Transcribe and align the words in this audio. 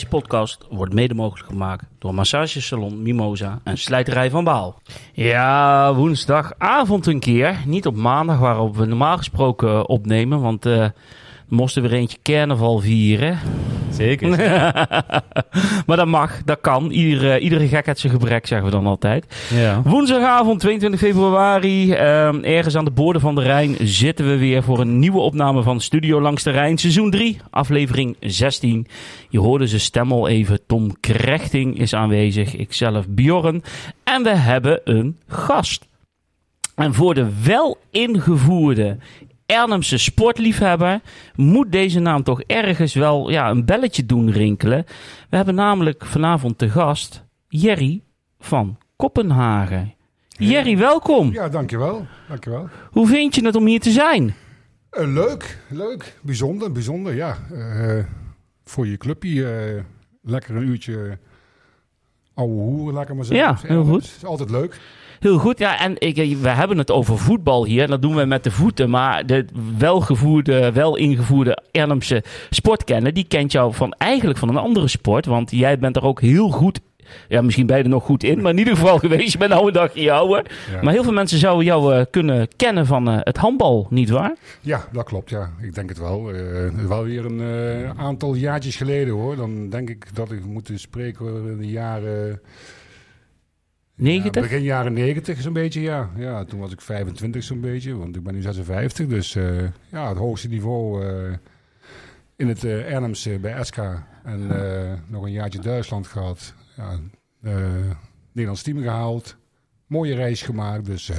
Deze 0.00 0.12
podcast 0.12 0.66
wordt 0.70 0.94
mede 0.94 1.14
mogelijk 1.14 1.48
gemaakt 1.48 1.84
door 1.98 2.14
massagesalon 2.14 3.02
Mimosa 3.02 3.60
en 3.64 3.78
slijterij 3.78 4.30
van 4.30 4.44
Baal. 4.44 4.80
Ja, 5.12 5.94
woensdagavond 5.94 7.06
een 7.06 7.20
keer. 7.20 7.62
Niet 7.66 7.86
op 7.86 7.96
maandag 7.96 8.38
waarop 8.38 8.76
we 8.76 8.86
normaal 8.86 9.16
gesproken 9.16 9.88
opnemen, 9.88 10.40
want 10.40 10.66
eh 10.66 10.86
moesten 11.50 11.82
weer 11.82 11.92
eentje 11.92 12.18
carnaval 12.22 12.78
vieren. 12.78 13.38
Zeker. 13.90 14.28
maar 15.86 15.96
dat 15.96 16.06
mag, 16.06 16.42
dat 16.44 16.60
kan. 16.60 16.90
Iedere, 16.90 17.38
iedere 17.38 17.68
gek 17.68 17.86
heeft 17.86 17.98
zijn 17.98 18.12
gebrek, 18.12 18.46
zeggen 18.46 18.66
we 18.66 18.72
dan 18.72 18.86
altijd. 18.86 19.48
ja. 19.54 19.82
Woensdagavond 19.84 20.60
22 20.60 21.00
februari, 21.00 21.92
ehm, 21.92 22.42
ergens 22.42 22.76
aan 22.76 22.84
de 22.84 22.90
boorden 22.90 23.22
van 23.22 23.34
de 23.34 23.42
Rijn, 23.42 23.76
zitten 23.78 24.26
we 24.28 24.36
weer 24.36 24.62
voor 24.62 24.80
een 24.80 24.98
nieuwe 24.98 25.20
opname 25.20 25.62
van 25.62 25.80
Studio 25.80 26.20
Langs 26.20 26.42
de 26.42 26.50
Rijn, 26.50 26.78
seizoen 26.78 27.10
3, 27.10 27.38
aflevering 27.50 28.16
16. 28.20 28.86
Je 29.28 29.38
hoorde 29.38 29.66
zijn 29.66 29.80
stem 29.80 30.12
al 30.12 30.28
even, 30.28 30.66
Tom 30.66 31.00
Krechting 31.00 31.78
is 31.78 31.94
aanwezig, 31.94 32.56
ikzelf 32.56 33.08
Bjorn. 33.08 33.62
En 34.04 34.22
we 34.22 34.36
hebben 34.36 34.80
een 34.84 35.16
gast. 35.28 35.88
En 36.74 36.94
voor 36.94 37.14
de 37.14 37.26
wel 37.44 37.78
ingevoerde 37.90 38.96
Ernemse 39.50 39.98
sportliefhebber 39.98 41.00
moet 41.34 41.72
deze 41.72 42.00
naam 42.00 42.22
toch 42.22 42.42
ergens 42.42 42.94
wel 42.94 43.30
ja, 43.30 43.50
een 43.50 43.64
belletje 43.64 44.06
doen 44.06 44.30
rinkelen. 44.30 44.84
We 45.30 45.36
hebben 45.36 45.54
namelijk 45.54 46.04
vanavond 46.06 46.58
te 46.58 46.68
gast 46.68 47.24
Jerry 47.48 48.02
van 48.38 48.78
Kopenhagen. 48.96 49.94
Jerry, 50.28 50.78
welkom. 50.78 51.32
Ja, 51.32 51.48
dankjewel. 51.48 52.06
dankjewel. 52.28 52.68
Hoe 52.90 53.06
vind 53.06 53.34
je 53.34 53.44
het 53.44 53.54
om 53.54 53.66
hier 53.66 53.80
te 53.80 53.90
zijn? 53.90 54.34
Eh, 54.90 55.06
leuk, 55.06 55.58
leuk. 55.68 56.18
Bijzonder, 56.22 56.72
bijzonder, 56.72 57.14
ja. 57.14 57.38
Eh, 57.52 58.04
voor 58.64 58.86
je 58.86 58.96
clubje 58.96 59.52
eh, 59.52 59.82
lekker 60.22 60.56
een 60.56 60.68
uurtje 60.68 61.18
ouwe 62.34 62.52
hoeren, 62.52 62.94
laat 62.94 63.08
ik 63.08 63.14
maar 63.14 63.24
zeggen. 63.24 63.46
Ja, 63.46 63.68
heel 63.68 63.84
goed. 63.84 64.02
Het 64.02 64.16
is 64.16 64.24
altijd 64.24 64.50
leuk. 64.50 64.80
Heel 65.20 65.38
goed, 65.38 65.58
ja. 65.58 65.80
En 65.80 65.94
ik, 65.98 66.36
we 66.40 66.48
hebben 66.48 66.78
het 66.78 66.90
over 66.90 67.18
voetbal 67.18 67.64
hier. 67.64 67.82
En 67.82 67.90
dat 67.90 68.02
doen 68.02 68.16
we 68.16 68.24
met 68.24 68.44
de 68.44 68.50
voeten. 68.50 68.90
Maar 68.90 69.26
de 69.26 69.44
welgevoerde, 69.78 70.72
wel 70.72 70.96
ingevoerde 70.96 71.58
Ernemse 71.70 72.24
sportkenner... 72.50 73.12
die 73.12 73.24
kent 73.24 73.52
jou 73.52 73.74
van 73.74 73.92
eigenlijk 73.92 74.38
van 74.38 74.48
een 74.48 74.56
andere 74.56 74.88
sport. 74.88 75.26
Want 75.26 75.50
jij 75.50 75.78
bent 75.78 75.96
er 75.96 76.04
ook 76.04 76.20
heel 76.20 76.48
goed... 76.48 76.80
Ja, 77.28 77.42
misschien 77.42 77.70
er 77.70 77.88
nog 77.88 78.04
goed 78.04 78.24
in. 78.24 78.42
Maar 78.42 78.52
in 78.52 78.58
ieder 78.58 78.76
geval 78.76 78.98
geweest. 79.08 79.32
Je 79.32 79.38
bent 79.38 79.50
nou 79.50 79.66
een 79.66 79.72
dagje 79.72 80.12
ouder. 80.12 80.50
Ja. 80.72 80.82
Maar 80.82 80.92
heel 80.92 81.02
veel 81.02 81.12
mensen 81.12 81.38
zouden 81.38 81.64
jou 81.64 81.94
eh, 81.94 82.04
kunnen 82.10 82.48
kennen 82.56 82.86
van 82.86 83.08
eh, 83.08 83.18
het 83.20 83.36
handbal, 83.36 83.86
nietwaar? 83.90 84.34
Ja, 84.60 84.84
dat 84.92 85.04
klopt, 85.04 85.30
ja. 85.30 85.50
Ik 85.62 85.74
denk 85.74 85.88
het 85.88 85.98
wel. 85.98 86.32
Eh, 86.32 86.86
wel 86.88 87.04
weer 87.04 87.24
een 87.24 87.40
eh, 87.40 87.98
aantal 87.98 88.34
jaartjes 88.34 88.76
geleden, 88.76 89.14
hoor. 89.14 89.36
Dan 89.36 89.68
denk 89.68 89.90
ik 89.90 90.06
dat 90.14 90.32
ik 90.32 90.44
moet 90.44 90.70
spreken 90.74 91.26
over 91.26 91.58
de 91.58 91.68
jaren... 91.68 92.40
90? 94.00 94.34
Ja, 94.34 94.40
begin 94.48 94.62
jaren 94.62 94.92
90 94.92 95.40
zo'n 95.40 95.52
beetje, 95.52 95.80
ja. 95.80 96.10
Ja, 96.16 96.44
toen 96.44 96.60
was 96.60 96.72
ik 96.72 96.80
25 96.80 97.42
zo'n 97.42 97.60
beetje, 97.60 97.96
want 97.96 98.16
ik 98.16 98.22
ben 98.22 98.34
nu 98.34 98.42
56. 98.42 99.06
Dus 99.06 99.34
eh, 99.34 99.62
ja, 99.88 100.08
het 100.08 100.18
hoogste 100.18 100.48
niveau 100.48 101.04
eh, 101.04 101.36
in 102.36 102.48
het 102.48 102.64
uh, 102.64 102.92
Ernemse 102.92 103.38
bij 103.38 103.64
SK. 103.64 103.78
En 104.24 104.46
nog 105.06 105.24
een 105.24 105.32
jaartje 105.32 105.60
Duitsland 105.60 106.06
gehad. 106.06 106.54
Ja, 106.76 106.98
Nederlands 108.32 108.62
team 108.62 108.82
gehaald. 108.82 109.36
Mooie 109.86 110.14
reis 110.14 110.42
gemaakt. 110.42 110.84
Dus 110.84 111.10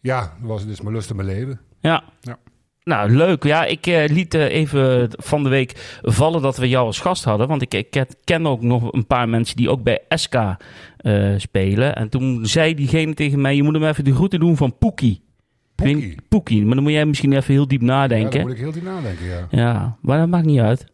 ja, 0.00 0.20
dat 0.20 0.48
was 0.48 0.66
dus 0.66 0.80
mijn 0.80 0.94
lust 0.94 1.10
in 1.10 1.16
mijn 1.16 1.28
leven. 1.28 1.60
Ja. 1.80 2.04
Ja. 2.20 2.38
Nou, 2.86 3.10
leuk. 3.10 3.44
Ja, 3.44 3.64
ik 3.64 3.86
eh, 3.86 4.08
liet 4.08 4.34
eh, 4.34 4.44
even 4.54 5.08
van 5.10 5.42
de 5.42 5.48
week 5.48 5.98
vallen 6.02 6.42
dat 6.42 6.56
we 6.56 6.68
jou 6.68 6.86
als 6.86 7.00
gast 7.00 7.24
hadden. 7.24 7.48
Want 7.48 7.62
ik, 7.62 7.74
ik 7.74 8.04
ken- 8.24 8.46
ook 8.46 8.62
nog 8.62 8.92
een 8.92 9.06
paar 9.06 9.28
mensen 9.28 9.56
die 9.56 9.70
ook 9.70 9.82
bij 9.82 10.00
SK 10.08 10.34
eh, 10.34 11.34
spelen. 11.36 11.96
En 11.96 12.08
toen 12.08 12.46
zei 12.46 12.74
diegene 12.74 13.14
tegen 13.14 13.40
mij, 13.40 13.54
je 13.56 13.62
moet 13.62 13.74
hem 13.74 13.84
even 13.84 14.04
de 14.04 14.14
groeten 14.14 14.40
doen 14.40 14.56
van 14.56 14.78
Poekie. 14.78 15.10
Ik 15.12 15.84
weet 15.84 15.92
Poekie. 15.92 16.08
niet- 16.08 16.28
Poekie. 16.28 16.64
Maar 16.66 16.74
dan 16.74 16.82
moet 16.82 16.92
jij 16.92 17.06
misschien 17.06 17.32
even 17.32 17.52
heel 17.54 17.68
diep 17.68 17.80
Ja, 17.80 17.86
nadenken. 17.86 18.30
daar 18.30 18.40
moet 18.42 18.50
ik 18.52 18.58
heel 18.58 18.72
diep 18.72 18.82
nadenken, 18.84 19.26
ja. 19.26 19.46
Ja, 19.50 19.96
maar 20.00 20.18
dat 20.18 20.28
maakt 20.28 20.46
niet 20.46 20.60
uit. 20.60 20.86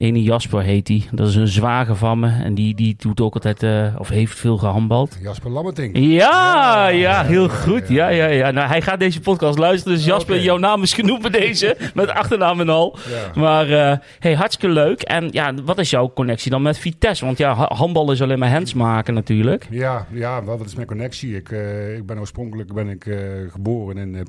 Ene 0.00 0.22
Jasper 0.22 0.62
heet 0.62 0.86
die. 0.86 1.08
Dat 1.12 1.28
is 1.28 1.34
een 1.34 1.48
zwager 1.48 1.96
van 1.96 2.18
me. 2.18 2.28
En 2.28 2.54
die, 2.54 2.74
die 2.74 2.94
doet 2.98 3.20
ook 3.20 3.34
altijd, 3.34 3.62
eh, 3.62 3.94
of 3.98 4.08
heeft 4.08 4.38
veel 4.38 4.56
gehandbald. 4.56 5.16
Jasper 5.22 5.50
Lammerting. 5.50 5.98
Ja, 5.98 6.88
ja, 6.88 6.88
Ja, 6.88 7.24
heel 7.24 7.48
goed. 7.48 7.88
Ja, 7.88 8.08
ja, 8.08 8.26
ja. 8.26 8.50
Nou, 8.50 8.68
hij 8.68 8.82
gaat 8.82 8.98
deze 8.98 9.20
podcast 9.20 9.58
luisteren. 9.58 9.96
Dus 9.96 10.06
Jasper, 10.06 10.40
jouw 10.40 10.56
naam 10.56 10.82
is 10.82 10.92
genoemd 10.92 11.22
bij 11.22 11.30
deze. 11.30 11.76
met 11.94 12.08
achternaam 12.08 12.60
en 12.60 12.68
al. 12.68 12.98
Ja. 13.08 13.40
Maar, 13.40 13.70
eh 13.70 13.98
hey, 14.18 14.34
hartstikke 14.34 14.74
leuk. 14.74 15.02
En 15.02 15.28
ja, 15.30 15.54
wat 15.64 15.78
is 15.78 15.90
jouw 15.90 16.12
connectie 16.14 16.50
dan 16.50 16.62
met 16.62 16.78
Vitesse? 16.78 17.24
Want 17.24 17.38
ja, 17.38 17.54
ha- 17.54 17.74
handbal 17.74 18.12
is 18.12 18.22
alleen 18.22 18.38
maar 18.38 18.50
hands 18.52 18.74
maken 18.74 19.14
natuurlijk. 19.14 19.66
Ja, 19.70 20.06
ja 20.12 20.44
wel, 20.44 20.58
wat 20.58 20.66
is 20.66 20.74
mijn 20.74 20.86
connectie? 20.86 21.36
Ik, 21.36 21.50
eh, 21.50 21.96
ik 21.96 22.06
ben 22.06 22.18
oorspronkelijk 22.18 22.72
ben 22.74 22.88
ik, 22.88 23.06
geboren 23.50 23.96
in 23.96 24.14
uh, 24.14 24.20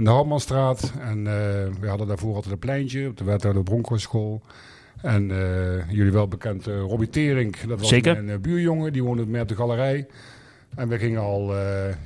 in 0.00 0.06
de 0.06 0.12
Halmanstraat. 0.12 0.92
En 1.00 1.26
eh, 1.26 1.32
we 1.80 1.88
hadden 1.88 2.06
daarvoor 2.06 2.34
altijd 2.34 2.52
een 2.52 2.58
pleintje 2.58 3.08
op 3.08 3.16
de 3.16 3.24
Wethouder 3.24 3.62
Bronkhorst 3.62 4.08
En 5.02 5.30
eh, 5.30 5.90
jullie 5.90 6.12
wel 6.12 6.28
bekend 6.28 6.66
eh 6.66 6.80
Robbie 6.80 7.08
Tering, 7.08 7.56
dat 7.56 7.78
was 7.78 7.88
Zeker. 7.88 8.24
mijn 8.24 8.40
buurjongen, 8.40 8.92
die 8.92 9.04
woonde 9.04 9.26
met 9.26 9.42
op 9.42 9.48
de 9.48 9.56
galerij. 9.56 10.06
En 10.74 10.88
we 10.88 10.98
gingen 10.98 11.20
al 11.20 11.54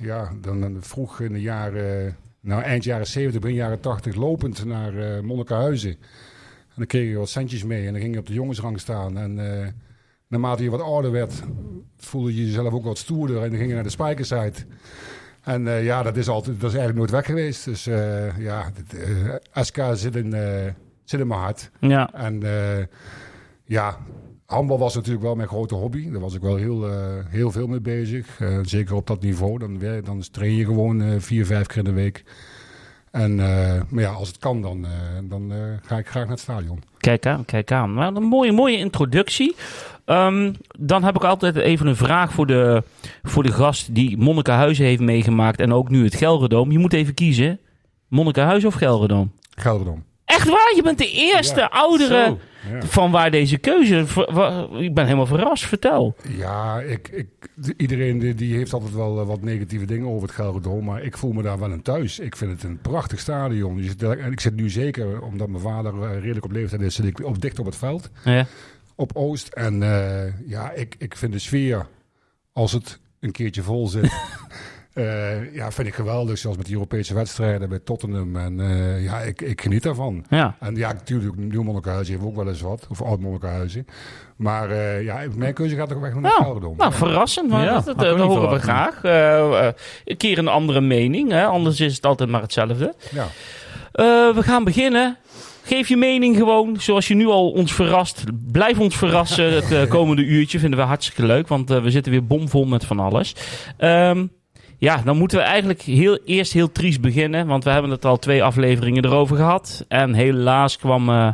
ja, 0.00 0.32
dan, 0.40 0.76
vroeg 0.80 1.20
in 1.20 1.32
de 1.32 1.40
jaren, 1.40 2.16
nou 2.40 2.62
eind 2.62 2.84
jaren 2.84 3.06
70, 3.06 3.40
begin 3.40 3.56
jaren 3.56 3.80
80, 3.80 4.14
lopend 4.14 4.64
naar 4.64 5.24
Monnikenhuizen. 5.24 5.90
En 5.90 6.76
dan 6.76 6.86
kreeg 6.86 7.10
je 7.10 7.16
wat 7.16 7.28
centjes 7.28 7.64
mee 7.64 7.86
en 7.86 7.92
dan 7.92 8.02
ging 8.02 8.14
je 8.14 8.20
op 8.20 8.26
de 8.26 8.32
jongensrang 8.32 8.80
staan. 8.80 9.18
En 9.18 9.34
naarmate 10.28 10.62
je 10.62 10.70
wat 10.70 10.80
ouder 10.80 11.10
werd, 11.10 11.42
voelde 11.96 12.34
je 12.34 12.46
jezelf 12.46 12.72
ook 12.72 12.84
wat 12.84 12.98
stoerder. 12.98 13.42
En 13.42 13.48
dan 13.48 13.58
ging 13.58 13.68
je 13.68 13.74
naar 13.74 13.82
de 13.82 13.90
Spijkerside. 13.90 14.54
En 15.44 15.68
eh, 15.68 15.84
ja, 15.84 16.02
dat 16.02 16.16
is, 16.16 16.28
altijd, 16.28 16.60
dat 16.60 16.70
is 16.70 16.76
eigenlijk 16.76 16.98
nooit 16.98 17.10
weg 17.10 17.26
geweest. 17.26 17.64
Dus 17.64 17.86
eh, 17.86 18.38
ja, 18.38 18.70
dit, 18.74 19.00
eh, 19.52 19.62
SK 19.62 19.78
zit 19.92 20.16
in, 20.16 20.30
zit 21.04 21.20
in 21.20 21.26
mijn 21.26 21.40
hart. 21.40 21.70
Ja, 21.80 22.12
En 22.12 22.42
ja, 23.64 23.96
handbal 24.46 24.78
was 24.78 24.94
natuurlijk 24.94 25.24
wel 25.24 25.34
mijn 25.34 25.48
grote 25.48 25.74
hobby. 25.74 26.10
Daar 26.10 26.20
was 26.20 26.34
ik 26.34 26.40
wel 26.40 26.56
heel, 26.56 26.88
heel 27.28 27.50
veel 27.50 27.66
mee 27.66 27.80
bezig. 27.80 28.38
Zeker 28.62 28.94
op 28.94 29.06
dat 29.06 29.22
niveau. 29.22 29.58
Dan, 29.58 29.78
dan 30.04 30.22
train 30.30 30.54
je 30.54 30.64
gewoon 30.64 31.20
vier, 31.20 31.46
vijf 31.46 31.66
keer 31.66 31.78
in 31.78 31.84
de 31.84 31.92
week. 31.92 32.24
En, 33.10 33.34
maar 33.88 34.02
ja, 34.02 34.10
als 34.10 34.28
het 34.28 34.38
kan, 34.38 34.62
dan, 34.62 34.86
dan 35.24 35.52
ga 35.82 35.98
ik 35.98 36.06
graag 36.06 36.22
naar 36.22 36.32
het 36.32 36.40
stadion. 36.40 36.82
kijk 36.98 37.26
aan, 37.26 37.44
kijk 37.44 37.72
aan. 37.72 37.94
Nou, 37.94 38.16
een 38.16 38.22
mooie, 38.22 38.52
mooie 38.52 38.78
introductie. 38.78 39.56
Ehm, 40.04 40.52
dan 40.78 41.04
heb 41.04 41.14
ik 41.16 41.24
altijd 41.24 41.56
even 41.56 41.86
een 41.86 41.96
vraag 41.96 42.32
voor 42.32 42.46
de, 42.46 42.82
voor 43.22 43.42
de 43.42 43.52
gast 43.52 43.94
die 43.94 44.16
Monnikenhuizen 44.16 44.84
heeft 44.84 45.00
meegemaakt. 45.00 45.60
En 45.60 45.72
ook 45.72 45.88
nu 45.88 46.04
het 46.04 46.14
Gelredoom. 46.14 46.70
Je 46.72 46.78
moet 46.78 46.92
even 46.92 47.14
kiezen. 47.14 47.58
Monnikenhuizen 48.08 48.68
of 48.68 48.74
Gelredoom? 48.74 49.32
Gelderdom. 49.54 50.04
Echt 50.24 50.48
waar? 50.48 50.72
Je 50.76 50.82
bent 50.82 50.98
de 50.98 51.10
eerste 51.10 51.60
Ja. 51.60 51.66
oudere 51.66 52.24
Zo. 52.24 52.38
Ja. 52.72 52.82
van 52.82 53.10
waar 53.10 53.30
deze 53.30 53.58
keuze... 53.58 54.04
Ik 54.78 54.94
ben 54.94 55.04
helemaal 55.04 55.26
verrast. 55.26 55.64
Vertel. 55.64 56.16
Ja, 56.36 56.80
ik, 56.80 57.08
ik, 57.08 57.26
iedereen 57.76 58.18
die, 58.18 58.34
die 58.34 58.54
heeft 58.56 58.72
altijd 58.72 58.94
wel 58.94 59.20
eh, 59.20 59.26
wat 59.26 59.42
negatieve 59.42 59.84
dingen 59.84 60.08
over 60.08 60.22
het 60.28 60.36
Gelredome, 60.36 60.82
maar 60.82 61.02
ik 61.02 61.16
voel 61.16 61.32
me 61.32 61.42
daar 61.42 61.58
wel 61.58 61.70
in 61.70 61.82
thuis. 61.82 62.18
Ik 62.18 62.36
vind 62.36 62.50
het 62.50 62.62
een 62.62 62.78
prachtig 62.82 63.20
stadion. 63.20 63.82
En 64.00 64.32
ik 64.32 64.40
zit 64.40 64.56
nu 64.56 64.70
zeker, 64.70 65.22
omdat 65.22 65.48
mijn 65.48 65.62
vader 65.62 66.02
eh, 66.02 66.20
redelijk 66.20 66.44
op 66.44 66.52
leeftijd 66.52 66.80
is, 66.82 66.94
zit 66.94 67.04
ik 67.06 67.24
op, 67.24 67.40
dicht 67.42 67.58
op 67.58 67.66
het 67.66 67.76
veld, 67.76 68.10
Ja. 68.24 68.46
Op 68.96 69.10
Oost. 69.14 69.48
En 69.48 69.82
eh, 69.82 70.48
ja, 70.48 70.70
ik, 70.70 70.94
ik 70.98 71.16
vind 71.16 71.32
de 71.32 71.38
sfeer, 71.38 71.86
als 72.52 72.72
het 72.72 72.98
een 73.20 73.32
keertje 73.32 73.62
vol 73.62 73.88
zit, 73.88 74.12
eh, 74.92 75.54
ja, 75.54 75.72
vind 75.72 75.88
ik 75.88 75.94
geweldig. 75.94 76.38
Zoals 76.38 76.56
met 76.56 76.66
die 76.66 76.74
Europese 76.74 77.14
wedstrijden 77.14 77.68
bij 77.68 77.78
Tottenham. 77.78 78.36
En 78.36 78.60
eh, 78.60 79.04
ja, 79.04 79.20
ik, 79.20 79.40
ik 79.40 79.60
geniet 79.60 79.82
daarvan. 79.82 80.24
Ja. 80.28 80.56
En 80.60 80.76
ja, 80.76 80.92
natuurlijk, 80.92 81.36
Nieuw 81.36 81.62
Monnikenhuizen 81.62 82.14
heeft 82.14 82.26
ook 82.26 82.36
wel 82.36 82.48
eens 82.48 82.60
wat. 82.60 82.86
Of 82.90 83.02
Oud 83.02 83.20
Monnikenhuizen. 83.20 83.86
Maar 84.36 84.70
eh, 84.70 85.02
ja, 85.02 85.20
mijn 85.36 85.54
keuze 85.54 85.76
gaat 85.76 85.88
toch 85.88 86.00
weg 86.00 86.14
naar 86.14 86.22
het 86.22 86.40
Nou, 86.40 86.74
nou, 86.76 86.92
verrassend. 86.92 87.50
Maar 87.50 87.64
Ja, 87.64 87.80
dat, 87.80 88.18
horen 88.20 88.50
we 88.50 88.58
graag. 88.58 89.02
Een 90.04 90.16
keer 90.16 90.38
een 90.38 90.48
andere 90.48 90.80
mening. 90.80 91.30
Hè? 91.30 91.44
Anders 91.44 91.80
is 91.80 91.94
het 91.96 92.06
altijd 92.06 92.28
maar 92.28 92.42
hetzelfde. 92.42 92.94
Ja. 93.10 93.26
Eh, 93.94 94.34
we 94.34 94.42
gaan 94.42 94.64
beginnen. 94.64 95.16
Geef 95.66 95.88
je 95.88 95.96
mening 95.96 96.36
gewoon, 96.36 96.76
zoals 96.78 97.08
je 97.08 97.14
nu 97.14 97.26
al 97.26 97.50
ons 97.50 97.72
verrast. 97.72 98.24
Blijf 98.52 98.78
ons 98.78 98.96
verrassen 98.96 99.52
het 99.52 99.72
eh, 99.72 99.88
komende 99.88 100.24
uurtje. 100.24 100.58
Vinden 100.58 100.78
we 100.78 100.84
hartstikke 100.84 101.26
leuk, 101.26 101.48
want 101.48 101.70
eh, 101.70 101.82
we 101.82 101.90
zitten 101.90 102.12
weer 102.12 102.26
bomvol 102.26 102.64
met 102.64 102.84
van 102.84 103.00
alles. 103.00 103.34
Ehm, 103.76 104.26
ja, 104.78 105.02
dan 105.04 105.16
moeten 105.16 105.38
we 105.38 105.44
eigenlijk 105.44 105.82
heel, 105.82 106.18
eerst 106.24 106.52
heel 106.52 106.72
triest 106.72 107.00
beginnen. 107.00 107.46
Want 107.46 107.64
we 107.64 107.70
hebben 107.70 107.90
het 107.90 108.04
al 108.04 108.18
twee 108.18 108.42
afleveringen 108.42 109.04
erover 109.04 109.36
gehad. 109.36 109.84
En 109.88 110.14
helaas 110.14 110.78
kwam 110.78 111.08
eh, 111.08 111.28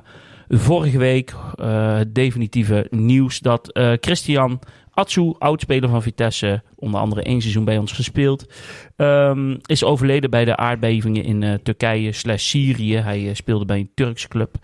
vorige 0.49 0.99
week 0.99 1.35
het 1.62 2.15
definitieve 2.15 2.87
nieuws 2.91 3.38
dat 3.38 3.81
Christian 4.00 4.61
Atsu, 4.91 5.35
oudspeler 5.39 5.89
van 5.89 6.03
Vitesse, 6.03 6.63
onder 6.77 7.01
andere 7.01 7.23
één 7.23 7.41
seizoen 7.41 7.65
bij 7.65 7.79
ons 7.79 7.93
gespeeld, 7.93 8.47
ehm, 8.97 9.57
is 9.67 9.85
overleden 9.85 10.31
bij 10.31 10.45
de 10.45 10.57
aardbevingen 10.57 11.25
in 11.25 11.43
eh, 11.43 11.55
Turkije 11.55 12.13
slash 12.13 12.43
Syrië. 12.43 12.97
Hij 12.97 13.29
eh, 13.29 13.35
speelde 13.35 13.65
bij 13.65 13.79
een 13.79 13.91
Turkse 13.95 14.29
club. 14.29 14.55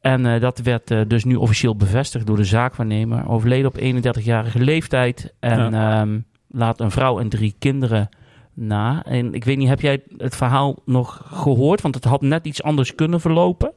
En 0.00 0.26
eh, 0.26 0.40
dat 0.40 0.58
werd 0.58 1.08
dus 1.08 1.24
nu 1.24 1.34
officieel 1.34 1.76
bevestigd 1.76 2.26
door 2.26 2.36
de 2.36 2.44
zaakwaarnemer. 2.44 3.28
Overleden 3.28 3.66
op 3.66 3.80
31-jarige 3.80 4.58
leeftijd. 4.58 5.34
En 5.40 5.74
ehm, 5.74 6.18
laat 6.48 6.80
een 6.80 6.90
vrouw 6.90 7.18
en 7.18 7.28
drie 7.28 7.54
kinderen 7.58 8.08
na. 8.54 9.04
En 9.04 9.34
ik 9.34 9.44
weet 9.44 9.56
niet, 9.56 9.68
heb 9.68 9.80
jij 9.80 10.02
het 10.16 10.36
verhaal 10.36 10.78
nog 10.84 11.22
gehoord? 11.24 11.80
Want 11.80 11.94
het 11.94 12.04
had 12.04 12.20
net 12.20 12.46
iets 12.46 12.62
anders 12.62 12.94
kunnen 12.94 13.20
verlopen. 13.20 13.72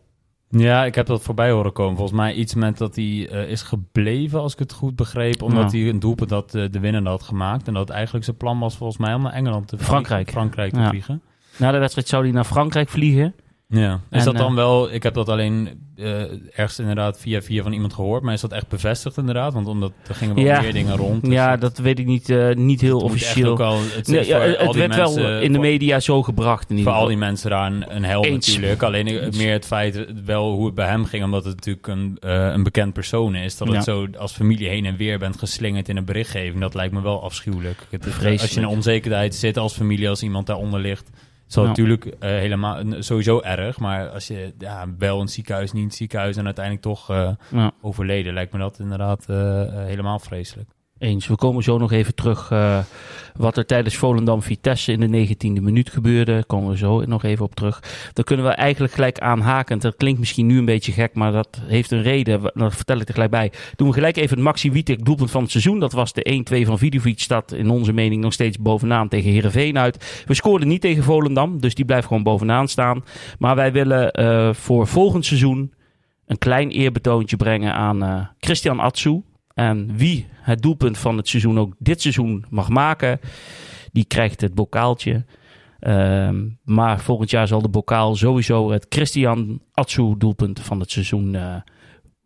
Ja, 0.49 0.85
ik 0.85 0.95
heb 0.95 1.05
dat 1.05 1.21
voorbij 1.21 1.51
horen 1.51 1.73
komen. 1.73 1.95
Volgens 1.97 2.17
mij 2.17 2.33
iets 2.33 2.53
met 2.53 2.77
dat 2.77 2.95
hij 2.95 3.29
eh, 3.31 3.49
is 3.49 3.61
gebleven, 3.61 4.39
als 4.39 4.53
ik 4.53 4.59
het 4.59 4.73
goed 4.73 4.95
begreep. 4.95 5.41
Omdat 5.41 5.71
Ja. 5.71 5.77
hij 5.79 5.89
een 5.89 5.99
doelpunt 5.99 6.29
had, 6.29 6.55
eh, 6.55 6.63
de 6.71 6.79
winnende 6.79 7.09
had 7.09 7.23
gemaakt. 7.23 7.67
En 7.67 7.73
dat 7.73 7.89
eigenlijk 7.89 8.25
zijn 8.25 8.37
plan 8.37 8.59
was 8.59 8.77
volgens 8.77 8.99
mij 8.99 9.13
om 9.13 9.21
naar 9.21 9.31
Engeland 9.33 9.67
te 9.67 9.75
vliegen. 9.77 9.95
Frankrijk. 9.95 10.29
Frankrijk 10.31 10.73
te 10.73 10.79
Ja. 10.79 10.89
vliegen. 10.89 11.21
Na 11.57 11.71
de 11.71 11.77
wedstrijd 11.77 12.07
zou 12.07 12.23
hij 12.23 12.31
naar 12.31 12.43
Frankrijk 12.43 12.89
vliegen. 12.89 13.35
Ja. 13.75 13.99
Is 14.11 14.19
En, 14.19 14.25
dat 14.25 14.37
dan 14.37 14.49
eh, 14.49 14.55
wel... 14.55 14.93
Ik 14.93 15.03
heb 15.03 15.13
dat 15.13 15.29
alleen 15.29 15.69
eh, 15.95 16.21
ergens 16.59 16.79
inderdaad 16.79 17.19
via 17.19 17.41
via 17.41 17.63
van 17.63 17.71
iemand 17.73 17.93
gehoord. 17.93 18.23
Maar 18.23 18.33
is 18.33 18.41
dat 18.41 18.51
echt 18.51 18.67
bevestigd 18.67 19.17
inderdaad? 19.17 19.53
Want 19.53 19.67
omdat 19.67 19.91
er 20.07 20.15
gingen 20.15 20.35
wel 20.35 20.43
Ja. 20.43 20.61
meer 20.61 20.73
dingen 20.73 20.95
rond. 20.97 21.23
dus 21.23 21.33
ja, 21.33 21.57
dat 21.57 21.77
weet 21.77 21.99
ik 21.99 22.05
niet, 22.05 22.29
eh, 22.29 22.55
niet 22.55 22.81
heel 22.81 22.99
officieel. 22.99 23.51
ook 23.51 23.59
al, 23.59 23.79
het, 23.81 24.07
Nee, 24.07 24.25
ja, 24.27 24.39
het 24.39 24.75
werd 24.75 24.95
wel 24.95 25.39
in 25.41 25.51
de 25.53 25.59
media 25.59 25.99
zo 25.99 26.23
gebracht 26.23 26.69
in 26.69 26.77
ieder 26.77 26.91
Voor 26.91 27.01
al 27.01 27.07
geval. 27.07 27.17
die 27.19 27.27
mensen 27.27 27.49
daar 27.49 27.71
een, 27.71 27.95
een 27.95 28.03
hel 28.03 28.23
Eens. 28.25 28.47
natuurlijk. 28.47 28.83
Alleen 28.83 29.31
meer 29.37 29.51
het 29.53 29.65
feit 29.65 30.05
wel 30.25 30.51
hoe 30.51 30.65
het 30.65 30.75
bij 30.75 30.87
hem 30.87 31.05
ging. 31.05 31.23
Omdat 31.23 31.45
het 31.45 31.55
natuurlijk 31.55 31.87
een, 31.87 32.17
een 32.53 32.63
bekend 32.63 32.93
persoon 32.93 33.35
is. 33.35 33.57
Dat 33.57 33.67
het 33.67 33.83
zo 33.83 34.07
als 34.17 34.31
familie 34.31 34.67
heen 34.67 34.85
en 34.85 34.95
weer 34.97 35.19
bent 35.19 35.37
geslingerd 35.39 35.89
in 35.89 35.97
een 35.97 36.05
berichtgeving. 36.05 36.59
Dat 36.61 36.73
lijkt 36.73 36.93
me 36.93 37.01
wel 37.01 37.23
afschuwelijk. 37.23 37.87
Het, 37.89 38.05
als 38.41 38.51
je 38.51 38.59
in 38.59 38.67
onzekerheid 38.67 39.35
zit 39.35 39.57
als 39.57 39.73
familie, 39.73 40.09
als 40.09 40.23
iemand 40.23 40.47
daaronder 40.47 40.79
ligt. 40.79 41.09
Is 41.47 41.55
natuurlijk 41.55 42.05
eh, 42.05 42.29
helemaal 42.29 42.83
sowieso 42.99 43.41
erg. 43.41 43.79
Maar 43.79 44.09
als 44.09 44.27
je 44.27 44.53
ja, 44.57 44.85
wel 44.97 45.19
het 45.19 45.31
ziekenhuis, 45.31 45.71
niet 45.71 45.83
het 45.83 45.95
ziekenhuis 45.95 46.37
en 46.37 46.45
uiteindelijk 46.45 46.85
toch 46.85 47.09
eh, 47.09 47.29
Ja. 47.51 47.71
overleden, 47.81 48.33
lijkt 48.33 48.53
me 48.53 48.59
dat 48.59 48.79
inderdaad 48.79 49.29
eh, 49.29 49.35
helemaal 49.73 50.19
vreselijk. 50.19 50.69
Eens. 50.97 51.27
We 51.27 51.35
komen 51.35 51.63
zo 51.63 51.77
nog 51.77 51.91
even 51.91 52.15
terug 52.15 52.51
eh, 52.51 52.79
wat 53.35 53.57
er 53.57 53.65
tijdens 53.65 53.95
Volendam-Vitesse 53.95 54.91
in 54.91 55.11
de 55.11 55.27
19e 55.27 55.61
minuut 55.61 55.89
gebeurde. 55.89 56.31
Daar 56.31 56.45
komen 56.45 56.69
we 56.69 56.77
zo 56.77 57.05
nog 57.05 57.23
even 57.23 57.45
op 57.45 57.55
terug. 57.55 57.83
Dan 58.13 58.23
kunnen 58.23 58.45
we 58.45 58.51
eigenlijk 58.51 58.93
gelijk 58.93 59.19
aanhaken. 59.19 59.79
Dat 59.79 59.95
klinkt 59.95 60.19
misschien 60.19 60.45
nu 60.45 60.57
een 60.57 60.65
beetje 60.65 60.91
gek, 60.91 61.13
maar 61.13 61.31
dat 61.31 61.61
heeft 61.61 61.91
een 61.91 62.01
reden. 62.01 62.41
Dat 62.53 62.75
vertel 62.75 62.99
ik 62.99 63.07
er 63.07 63.13
gelijk 63.13 63.31
bij. 63.31 63.51
Doen 63.75 63.87
we 63.87 63.93
gelijk 63.93 64.17
even 64.17 64.35
het 64.35 64.45
Maxi 64.45 64.71
Wietek 64.71 65.05
doelpunt 65.05 65.31
van 65.31 65.41
het 65.41 65.51
seizoen. 65.51 65.79
Dat 65.79 65.91
was 65.91 66.13
de 66.13 66.43
1-2 66.63 66.65
van 66.65 66.77
Vidovic. 66.77 67.19
Staat 67.19 67.51
in 67.51 67.69
onze 67.69 67.93
mening 67.93 68.21
nog 68.21 68.33
steeds 68.33 68.57
bovenaan 68.57 69.07
tegen 69.07 69.31
Heerenveen 69.31 69.77
uit. 69.77 70.23
We 70.25 70.33
scoorden 70.33 70.67
niet 70.67 70.81
tegen 70.81 71.03
Volendam, 71.03 71.59
dus 71.59 71.75
die 71.75 71.85
blijft 71.85 72.07
gewoon 72.07 72.23
bovenaan 72.23 72.67
staan. 72.67 73.03
Maar 73.39 73.55
wij 73.55 73.71
willen 73.71 74.11
eh, 74.11 74.53
voor 74.53 74.87
volgend 74.87 75.25
seizoen 75.25 75.73
een 76.25 76.37
klein 76.37 76.69
eerbetoontje 76.69 77.35
brengen 77.35 77.73
aan 77.73 78.03
eh, 78.03 78.25
Christian 78.39 78.79
Atsu. 78.79 79.21
En 79.53 79.97
wie 79.97 80.27
het 80.45 80.61
doelpunt 80.61 80.97
van 80.97 81.17
het 81.17 81.27
seizoen 81.27 81.59
ook 81.59 81.73
dit 81.79 82.01
seizoen 82.01 82.45
mag 82.49 82.69
maken, 82.69 83.19
die 83.91 84.05
krijgt 84.05 84.41
het 84.41 84.53
bokaaltje. 84.53 85.25
Ehm, 85.79 86.47
maar 86.63 86.99
volgend 86.99 87.29
jaar 87.29 87.47
zal 87.47 87.61
de 87.61 87.69
bokaal 87.69 88.15
sowieso 88.15 88.71
het 88.71 88.85
Christian 88.89 89.61
Atsu 89.73 90.15
doelpunt 90.17 90.59
van 90.59 90.79
het 90.79 90.91
seizoen 90.91 91.35
eh, 91.35 91.55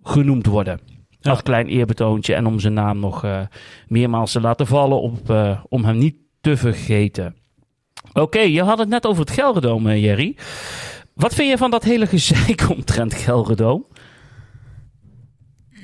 genoemd 0.01 0.45
worden. 0.45 0.80
Ja. 1.19 1.30
Als 1.30 1.44
klein 1.44 1.68
eerbetoontje 1.68 2.36
en 2.36 2.45
om 2.45 2.60
zijn 2.60 2.74
naam 2.74 3.00
nog 3.00 3.24
eh, 3.24 3.42
meermaals 3.88 4.31
te 4.31 4.42
laten 4.42 4.68
vallen 4.68 5.01
op, 5.01 5.30
eh, 5.30 5.63
om 5.69 5.83
hem 5.83 5.98
niet 5.98 6.16
te 6.42 6.57
vergeten. 6.57 7.36
Oké, 8.13 8.39
je 8.39 8.63
had 8.63 8.80
het 8.80 8.89
net 8.89 9.06
over 9.06 9.21
het 9.21 9.31
Gelredoom, 9.31 9.88
eh, 9.88 10.04
Jerry. 10.04 10.38
Wat 11.13 11.33
vind 11.33 11.50
je 11.50 11.57
van 11.57 11.71
dat 11.71 11.83
hele 11.83 12.07
gezeik 12.16 12.69
omtrent 12.69 13.13
Gelredoom? 13.13 13.86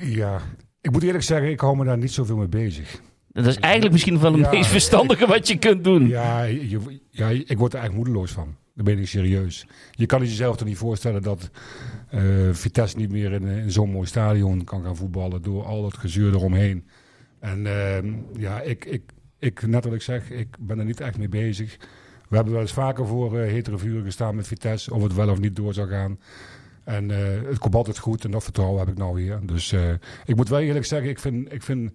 Ja, 0.00 0.40
ik 0.86 0.92
moet 0.92 1.02
eerlijk 1.02 1.24
zeggen, 1.24 1.50
ik 1.50 1.60
hou 1.60 1.76
me 1.76 1.84
daar 1.84 1.98
niet 1.98 2.12
zoveel 2.12 2.36
mee 2.36 2.48
bezig. 2.48 3.00
Dat 3.32 3.46
is 3.46 3.56
eigenlijk 3.58 3.92
misschien 3.92 4.20
wel 4.20 4.32
het 4.32 4.40
Ja. 4.40 4.50
meest 4.50 4.70
verstandige 4.70 5.26
wat 5.26 5.48
je 5.48 5.58
kunt 5.58 5.84
doen. 5.84 6.08
Ja, 6.08 6.42
je, 6.42 7.00
ja, 7.10 7.28
ik 7.28 7.58
word 7.58 7.72
er 7.72 7.78
eigenlijk 7.78 7.94
moedeloos 7.94 8.32
van. 8.32 8.56
Daar 8.74 8.84
ben 8.84 8.98
ik 8.98 9.06
serieus. 9.08 9.66
Je 9.90 10.06
kan 10.06 10.20
het 10.20 10.28
jezelf 10.28 10.56
toch 10.56 10.68
niet 10.68 10.76
voorstellen 10.76 11.22
dat 11.22 11.50
eh, 12.08 12.22
Vitesse 12.52 12.96
niet 12.96 13.10
meer 13.10 13.32
in, 13.32 13.46
in 13.46 13.70
zo'n 13.70 13.90
mooi 13.90 14.06
stadion 14.06 14.64
kan 14.64 14.82
gaan 14.82 14.96
voetballen 14.96 15.42
door 15.42 15.64
al 15.64 15.82
dat 15.82 15.96
gezeur 15.96 16.32
eromheen. 16.34 16.84
En 17.40 17.66
ehm, 17.66 18.12
ja, 18.38 18.60
ik, 18.60 18.84
ik, 18.84 19.02
ik, 19.38 19.66
net 19.66 19.84
wat 19.84 19.94
ik 19.94 20.02
zeg, 20.02 20.30
ik 20.30 20.56
ben 20.58 20.78
er 20.78 20.84
niet 20.84 21.00
echt 21.00 21.18
mee 21.18 21.28
bezig. 21.28 21.76
We 22.28 22.34
hebben 22.36 22.52
wel 22.52 22.62
eens 22.62 22.72
vaker 22.72 23.06
voor 23.06 23.38
uh, 23.38 23.50
hetere 23.50 23.78
vuren 23.78 24.04
gestaan 24.04 24.34
met 24.34 24.46
Vitesse, 24.46 24.94
of 24.94 25.02
het 25.02 25.14
wel 25.14 25.28
of 25.30 25.40
niet 25.40 25.56
door 25.56 25.74
zou 25.74 25.88
gaan. 25.88 26.18
En 26.86 27.10
eh, 27.10 27.48
het 27.48 27.58
komt 27.58 27.74
altijd 27.74 27.98
goed 27.98 28.24
en 28.24 28.30
dat 28.30 28.44
vertrouwen 28.44 28.78
heb 28.78 28.88
ik 28.88 28.98
nou 28.98 29.14
weer. 29.14 29.38
Dus 29.42 29.72
eh, 29.72 29.90
ik 30.24 30.36
moet 30.36 30.48
wel 30.48 30.60
eerlijk 30.60 30.84
zeggen, 30.84 31.08
ik 31.10 31.18
vind, 31.18 31.52
ik 31.52 31.62
vind 31.62 31.92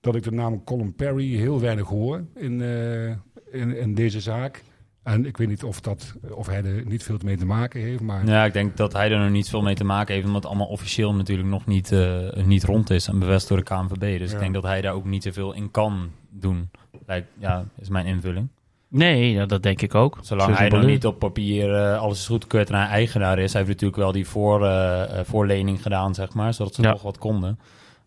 dat 0.00 0.14
ik 0.14 0.22
de 0.22 0.30
naam 0.30 0.64
Colin 0.64 0.94
Perry 0.94 1.36
heel 1.36 1.60
weinig 1.60 1.88
hoor 1.88 2.24
in, 2.34 2.62
eh, 2.62 3.08
in, 3.60 3.76
in 3.76 3.94
deze 3.94 4.20
zaak. 4.20 4.62
En 5.02 5.26
ik 5.26 5.36
weet 5.36 5.48
niet 5.48 5.64
of, 5.64 5.80
dat, 5.80 6.14
of 6.30 6.46
hij 6.46 6.64
er 6.64 6.86
niet 6.86 7.02
veel 7.02 7.18
mee 7.24 7.36
te 7.36 7.46
maken 7.46 7.80
heeft. 7.80 8.00
Maar 8.00 8.26
Ja, 8.26 8.44
ik 8.44 8.52
denk 8.52 8.76
dat 8.76 8.92
hij 8.92 9.10
er 9.10 9.18
nog 9.18 9.30
niet 9.30 9.48
veel 9.48 9.62
mee 9.62 9.74
te 9.74 9.84
maken 9.84 10.14
heeft, 10.14 10.26
omdat 10.26 10.42
het 10.42 10.50
allemaal 10.50 10.70
officieel 10.70 11.14
natuurlijk 11.14 11.48
nog 11.48 11.66
niet, 11.66 11.94
niet 12.44 12.64
rond 12.64 12.90
is 12.90 13.08
en 13.08 13.18
bevestigd 13.18 13.48
door 13.48 13.58
de 13.58 13.86
KNVB. 13.94 14.18
Dus 14.18 14.28
Ja. 14.28 14.34
ik 14.34 14.40
denk 14.42 14.54
dat 14.54 14.62
hij 14.62 14.80
daar 14.80 14.94
ook 14.94 15.04
niet 15.04 15.22
zoveel 15.22 15.52
in 15.52 15.70
kan 15.70 16.10
doen. 16.30 16.70
Lijkt, 17.06 17.28
ja, 17.38 17.64
is 17.78 17.88
mijn 17.88 18.06
invulling. 18.06 18.48
Nee, 18.96 19.32
ja, 19.32 19.46
dat 19.46 19.62
denk 19.62 19.82
ik 19.82 19.94
ook. 19.94 20.18
Zolang 20.22 20.50
Zo 20.50 20.56
hij 20.56 20.68
nog 20.68 20.84
niet 20.84 21.06
op 21.06 21.18
papier 21.18 21.74
eh, 21.74 21.98
alles 22.00 22.18
is 22.18 22.26
goedgekeurd 22.26 22.68
en 22.70 22.74
hij 22.78 22.86
eigenaar 22.86 23.38
is, 23.38 23.52
hij 23.52 23.60
heeft 23.62 23.72
natuurlijk 23.72 24.02
wel 24.02 24.12
die 24.12 24.26
voor, 24.26 24.64
eh, 24.66 25.18
eh, 25.18 25.24
voorlening 25.26 25.82
gedaan, 25.82 26.14
zeg 26.14 26.34
maar, 26.34 26.54
zodat 26.54 26.74
ze 26.74 26.82
Ja. 26.82 26.90
nog 26.90 27.02
wat 27.02 27.18
konden. 27.18 27.58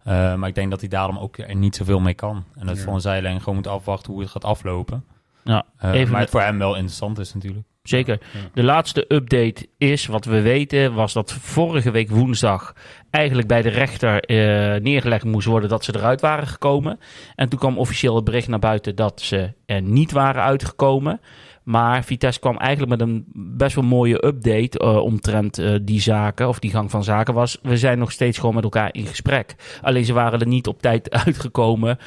Eh, 0.04 0.36
maar 0.36 0.50
ik 0.50 0.56
denk 0.56 0.70
dat 0.70 0.80
hij 0.80 0.90
daarom 0.90 1.18
ook 1.18 1.38
er 1.38 1.56
niet 1.56 1.76
zoveel 1.76 2.00
mee 2.00 2.14
kan. 2.14 2.44
En 2.56 2.66
dat 2.68 2.84
Ja. 2.84 3.00
zijlijn 3.00 3.40
gewoon 3.40 3.56
moet 3.56 3.68
afwachten 3.68 4.12
hoe 4.14 4.22
het 4.22 4.32
gaat 4.32 4.44
aflopen. 4.46 5.04
Ja, 5.44 5.66
even 5.82 5.98
maar 6.00 6.10
met- 6.12 6.20
het 6.20 6.30
voor 6.30 6.42
hem 6.42 6.58
wel 6.58 6.76
interessant 6.76 7.20
is 7.20 7.34
natuurlijk. 7.34 7.66
Zeker. 7.88 8.20
De 8.54 8.64
laatste 8.64 9.06
update 9.08 9.68
is, 9.78 10.06
wat 10.06 10.26
we 10.26 10.42
weten, 10.42 10.94
was 10.94 11.14
dat 11.14 11.34
vorige 11.34 11.92
week 11.92 12.10
woensdag 12.10 12.76
eigenlijk 13.10 13.48
bij 13.48 13.62
de 13.62 13.70
rechter 13.70 14.20
eh, 14.20 14.82
neergelegd 14.82 15.24
moest 15.24 15.48
worden 15.48 15.70
dat 15.70 15.84
ze 15.84 15.96
eruit 15.96 16.22
waren 16.22 16.48
gekomen. 16.48 17.00
En 17.36 17.50
toen 17.50 17.60
kwam 17.60 17.78
officieel 17.78 18.16
het 18.16 18.24
bericht 18.24 18.48
naar 18.48 18.60
buiten 18.60 18.96
dat 18.96 19.22
ze 19.22 19.54
er 19.66 19.82
niet 19.82 20.12
waren 20.12 20.44
uitgekomen. 20.44 21.22
Maar 21.64 22.04
Vitesse 22.04 22.40
kwam 22.40 22.58
eigenlijk 22.58 23.00
met 23.00 23.08
een 23.10 23.26
best 23.34 23.76
wel 23.76 23.84
mooie 23.84 24.26
update 24.26 24.80
eh, 24.80 24.98
omtrent 24.98 25.58
eh, 25.58 25.76
die 25.82 26.02
zaken, 26.02 26.48
of 26.48 26.60
die 26.60 26.72
gang 26.72 26.92
van 26.92 27.04
zaken 27.04 27.34
was. 27.34 27.60
We 27.62 27.78
zijn 27.78 28.00
nog 28.00 28.12
steeds 28.12 28.38
gewoon 28.38 28.56
met 28.56 28.64
elkaar 28.64 28.90
in 28.94 29.06
gesprek. 29.06 29.56
Alleen 29.82 30.06
ze 30.06 30.14
waren 30.14 30.40
er 30.40 30.48
niet 30.48 30.68
op 30.68 30.82
tijd 30.82 31.12
uitgekomen 31.26 31.98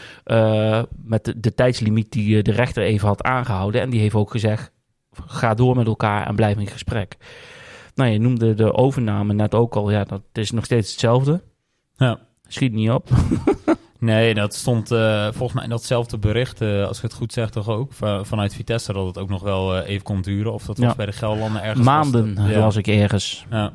met 1.05 1.25
de, 1.25 1.41
de 1.41 1.55
tijdslimiet 1.55 2.13
die 2.13 2.43
de 2.43 2.53
rechter 2.53 2.83
even 2.83 3.09
had 3.09 3.23
aangehouden. 3.23 3.81
En 3.81 3.91
die 3.91 4.01
heeft 4.01 4.15
ook 4.15 4.31
gezegd, 4.31 4.73
ga 5.27 5.55
door 5.55 5.77
met 5.77 5.87
elkaar 5.87 6.27
en 6.27 6.35
blijf 6.35 6.59
in 6.59 6.67
gesprek. 6.67 7.17
Nou, 7.95 8.11
je 8.11 8.19
noemde 8.19 8.55
de 8.55 8.73
overname 8.75 9.33
net 9.33 9.55
ook 9.55 9.77
al. 9.77 9.91
Ja, 9.91 10.05
dat 10.05 10.23
is 10.33 10.51
nog 10.51 10.65
steeds 10.65 10.91
hetzelfde. 10.91 11.41
Ja. 11.97 12.19
Schiet 12.49 12.73
niet 12.73 12.91
op. 12.91 13.09
Nee, 13.99 14.35
dat 14.35 14.55
stond 14.55 14.91
eh, 14.91 15.25
volgens 15.25 15.53
mij 15.53 15.65
in 15.65 15.71
datzelfde 15.71 16.19
bericht, 16.19 16.61
eh, 16.61 16.87
als 16.87 16.97
ik 16.97 17.03
het 17.03 17.13
goed 17.13 17.33
zeg, 17.33 17.51
toch 17.51 17.69
ook 17.69 17.93
van, 17.93 18.27
vanuit 18.27 18.55
Vitesse, 18.55 18.93
dat 18.93 19.07
het 19.07 19.19
ook 19.19 19.29
nog 19.29 19.43
wel 19.43 19.77
eh, 19.77 19.89
even 19.89 20.03
kon 20.03 20.21
duren. 20.23 20.53
Of 20.53 20.65
dat 20.67 20.79
was 20.79 20.89
Ja. 20.89 20.95
bij 20.95 21.07
de 21.07 21.13
Gelderlanden 21.13 21.63
ergens. 21.63 21.85
Maanden, 21.87 22.35
was 22.35 22.45
dat- 22.45 22.55
ja. 22.55 22.59
las 22.61 22.77
ik 22.77 22.87
ergens. 22.87 23.47
Ja. 23.51 23.73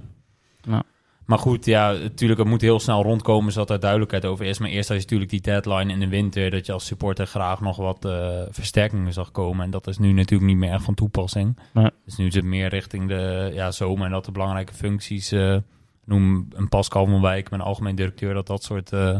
Ja. 0.61 0.83
Maar 1.25 1.39
goed, 1.39 1.65
ja, 1.65 1.91
natuurlijk, 1.91 2.39
het 2.39 2.49
moet 2.49 2.61
heel 2.61 2.79
snel 2.79 3.03
rondkomen, 3.03 3.51
zodat 3.51 3.69
er 3.69 3.79
duidelijkheid 3.79 4.25
over 4.25 4.45
is. 4.45 4.59
Maar 4.59 4.69
eerst 4.69 4.87
had 4.87 4.97
je 4.97 5.03
natuurlijk 5.03 5.31
die 5.31 5.41
deadline 5.41 5.93
in 5.93 5.99
de 5.99 6.07
winter, 6.07 6.51
dat 6.51 6.65
je 6.65 6.71
als 6.71 6.85
supporter 6.85 7.27
graag 7.27 7.61
nog 7.61 7.77
wat 7.77 8.05
eh, 8.05 8.41
versterkingen 8.49 9.13
zag 9.13 9.31
komen. 9.31 9.65
En 9.65 9.71
dat 9.71 9.87
is 9.87 9.97
nu 9.97 10.11
natuurlijk 10.11 10.49
niet 10.49 10.59
meer 10.59 10.71
echt 10.71 10.83
van 10.83 10.93
toepassing. 10.93 11.57
Nee. 11.73 11.89
Dus 12.05 12.15
nu 12.15 12.25
is 12.25 12.35
het 12.35 12.43
meer 12.43 12.69
richting 12.69 13.07
de 13.07 13.51
ja, 13.53 13.71
zomer 13.71 14.05
en 14.05 14.11
dat 14.11 14.25
de 14.25 14.31
belangrijke 14.31 14.73
functies, 14.73 15.31
eh, 15.31 15.57
noem 16.05 16.47
een 16.53 16.69
Pascal 16.69 17.05
van 17.05 17.21
Wijk, 17.21 17.49
mijn 17.49 17.61
algemeen 17.61 17.95
directeur, 17.95 18.33
dat 18.33 18.47
dat 18.47 18.63
soort 18.63 18.91
eh, 18.91 19.17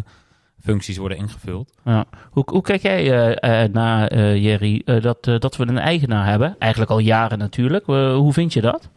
functies 0.60 0.98
worden 0.98 1.18
ingevuld. 1.18 1.74
Ja. 1.86 2.06
Hoe, 2.30 2.44
hoe 2.46 2.62
kijk 2.62 2.82
jij 2.82 3.40
naar, 3.72 4.18
Jerry, 4.18 4.82
dat, 5.02 5.24
dat 5.24 5.56
we 5.56 5.68
een 5.68 5.78
eigenaar 5.78 6.28
hebben? 6.28 6.56
Eigenlijk 6.60 6.92
al 6.92 7.00
jaren 7.00 7.38
natuurlijk. 7.38 7.86
Hoe 7.86 8.34
vind 8.34 8.54
je 8.54 8.62
dat? 8.62 8.90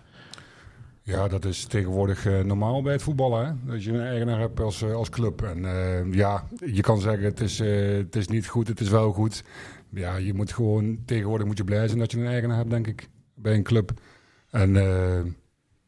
Ja, 1.09 1.29
dat 1.29 1.45
is 1.45 1.65
tegenwoordig 1.65 2.27
eh, 2.27 2.41
normaal 2.41 2.83
bij 2.83 2.93
het 2.93 3.03
voetballen. 3.03 3.47
Hè? 3.47 3.73
Dat 3.73 3.85
je 3.85 3.93
een 3.93 4.00
eigenaar 4.00 4.38
hebt 4.38 4.61
als, 4.61 4.83
eh, 4.83 4.95
als 4.95 5.09
club. 5.09 5.43
En 5.43 5.65
eh, 5.65 6.12
ja, 6.12 6.45
je 6.67 6.81
kan 6.83 7.00
zeggen 7.00 7.25
het 7.25 7.41
is, 7.41 7.59
het 7.59 8.17
is 8.17 8.29
niet 8.29 8.47
goed, 8.47 8.69
het 8.69 8.81
is 8.81 8.88
wel 8.88 9.12
goed. 9.12 9.45
Ja, 9.91 10.17
je 10.17 10.35
moet 10.35 10.53
gewoon, 10.53 10.99
tegenwoordig 11.05 11.47
moet 11.47 11.57
je 11.57 11.65
blij 11.65 11.87
zijn 11.87 11.99
dat 11.99 12.11
je 12.11 12.19
een 12.19 12.27
eigenaar 12.27 12.57
hebt, 12.57 12.71
denk 12.71 12.87
ik, 12.87 13.09
bij 13.35 13.55
een 13.55 13.62
club. 13.62 13.91
En 14.50 14.73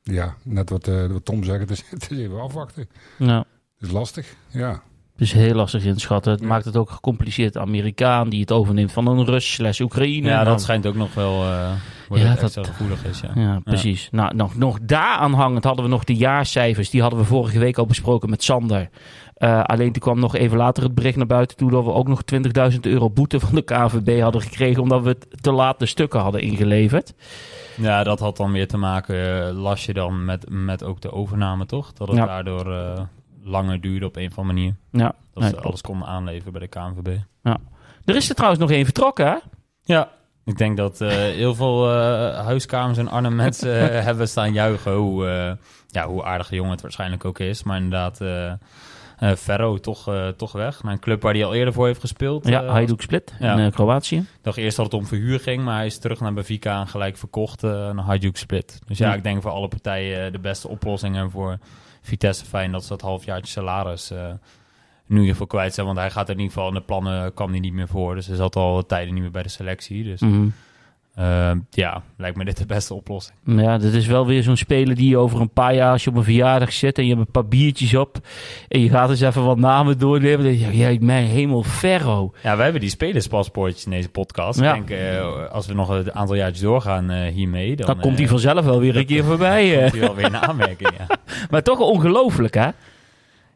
ja, 0.02 0.36
net 0.42 0.70
wat, 0.70 0.86
wat 0.86 1.24
Tom 1.24 1.44
zegt, 1.44 1.60
het 1.60 1.70
is, 1.70 1.84
het 1.90 2.10
is 2.10 2.18
even 2.18 2.40
afwachten. 2.40 2.88
Ja. 3.18 3.38
Het 3.78 3.88
is 3.88 3.90
lastig, 3.90 4.36
ja. 4.48 4.82
Dus 5.20 5.32
heel 5.32 5.54
lastig 5.54 5.84
inschatten. 5.84 6.32
Het 6.32 6.42
maakt 6.42 6.64
het 6.64 6.76
ook 6.76 6.90
gecompliceerd. 6.90 7.56
Amerikaan 7.56 8.28
die 8.28 8.40
het 8.40 8.52
overneemt 8.52 8.92
van 8.92 9.06
een 9.06 9.24
Rus 9.24 9.52
slash 9.52 9.80
Oekraïne. 9.80 10.28
Ja, 10.28 10.36
dan- 10.36 10.52
dat 10.52 10.62
schijnt 10.62 10.86
ook 10.86 10.94
nog 10.94 11.14
wel 11.14 11.42
uh, 11.42 11.70
Ja, 12.14 12.34
dat- 12.34 12.58
gevoelig 12.66 13.04
is. 13.04 13.20
Ja. 13.20 13.42
Ja, 13.42 13.60
precies. 13.64 14.08
Nou, 14.10 14.34
nog, 14.34 14.56
nog 14.56 14.78
daaraan 14.82 15.32
hangend 15.32 15.64
hadden 15.64 15.84
we 15.84 15.90
nog 15.90 16.04
de 16.04 16.14
jaarcijfers. 16.14 16.90
Die 16.90 17.00
hadden 17.00 17.18
we 17.18 17.24
vorige 17.24 17.58
week 17.58 17.78
al 17.78 17.86
besproken 17.86 18.30
met 18.30 18.42
Sander. 18.42 18.88
Eh, 19.34 19.62
alleen 19.64 19.92
toen 19.92 20.02
kwam 20.02 20.20
nog 20.20 20.34
even 20.36 20.56
later 20.56 20.82
het 20.82 20.94
bericht 20.94 21.16
naar 21.16 21.26
buiten 21.26 21.56
toe... 21.56 21.70
dat 21.70 21.84
we 21.84 21.92
ook 21.92 22.08
nog 22.08 22.22
20.000 22.72 22.80
euro 22.80 23.10
boete 23.10 23.40
van 23.40 23.54
de 23.54 23.62
KVB 23.62 24.20
hadden 24.20 24.40
gekregen... 24.42 24.82
omdat 24.82 25.02
we 25.02 25.18
te 25.40 25.52
laat 25.52 25.78
de 25.78 25.86
stukken 25.86 26.20
hadden 26.20 26.40
ingeleverd. 26.40 27.14
Ja, 27.76 28.02
dat 28.04 28.20
had 28.20 28.36
dan 28.36 28.52
weer 28.52 28.68
te 28.68 28.76
maken, 28.76 29.46
eh, 29.48 29.54
las 29.62 29.84
je 29.86 29.92
dan 29.92 30.24
met, 30.24 30.44
met 30.48 30.84
ook 30.84 31.00
de 31.00 31.12
overname, 31.12 31.66
toch? 31.66 31.92
Dat 31.92 32.08
het 32.08 32.16
Ja. 32.16 32.26
daardoor 32.26 32.72
eh, 32.72 33.00
langer 33.42 33.80
duurde 33.80 34.06
op 34.06 34.16
een 34.16 34.30
of 34.30 34.38
andere 34.38 34.56
manier. 34.58 34.74
Ja, 34.90 35.14
Dat 35.32 35.42
nee, 35.42 35.52
ze 35.52 35.60
alles 35.60 35.80
konden 35.80 36.08
aanleveren 36.08 36.52
bij 36.52 36.60
de 36.60 36.66
KNVB. 36.68 37.18
Er 38.04 38.16
is 38.16 38.28
er 38.28 38.34
trouwens 38.34 38.60
nog 38.62 38.70
één 38.70 38.84
vertrokken, 38.84 39.26
hè? 39.26 39.36
Ja. 39.82 40.08
Ik 40.44 40.58
denk 40.58 40.76
dat 40.76 41.00
eh, 41.00 41.08
heel 41.10 41.54
veel 41.54 41.90
eh, 41.92 42.44
huiskamers 42.44 42.98
in 42.98 43.08
Arnhem 43.08 43.34
mensen 43.34 43.74
eh, 43.90 44.04
hebben 44.04 44.28
staan 44.28 44.52
juichen 44.52 44.92
hoe, 44.94 45.24
ja, 45.86 46.06
hoe 46.06 46.24
aardig 46.24 46.48
de 46.48 46.54
jongen 46.56 46.70
het 46.72 46.80
waarschijnlijk 46.82 47.24
ook 47.24 47.38
is. 47.38 47.62
Maar 47.62 47.76
inderdaad, 47.76 48.20
Ferro 49.38 49.78
toch, 49.78 50.10
toch 50.36 50.52
weg. 50.52 50.82
Naar 50.82 50.92
een 50.92 50.98
club 51.00 51.22
waar 51.22 51.32
hij 51.34 51.44
al 51.44 51.54
eerder 51.54 51.72
voor 51.74 51.86
heeft 51.86 52.00
gespeeld. 52.00 52.48
Ja, 52.48 52.64
Hajduk 52.64 53.00
Split 53.02 53.34
Ja. 53.38 53.56
in 53.58 53.70
Kroatië. 53.70 54.16
Ik 54.16 54.26
dacht 54.42 54.56
eerst 54.56 54.76
dat 54.76 54.84
het 54.84 54.94
om 54.94 55.06
verhuur 55.06 55.40
ging, 55.40 55.64
maar 55.64 55.76
hij 55.76 55.86
is 55.86 55.98
terug 55.98 56.20
naar 56.20 56.32
Benfica 56.32 56.80
en 56.80 56.88
gelijk 56.88 57.16
verkocht 57.16 57.62
naar 57.62 57.94
Hajduk 58.04 58.36
Split. 58.36 58.78
Dus 58.86 58.98
ja, 58.98 59.08
Ja. 59.08 59.14
ik 59.14 59.22
denk 59.22 59.42
voor 59.42 59.50
alle 59.50 59.68
partijen 59.68 60.32
de 60.32 60.38
beste 60.38 60.68
oplossing. 60.68 61.16
En 61.16 61.30
voor 61.30 61.58
Vitesse 62.10 62.44
fijn 62.44 62.72
dat 62.72 62.82
ze 62.82 62.88
dat 62.88 63.00
halfjaartje 63.00 63.52
salaris 63.52 64.10
eh, 64.10 64.32
nu 65.06 65.28
in 65.28 65.46
kwijt 65.46 65.74
zijn. 65.74 65.86
Want 65.86 65.98
hij 65.98 66.10
gaat 66.10 66.28
er 66.28 66.34
in 66.34 66.40
ieder 66.40 66.52
geval 66.54 66.68
in 66.68 66.74
de 66.74 66.80
plannen 66.82 67.34
kwam 67.34 67.50
hij 67.50 67.60
niet 67.60 67.72
meer 67.72 67.88
voor. 67.88 68.14
Dus 68.14 68.26
hij 68.26 68.36
zat 68.36 68.56
al 68.56 68.86
tijden 68.86 69.14
niet 69.14 69.22
meer 69.22 69.32
bij 69.32 69.42
de 69.42 69.48
selectie. 69.48 70.04
Dus 70.04 70.20
Mhm. 70.20 70.48
Eh, 71.14 71.50
ja, 71.70 72.02
lijkt 72.16 72.36
me 72.36 72.44
dit 72.44 72.56
de 72.56 72.66
beste 72.66 72.94
oplossing. 72.94 73.36
Ja, 73.44 73.78
dit 73.78 73.94
is 73.94 74.06
wel 74.06 74.26
weer 74.26 74.42
zo'n 74.42 74.56
speler 74.56 74.94
die 74.96 75.08
je 75.08 75.16
over 75.16 75.40
een 75.40 75.50
paar 75.52 75.74
jaar, 75.74 75.92
als 75.92 76.04
je 76.04 76.10
op 76.10 76.16
een 76.16 76.24
verjaardag 76.24 76.72
zit 76.72 76.98
en 76.98 77.04
je 77.04 77.14
hebt 77.14 77.26
een 77.26 77.32
paar 77.32 77.46
biertjes 77.46 77.94
op 77.94 78.18
en 78.68 78.80
je 78.80 78.88
gaat 78.88 79.10
eens 79.10 79.20
even 79.20 79.44
wat 79.44 79.58
namen 79.58 79.98
doornemen, 79.98 80.44
dan 80.44 80.56
denk 80.56 80.72
je, 80.72 80.76
ja, 80.76 80.96
mijn 81.00 81.26
hemel, 81.26 81.62
Ferro. 81.62 82.32
Ja, 82.42 82.54
wij 82.54 82.62
hebben 82.64 82.80
die 82.80 82.90
spelerspaspoortjes 82.90 83.84
in 83.84 83.90
deze 83.90 84.08
podcast. 84.08 84.60
Ja. 84.60 84.74
Ik 84.74 84.86
denk, 84.86 85.00
eh, 85.00 85.50
als 85.50 85.66
we 85.66 85.74
nog 85.74 85.88
een 85.88 86.14
aantal 86.14 86.36
jaartjes 86.36 86.62
doorgaan 86.62 87.10
eh, 87.10 87.32
hiermee, 87.32 87.76
dan, 87.76 87.86
Dan, 87.86 88.00
komt 88.00 88.14
hij 88.14 88.24
eh, 88.24 88.30
vanzelf 88.30 88.64
wel 88.64 88.80
weer 88.80 88.96
een 88.96 89.06
keer 89.06 89.24
voorbij. 89.24 89.74
eh. 89.74 89.80
komt 89.80 89.90
hij 89.92 90.00
wel 90.00 90.14
weer 90.14 90.24
in 90.26 90.36
aanmerking. 90.36 90.90
Ja, 90.98 91.16
Maar 91.50 91.62
toch 91.62 91.78
ongelooflijk, 91.78 92.54
hè? 92.54 92.68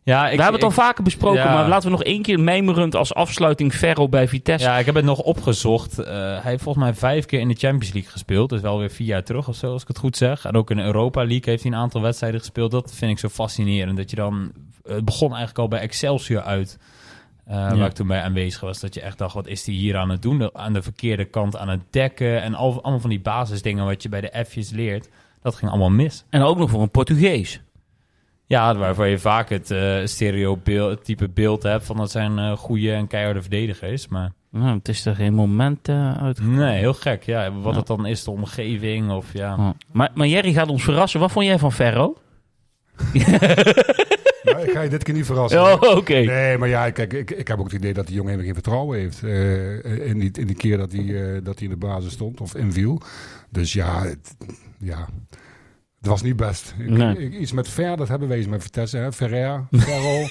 Ja 0.05 0.29
ik, 0.29 0.37
we 0.37 0.43
hebben 0.43 0.61
het 0.61 0.71
ik- 0.71 0.79
al 0.79 0.85
vaker 0.85 1.05
besproken, 1.05 1.41
ja. 1.43 1.55
maar 1.55 1.69
laten 1.69 1.85
we 1.91 1.97
nog 1.97 2.05
één 2.05 2.23
keer 2.23 2.41
mijmerend 2.41 2.95
als 2.95 3.15
afsluiting 3.15 3.73
Ferro 3.75 4.09
bij 4.09 4.29
Vitesse. 4.29 4.69
Ja, 4.69 4.79
ik 4.79 4.87
heb 4.87 4.95
het 4.95 5.05
nog 5.05 5.19
opgezocht. 5.21 5.99
Eh, 5.99 6.13
hij 6.15 6.41
heeft 6.51 6.63
volgens 6.63 6.85
mij 6.85 6.95
vijf 6.95 7.27
keer 7.27 7.41
in 7.41 7.49
de 7.49 7.55
Champions 7.55 7.93
League 7.95 8.11
gespeeld. 8.13 8.49
Dus 8.51 8.61
wel 8.61 8.79
weer 8.79 8.91
vier 8.91 9.07
jaar 9.07 9.25
terug 9.25 9.49
of 9.49 9.57
zo, 9.57 9.73
als 9.73 9.83
ik 9.83 9.89
het 9.89 9.99
goed 9.99 10.17
zeg. 10.17 10.45
En 10.45 10.55
ook 10.55 10.71
in 10.71 10.77
de 10.77 10.83
Europa 10.83 11.21
League 11.21 11.43
heeft 11.51 11.63
hij 11.63 11.73
een 11.73 11.79
aantal 11.79 12.01
wedstrijden 12.01 12.41
gespeeld. 12.41 12.71
Dat 12.71 12.95
vind 12.95 13.11
ik 13.11 13.19
zo 13.19 13.29
fascinerend. 13.29 13.97
Dat 13.97 14.11
je 14.11 14.17
dan... 14.17 14.53
Het 14.87 15.05
begon 15.05 15.29
eigenlijk 15.29 15.59
al 15.59 15.69
bij 15.69 15.81
Excelsior 15.81 16.43
uit. 16.43 16.79
eh, 17.47 17.55
Waar 17.55 17.87
ik 17.87 17.93
toen 17.93 18.07
bij 18.07 18.23
aanwezig 18.23 18.61
was. 18.61 18.81
Dat 18.81 18.95
je 18.95 19.01
echt 19.01 19.19
dacht, 19.19 19.35
wat 19.35 19.47
is 19.47 19.67
hij 19.67 19.75
hier 19.75 19.97
aan 19.97 20.11
het 20.11 20.23
doen? 20.23 20.51
Aan 20.57 20.73
de 20.73 20.83
verkeerde 20.83 21.25
kant 21.25 21.57
aan 21.57 21.69
het 21.69 21.81
dekken. 21.91 22.43
En 22.43 22.55
al, 22.55 22.83
allemaal 22.83 23.01
van 23.01 23.11
die 23.11 23.21
basisdingen 23.21 23.85
wat 23.85 24.03
je 24.03 24.09
bij 24.09 24.21
de 24.21 24.45
F'jes 24.49 24.71
leert. 24.71 25.09
Dat 25.43 25.55
ging 25.55 25.71
allemaal 25.71 25.91
mis. 25.91 26.25
En 26.31 26.43
ook 26.43 26.59
nog 26.59 26.71
voor 26.71 26.83
een 26.83 26.91
Portugees. 26.91 27.61
Ja, 28.55 28.77
waarvoor 28.77 29.07
je 29.07 29.19
vaak 29.19 29.49
het 29.49 29.71
eh 29.71 29.97
stereotype 30.05 30.71
het 30.73 31.05
type 31.05 31.29
beeld 31.29 31.63
hebt 31.63 31.85
van 31.85 31.97
dat 31.97 32.11
zijn 32.11 32.39
eh 32.39 32.53
goede 32.57 32.93
en 32.93 33.07
keiharde 33.07 33.41
verdedigers. 33.41 34.09
Maar 34.09 34.33
Nou, 34.51 34.77
het 34.79 34.89
is 34.89 35.07
er 35.07 35.15
geen 35.15 35.35
moment 35.35 35.89
uit. 35.89 36.41
Nee, 36.43 36.79
heel 36.79 36.95
gek. 36.95 37.23
Ja, 37.23 37.53
wat 37.53 37.73
Ja. 37.73 37.79
het 37.79 37.87
dan 37.87 38.07
is, 38.07 38.25
de 38.25 38.31
omgeving 38.31 39.11
of 39.11 39.33
ja. 39.33 39.55
Oh. 39.59 39.69
Maar, 39.93 40.11
maar 40.15 40.27
Jerry 40.27 40.53
gaat 40.53 40.69
ons 40.69 40.85
verrassen. 40.85 41.21
Wat 41.21 41.33
vond 41.33 41.47
jij 41.47 41.59
van 41.59 41.73
Ferro? 41.73 42.17
Nou, 44.45 44.61
ik 44.67 44.71
ga 44.73 44.81
je 44.81 44.89
dit 44.89 45.03
keer 45.03 45.15
niet 45.15 45.27
verrassen. 45.27 45.63
Oh, 45.63 45.97
oké. 45.97 46.15
Nee, 46.15 46.59
maar 46.59 46.69
ja, 46.69 46.91
kijk, 46.91 47.13
ik, 47.13 47.31
ik 47.31 47.49
heb 47.49 47.59
ook 47.59 47.65
het 47.65 47.73
idee 47.75 47.93
dat 47.93 48.07
die 48.07 48.15
jongen 48.15 48.31
helemaal 48.31 48.53
geen 48.53 48.63
vertrouwen 48.63 48.99
heeft. 48.99 49.23
eh, 49.23 50.09
in, 50.09 50.19
die, 50.19 50.31
in 50.39 50.47
die 50.47 50.57
keer 50.57 50.77
dat 50.79 50.93
hij, 50.93 51.35
eh, 51.35 51.41
dat 51.45 51.55
hij 51.59 51.65
in 51.69 51.71
de 51.71 51.87
basis 51.87 52.13
stond 52.13 52.41
of 52.41 52.55
inviel. 52.55 53.01
Dus 53.51 53.73
ja, 53.73 54.03
het, 54.03 54.37
ja, 54.79 55.09
het 56.05 56.13
was 56.13 56.23
niet 56.23 56.37
best. 56.37 56.75
Ik- 56.79 56.91
Nee. 56.91 57.19
ik- 57.19 57.35
iets 57.39 57.53
met 57.53 57.69
Ver, 57.69 57.97
dat 57.97 58.09
hebben 58.09 58.29
we 58.29 58.35
eens 58.35 58.47
met 58.47 58.63
Vitesse, 58.63 58.97
hè? 58.97 59.13
Ferrer, 59.13 59.65
Ferro. 59.87 60.27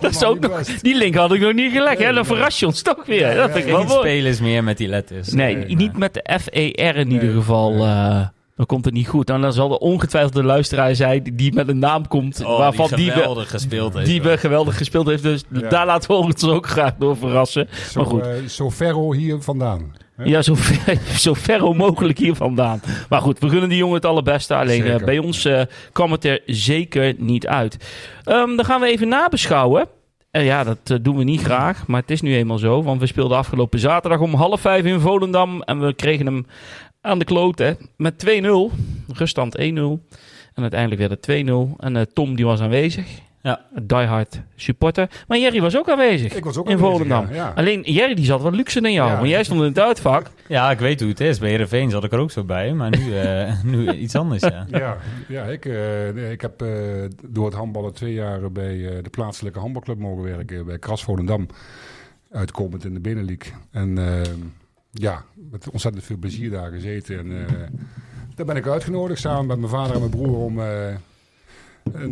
Dat 0.00 0.10
is 0.10 0.24
ook 0.24 0.38
nog, 0.40 0.62
die 0.64 0.96
link 0.96 1.14
had 1.14 1.32
ik 1.32 1.40
nog 1.40 1.52
niet 1.52 1.72
gelegd. 1.72 1.98
hè? 1.98 2.04
Dan 2.04 2.14
Nee, 2.14 2.24
verras 2.24 2.58
je 2.60 2.66
ons 2.66 2.82
toch 2.82 3.06
weer. 3.06 3.34
Ja, 3.34 3.46
dat 3.46 3.64
ja, 3.66 3.86
spelers 3.88 4.40
meer 4.40 4.64
met 4.64 4.78
die 4.78 4.88
letters. 4.88 5.32
Nee, 5.32 5.56
Nee, 5.56 5.76
niet 5.76 5.96
met 5.96 6.14
de 6.14 6.38
F-E-R 6.40 6.96
in 6.96 7.10
ieder 7.10 7.32
geval. 7.32 7.70
nee. 7.72 7.82
eh, 7.82 8.26
dan 8.56 8.66
komt 8.68 8.84
het 8.84 8.94
niet 8.94 9.08
goed. 9.08 9.30
En 9.30 9.40
dan 9.40 9.52
zal 9.52 9.70
er 9.72 9.76
ongetwijfeld 9.76 10.32
de 10.34 10.42
luisteraar 10.44 10.94
zijn 10.94 11.22
die 11.34 11.52
met 11.54 11.68
een 11.68 11.78
naam 11.78 12.08
komt. 12.08 12.44
Oh, 12.44 12.58
waarvan 12.58 12.86
die 12.88 12.96
die, 12.96 13.06
we, 13.06 13.12
geweldig 13.12 13.50
gespeeld 13.50 13.94
heeft. 13.94 14.06
die 14.06 14.22
we 14.22 14.36
geweldig 14.38 14.76
gespeeld 14.76 15.06
heeft. 15.06 15.22
Dus 15.22 15.44
Ja. 15.52 15.68
daar 15.68 15.86
laten 15.86 16.10
we 16.10 16.16
ons 16.16 16.44
ook 16.44 16.66
graag 16.66 16.94
door 16.98 17.16
verrassen. 17.16 17.68
Zo, 17.90 18.00
Maar 18.00 18.10
goed. 18.10 18.26
eh, 18.26 18.32
zo 18.48 18.70
Ferro 18.70 19.12
hier 19.12 19.42
vandaan. 19.42 19.92
Ja, 20.24 20.42
zo 20.42 20.54
ver, 20.54 20.98
zo 21.26 21.34
ver 21.34 21.74
mogelijk 21.76 22.18
hier 22.18 22.34
vandaan. 22.34 22.80
Maar 23.08 23.20
goed, 23.20 23.38
we 23.38 23.48
gunnen 23.48 23.68
die 23.68 23.78
jongen 23.78 23.94
het 23.94 24.04
allerbeste. 24.04 24.54
Alleen 24.54 24.84
eh, 24.84 25.04
bij 25.04 25.18
ons 25.18 25.44
eh, 25.44 25.62
kwam 25.92 26.12
het 26.12 26.24
er 26.24 26.42
zeker 26.46 27.14
niet 27.18 27.46
uit. 27.46 27.76
Ehm, 28.24 28.56
dan 28.56 28.64
gaan 28.64 28.80
we 28.80 28.86
even 28.86 29.08
nabeschouwen. 29.08 29.88
En 30.30 30.44
ja, 30.44 30.64
dat 30.64 30.78
eh, 30.84 30.96
doen 31.02 31.16
we 31.16 31.24
niet 31.24 31.42
graag, 31.42 31.86
maar 31.86 32.00
het 32.00 32.10
is 32.10 32.20
nu 32.20 32.34
eenmaal 32.34 32.58
zo. 32.58 32.82
Want 32.82 33.00
we 33.00 33.06
speelden 33.06 33.36
afgelopen 33.36 33.78
zaterdag 33.78 34.20
om 34.20 34.34
half 34.34 34.60
vijf 34.60 34.84
in 34.84 35.00
Volendam. 35.00 35.62
En 35.62 35.80
we 35.80 35.94
kregen 35.94 36.26
hem 36.26 36.46
aan 37.00 37.18
de 37.18 37.24
kloten 37.24 37.76
met 37.96 38.24
2-0. 38.26 38.74
Ruststand 39.08 39.58
1-0. 39.58 39.62
En 40.54 40.62
uiteindelijk 40.62 41.00
werd 41.00 41.26
het 41.26 41.46
2-0. 41.46 41.76
En 41.76 41.96
eh, 41.96 42.02
Tom 42.02 42.34
die 42.36 42.44
was 42.46 42.60
aanwezig. 42.60 43.06
Ja. 43.42 43.60
Diehard 43.82 44.40
supporter. 44.56 45.10
Maar 45.28 45.38
Jerry 45.38 45.60
was 45.60 45.76
ook 45.76 45.88
aanwezig. 45.88 46.34
Ik 46.34 46.44
was 46.44 46.56
ook 46.56 46.66
in 46.68 46.72
aanwezig, 46.72 46.92
Volendam. 46.92 47.26
ja, 47.28 47.34
ja. 47.34 47.52
Alleen 47.56 47.82
Jerry 47.82 48.14
die 48.14 48.24
zat 48.24 48.40
wat 48.40 48.54
luxe 48.54 48.80
dan 48.80 48.92
jou. 48.92 49.10
Ja. 49.10 49.16
Want 49.16 49.28
jij 49.28 49.44
stond 49.44 49.60
in 49.60 49.66
het 49.66 49.78
uitvak. 49.78 50.30
Ja, 50.48 50.70
ik 50.70 50.78
weet 50.78 51.00
hoe 51.00 51.08
het 51.08 51.20
is. 51.20 51.38
Bij 51.38 51.48
Heerenveen 51.48 51.90
zat 51.90 52.04
ik 52.04 52.12
er 52.12 52.18
ook 52.18 52.30
zo 52.30 52.44
bij. 52.44 52.72
Maar 52.72 52.90
nu, 52.90 53.16
eh, 53.18 53.62
nu 53.72 53.92
iets 53.92 54.14
anders, 54.14 54.42
ja. 54.42 54.66
Ja, 54.68 54.96
ja 55.28 55.44
ik, 55.44 55.64
eh, 55.66 56.30
ik 56.30 56.40
heb 56.40 56.62
eh, 56.62 56.68
door 57.26 57.44
het 57.44 57.54
handballen 57.54 57.94
twee 57.94 58.12
jaar 58.12 58.52
bij 58.52 58.96
eh, 58.96 59.02
de 59.02 59.10
plaatselijke 59.10 59.58
handbalclub 59.58 59.98
mogen 59.98 60.22
werken. 60.22 60.66
Bij 60.66 60.78
Kras 60.78 61.04
Volendam. 61.04 61.46
Uitkomend 62.30 62.84
in 62.84 62.94
de 62.94 63.00
Binnenleague. 63.00 63.52
En 63.70 63.98
ja, 64.92 65.24
met 65.50 65.70
ontzettend 65.70 66.04
veel 66.04 66.16
plezier 66.16 66.50
daar 66.50 66.70
gezeten. 66.70 67.18
En 67.18 67.46
eh, 67.46 67.54
daar 68.34 68.46
ben 68.46 68.56
ik 68.56 68.66
uitgenodigd 68.66 69.20
samen 69.20 69.46
met 69.46 69.58
mijn 69.58 69.70
vader 69.70 69.92
en 69.94 69.98
mijn 69.98 70.10
broer 70.10 70.36
om 70.36 70.60
eh, 70.60 70.94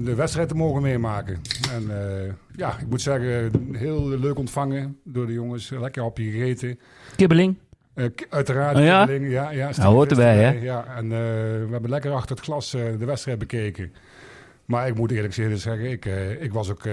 de 0.05 0.15
wedstrijd 0.15 0.49
te 0.49 0.55
mogen 0.55 0.83
meemaken. 0.83 1.41
En 1.73 1.91
eh, 1.91 2.33
ja, 2.57 2.79
ik 2.79 2.89
moet 2.89 3.03
zeggen, 3.03 3.51
heel 3.73 4.09
leuk 4.09 4.39
ontvangen 4.39 4.99
door 5.05 5.27
de 5.27 5.33
jongens. 5.33 5.71
Lekker 5.71 6.03
hapje 6.03 6.31
gegeten. 6.31 6.79
Kibbeling. 7.17 7.57
Eh, 7.95 8.05
uiteraard. 8.31 8.77
Oh 8.77 8.83
ja? 8.83 9.05
kibbeling, 9.05 9.33
ja, 9.33 9.51
ja, 9.51 9.71
Nou, 9.77 9.95
hoort 9.95 10.11
erbij, 10.11 10.37
hè? 10.37 10.51
Ja, 10.51 10.85
en 10.97 11.05
eh, 11.05 11.11
we 11.11 11.69
hebben 11.71 11.91
lekker 11.91 12.13
achter 12.13 12.37
het 12.37 12.45
glas 12.45 12.71
de 12.71 13.05
wedstrijd 13.05 13.39
bekeken. 13.39 13.93
Maar 14.65 14.89
ik 14.89 14.95
moet 14.95 15.11
eerlijk 15.11 15.35
zeggen, 15.35 15.91
ik, 15.91 16.05
ik 16.41 16.53
was 16.53 16.71
ook 16.71 16.85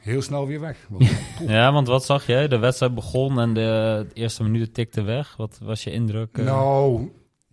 heel 0.00 0.22
snel 0.22 0.46
weer 0.46 0.60
weg. 0.60 0.76
Ja, 1.46 1.72
want 1.72 1.86
wat 1.86 2.04
zag 2.04 2.26
jij? 2.26 2.48
De 2.48 2.58
wedstrijd 2.58 2.94
begon 2.94 3.40
en 3.40 3.54
de, 3.54 4.06
de 4.08 4.20
eerste 4.20 4.42
minuten 4.42 4.72
tikte 4.72 5.02
weg. 5.02 5.36
Wat 5.36 5.58
was 5.62 5.84
je 5.84 5.90
indruk? 5.90 6.36
nou, 6.36 7.10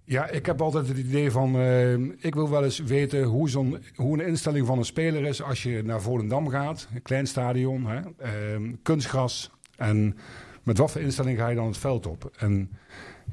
ja, 0.10 0.30
ik 0.30 0.46
heb 0.46 0.62
altijd 0.62 0.88
het 0.88 0.98
idee 0.98 1.32
van, 1.32 1.56
eh, 1.56 1.94
ik 1.98 2.34
wil 2.34 2.50
wel 2.50 2.64
eens 2.64 2.80
weten 2.80 3.24
hoe, 3.24 3.50
zo'n, 3.50 3.78
hoe 3.96 4.20
een 4.20 4.28
instelling 4.28 4.68
van 4.68 4.78
een 4.78 4.86
speler 4.86 5.26
is 5.26 5.42
als 5.42 5.64
je 5.64 5.84
naar 5.84 6.02
Volendam 6.02 6.50
gaat. 6.50 6.88
Een 6.94 7.02
klein 7.02 7.28
stadion, 7.28 7.86
hè, 7.86 8.00
ehm, 8.18 8.74
kunstgras. 8.84 9.52
En 9.76 10.18
met 10.64 10.78
wat 10.78 10.92
voor 10.92 11.02
instelling 11.02 11.38
ga 11.38 11.48
je 11.48 11.56
dan 11.56 11.66
het 11.66 11.78
veld 11.78 12.06
op? 12.06 12.32
En 12.38 12.72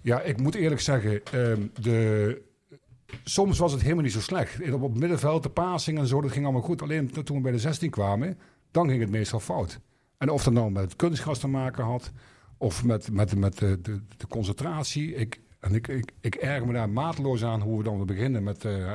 ja, 0.02 0.20
ik 0.20 0.40
moet 0.40 0.54
eerlijk 0.54 0.80
zeggen, 0.80 1.24
ehm, 1.24 1.60
de, 1.80 2.42
soms 3.24 3.58
was 3.58 3.72
het 3.72 3.82
helemaal 3.82 4.02
niet 4.02 4.12
zo 4.12 4.20
slecht. 4.20 4.72
Op 4.72 4.82
het 4.82 4.98
middenveld, 4.98 5.42
de 5.42 5.48
passing 5.48 5.98
en 5.98 6.06
zo, 6.06 6.20
dat 6.20 6.32
ging 6.32 6.44
allemaal 6.44 6.62
goed. 6.62 6.82
Alleen 6.82 7.10
toen 7.24 7.36
we 7.36 7.42
bij 7.42 7.52
de 7.52 7.58
16 7.58 7.90
kwamen, 7.90 8.38
dan 8.70 8.88
ging 8.88 9.00
het 9.00 9.10
meestal 9.10 9.40
fout. 9.40 9.80
En 10.18 10.30
of 10.30 10.44
dat 10.44 10.52
nou 10.52 10.70
met 10.70 10.82
het 10.82 10.96
kunstgras 10.96 11.38
te 11.38 11.48
maken 11.48 11.84
had, 11.84 12.12
of 12.58 12.84
met, 12.84 13.10
met, 13.12 13.36
met 13.36 13.58
de, 13.58 13.80
de, 13.80 14.00
de 14.16 14.26
concentratie. 14.26 15.14
Ik, 15.14 15.40
en 15.64 15.74
ik, 15.74 15.88
ik, 15.88 16.12
ik 16.20 16.34
erger 16.34 16.66
me 16.66 16.72
daar 16.72 16.88
maatloos 16.88 17.44
aan 17.44 17.60
hoe 17.60 17.78
we 17.78 17.84
dan 17.84 18.06
beginnen 18.06 18.42
met 18.42 18.64
eh, 18.64 18.92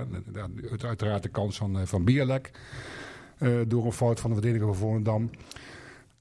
uit- 0.71 0.83
uiteraard 0.85 1.23
de 1.23 1.29
kans 1.29 1.57
van, 1.57 1.79
eh, 1.79 1.85
van 1.85 2.03
Bierlek. 2.03 2.51
eh, 3.37 3.49
door 3.67 3.85
een 3.85 3.91
fout 3.91 4.19
van 4.19 4.29
de 4.29 4.35
verdediger 4.35 4.67
van 4.67 4.75
Volendam. 4.75 5.29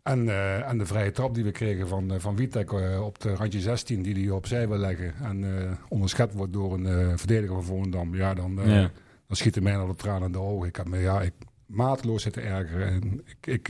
En, 0.03 0.29
en 0.65 0.79
de 0.79 0.87
vrije 0.87 1.11
trap 1.11 1.35
die 1.35 1.45
we 1.45 1.51
kregen 1.51 1.89
van, 1.89 2.21
van 2.21 2.37
Witek 2.37 2.73
op 3.03 3.19
de 3.21 3.35
randje 3.35 3.61
16, 3.61 4.03
die 4.03 4.15
hij 4.15 4.31
opzij 4.31 4.69
wil 4.69 4.79
leggen. 4.79 5.15
En 5.23 5.45
onderschept 5.89 6.35
wordt 6.35 6.53
door 6.53 6.75
een 6.75 7.19
verdediger 7.19 7.55
van 7.55 7.65
Volendam. 7.65 8.15
Ja, 8.15 8.35
dan, 8.35 8.53
Ja. 8.65 8.91
dan 9.27 9.37
schieten 9.37 9.63
mij 9.63 9.77
al 9.77 9.87
de 9.87 9.95
tranen 9.95 10.27
in 10.27 10.33
de 10.33 10.39
ogen. 10.39 10.69
Ik 10.69 10.77
heb 10.77 10.89
me 10.89 10.99
ja, 10.99 11.21
ik, 11.23 11.33
maatloos 11.67 12.23
zitten 12.23 12.43
ergeren. 12.43 12.87
En 12.89 13.21
ik, 13.25 13.47
ik, 13.47 13.69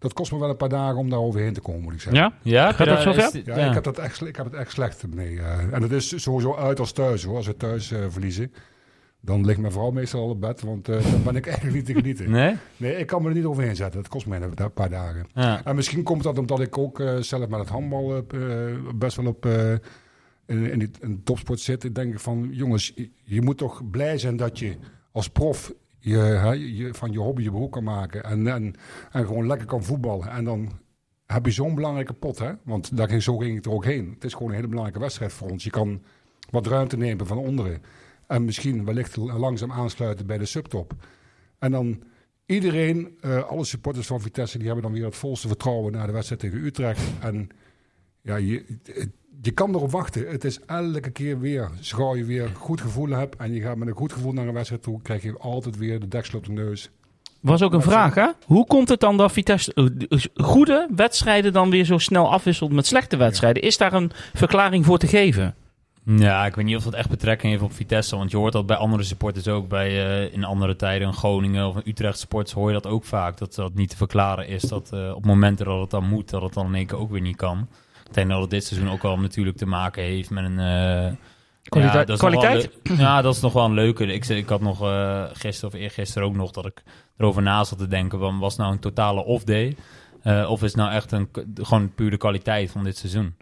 dat 0.00 0.12
kost 0.12 0.32
me 0.32 0.38
wel 0.38 0.48
een 0.50 0.56
paar 0.56 0.68
dagen 0.68 0.96
om 0.98 1.10
daar 1.10 1.18
overheen 1.18 1.52
te 1.52 1.60
komen, 1.60 1.82
moet 1.82 1.92
ik 1.92 2.00
zeggen. 2.00 2.20
Ja? 2.22 2.32
Ja, 2.42 2.72
Gaat 2.72 2.86
dat 2.86 3.02
zo 3.02 3.12
ver? 3.12 3.40
Ja, 3.44 3.68
Ik, 3.68 3.74
heb 3.74 3.84
dat 3.84 3.98
echt, 3.98 4.26
ik 4.26 4.36
heb 4.36 4.44
het 4.44 4.54
echt 4.54 4.72
slecht 4.72 5.06
mee. 5.14 5.38
eh. 5.38 5.58
en 5.72 5.82
het 5.82 5.92
is 5.92 6.22
sowieso 6.22 6.56
uit 6.56 6.80
als 6.80 6.92
thuis 6.92 7.24
hoor. 7.24 7.36
Als 7.36 7.46
we 7.46 7.56
thuis 7.56 7.90
eh, 7.90 8.04
verliezen, 8.08 8.52
dan 9.20 9.44
ligt 9.44 9.58
mijn 9.60 9.72
vrouw 9.72 9.90
meestal 9.90 10.20
al 10.22 10.28
op 10.28 10.40
bed. 10.40 10.60
Want 10.60 10.88
eh, 10.88 11.10
dan 11.10 11.22
ben 11.22 11.36
ik 11.36 11.46
eigenlijk 11.52 11.76
niet 11.76 11.86
te 11.86 11.92
genieten. 11.94 12.30
Nee? 12.30 12.56
Nee, 12.76 12.96
ik 12.96 13.06
kan 13.06 13.22
me 13.22 13.28
er 13.28 13.34
niet 13.34 13.44
overheen 13.44 13.76
zetten. 13.76 14.00
Het 14.00 14.08
kost 14.08 14.26
mij 14.26 14.40
een, 14.40 14.52
een 14.54 14.72
paar 14.72 14.90
dagen. 14.90 15.26
Ja. 15.34 15.64
En 15.64 15.74
misschien 15.74 16.02
komt 16.02 16.22
dat 16.22 16.38
omdat 16.38 16.60
ik 16.60 16.78
ook 16.78 17.00
eh, 17.00 17.16
zelf 17.16 17.48
met 17.48 17.58
het 17.60 17.68
handbal 17.68 18.16
eh, 18.16 18.38
best 18.94 19.16
wel 19.16 19.26
op 19.26 19.46
eh, 19.46 19.72
in, 20.46 20.70
in, 20.70 20.78
die, 20.78 20.90
in 21.00 21.20
topsport 21.24 21.60
zit. 21.60 21.84
Ik 21.84 21.94
denk 21.94 22.20
van, 22.20 22.48
jongens, 22.52 22.92
je 23.24 23.42
moet 23.42 23.58
toch 23.58 23.90
blij 23.90 24.18
zijn 24.18 24.36
dat 24.36 24.58
je 24.58 24.76
als 25.12 25.28
prof 25.28 25.72
je, 26.00 26.76
je, 26.76 26.94
van 26.94 27.12
je 27.12 27.18
hobby 27.18 27.42
je 27.42 27.50
beroep 27.50 27.70
kan 27.70 27.84
maken. 27.84 28.24
En, 28.24 28.46
en, 28.46 28.74
en 29.12 29.26
gewoon 29.26 29.46
lekker 29.46 29.66
kan 29.66 29.84
voetballen. 29.84 30.28
En 30.28 30.44
dan 30.44 30.72
heb 31.26 31.46
je 31.46 31.52
zo'n 31.52 31.74
belangrijke 31.74 32.12
pot, 32.12 32.38
hè? 32.38 32.52
Want 32.64 32.96
daar 32.96 33.08
ging, 33.08 33.22
zo 33.22 33.36
ging 33.36 33.56
het 33.56 33.66
er 33.66 33.72
ook 33.72 33.84
heen. 33.84 34.10
Het 34.14 34.24
is 34.24 34.32
gewoon 34.32 34.48
een 34.48 34.54
hele 34.54 34.68
belangrijke 34.68 35.02
wedstrijd 35.02 35.32
voor 35.32 35.50
ons. 35.50 35.64
Je 35.64 35.70
kan 35.70 36.02
wat 36.50 36.66
ruimte 36.66 36.96
nemen 36.96 37.26
van 37.26 37.38
onderen. 37.38 37.82
En 38.26 38.44
misschien 38.44 38.84
wellicht 38.84 39.16
langzaam 39.16 39.72
aansluiten 39.72 40.26
bij 40.26 40.38
de 40.38 40.44
subtop. 40.44 40.94
En 41.58 41.70
dan 41.70 42.02
iedereen, 42.46 43.16
eh, 43.20 43.48
alle 43.48 43.64
supporters 43.64 44.06
van 44.06 44.20
Vitesse, 44.20 44.58
die 44.58 44.66
hebben 44.66 44.84
dan 44.84 44.92
weer 44.92 45.04
het 45.04 45.16
volste 45.16 45.48
vertrouwen 45.48 45.92
naar 45.92 46.06
de 46.06 46.12
wedstrijd 46.12 46.40
tegen 46.40 46.64
Utrecht. 46.64 47.02
En 47.20 47.48
ja, 48.20 48.36
je, 48.36 48.78
je 49.42 49.50
kan 49.50 49.74
erop 49.74 49.90
wachten. 49.90 50.28
Het 50.28 50.44
is 50.44 50.60
elke 50.66 51.10
keer 51.10 51.40
weer, 51.40 51.70
als 51.78 52.18
je 52.18 52.24
weer 52.24 52.42
een 52.42 52.54
goed 52.54 52.80
gevoel 52.80 53.08
hebt 53.08 53.36
en 53.36 53.52
je 53.52 53.60
gaat 53.60 53.76
met 53.76 53.88
een 53.88 53.94
goed 53.94 54.12
gevoel 54.12 54.32
naar 54.32 54.46
een 54.46 54.54
wedstrijd 54.54 54.82
toe, 54.82 55.02
krijg 55.02 55.22
je 55.22 55.38
altijd 55.38 55.76
weer 55.76 56.00
de 56.00 56.08
deksel 56.08 56.38
op 56.38 56.46
de 56.46 56.52
neus. 56.52 56.90
Was 57.40 57.62
ook 57.62 57.72
een 57.72 57.82
vraag, 57.82 58.14
hè? 58.14 58.26
Hoe 58.44 58.66
komt 58.66 58.88
het 58.88 59.00
dan 59.00 59.16
dat 59.16 59.32
Vitesse 59.32 59.74
eh, 59.74 60.44
goede 60.46 60.88
wedstrijden 60.96 61.52
dan 61.52 61.70
weer 61.70 61.84
zo 61.84 61.98
snel 61.98 62.32
afwisselt 62.32 62.72
met 62.72 62.86
slechte 62.86 63.16
wedstrijden? 63.16 63.62
Is 63.62 63.76
daar 63.76 63.92
een 63.92 64.10
verklaring 64.34 64.84
voor 64.84 64.98
te 64.98 65.06
geven? 65.06 65.54
Ja, 66.04 66.46
ik 66.46 66.54
weet 66.54 66.64
niet 66.64 66.76
of 66.76 66.84
dat 66.84 66.94
echt 66.94 67.08
betrekking 67.08 67.52
heeft 67.52 67.64
op 67.64 67.72
Vitesse. 67.72 68.16
Want 68.16 68.30
je 68.30 68.36
hoort 68.36 68.52
dat 68.52 68.66
bij 68.66 68.76
andere 68.76 69.02
supporters 69.02 69.48
ook. 69.48 69.68
Bij, 69.68 69.88
eh, 69.88 70.34
in 70.34 70.44
andere 70.44 70.76
tijden, 70.76 71.08
in 71.08 71.14
Groningen 71.14 71.68
of 71.68 71.76
in 71.76 71.82
Utrecht 71.84 72.18
Sports, 72.18 72.52
hoor 72.52 72.66
je 72.66 72.80
dat 72.80 72.86
ook 72.86 73.04
vaak. 73.04 73.38
Dat 73.38 73.54
dat 73.54 73.74
niet 73.74 73.90
te 73.90 73.96
verklaren 73.96 74.48
is. 74.48 74.62
Dat 74.62 74.90
eh, 74.92 75.14
op 75.14 75.24
momenten 75.24 75.66
dat 75.66 75.80
het 75.80 75.90
dan 75.90 76.08
moet, 76.08 76.30
dat 76.30 76.42
het 76.42 76.54
dan 76.54 76.66
in 76.66 76.74
één 76.74 76.86
keer 76.86 76.98
ook 76.98 77.10
weer 77.10 77.20
niet 77.20 77.36
kan. 77.36 77.68
Ik 78.10 78.16
denk 78.16 78.28
dat 78.28 78.40
het 78.40 78.50
dit 78.50 78.64
seizoen 78.64 78.90
ook 78.90 79.02
wel 79.02 79.18
natuurlijk 79.18 79.56
te 79.56 79.66
maken 79.66 80.02
heeft 80.02 80.30
met 80.30 80.44
een... 80.44 80.58
eh, 80.58 81.12
Kwalite- 81.62 81.98
ja, 81.98 82.04
dat 82.04 82.18
kwaliteit? 82.18 82.70
ja, 82.98 83.22
dat 83.22 83.34
is 83.34 83.40
nog 83.40 83.52
wel 83.52 83.64
een 83.64 83.74
leuke. 83.74 84.06
Ik, 84.06 84.26
ik 84.28 84.48
had 84.48 84.60
nog 84.60 84.82
eh, 84.82 85.24
gisteren 85.32 85.74
of 85.74 85.80
eergisteren 85.80 86.28
ook 86.28 86.34
nog 86.34 86.50
dat 86.50 86.66
ik 86.66 86.82
erover 87.16 87.42
na 87.42 87.64
zat 87.64 87.78
te 87.78 87.86
denken. 87.86 88.18
Van, 88.18 88.38
was 88.38 88.52
het 88.52 88.60
nou 88.60 88.72
een 88.72 88.78
totale 88.78 89.24
off-day? 89.24 89.76
Eh, 90.22 90.50
of 90.50 90.62
is 90.62 90.66
het 90.72 90.76
nou 90.80 90.92
echt 90.92 91.12
een, 91.12 91.28
gewoon 91.54 91.94
puur 91.94 92.10
de 92.10 92.16
kwaliteit 92.16 92.70
van 92.70 92.84
dit 92.84 92.96
seizoen? 92.96 93.34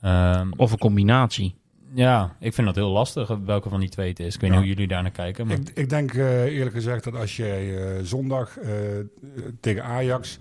Ehm, 0.00 0.48
Of 0.56 0.72
een 0.72 0.78
combinatie? 0.78 1.54
ja, 1.94 2.36
ik 2.40 2.54
vind 2.54 2.66
dat 2.66 2.76
heel 2.76 2.90
lastig 2.90 3.28
welke 3.44 3.68
van 3.68 3.80
die 3.80 3.88
twee 3.88 4.08
het 4.08 4.20
is. 4.20 4.34
Ik 4.34 4.40
weet 4.40 4.50
Ja. 4.50 4.56
niet 4.56 4.64
hoe 4.64 4.74
jullie 4.74 4.88
daar 4.88 5.02
naar 5.02 5.10
kijken. 5.10 5.46
Maar... 5.46 5.56
Ik, 5.56 5.70
ik 5.74 5.88
denk 5.88 6.14
eh, 6.14 6.42
eerlijk 6.44 6.74
gezegd 6.74 7.04
dat 7.04 7.14
als 7.14 7.36
jij 7.36 7.76
eh, 7.96 8.02
zondag 8.02 8.58
eh, 8.58 8.70
tegen 9.60 9.84
Ajax, 9.84 10.38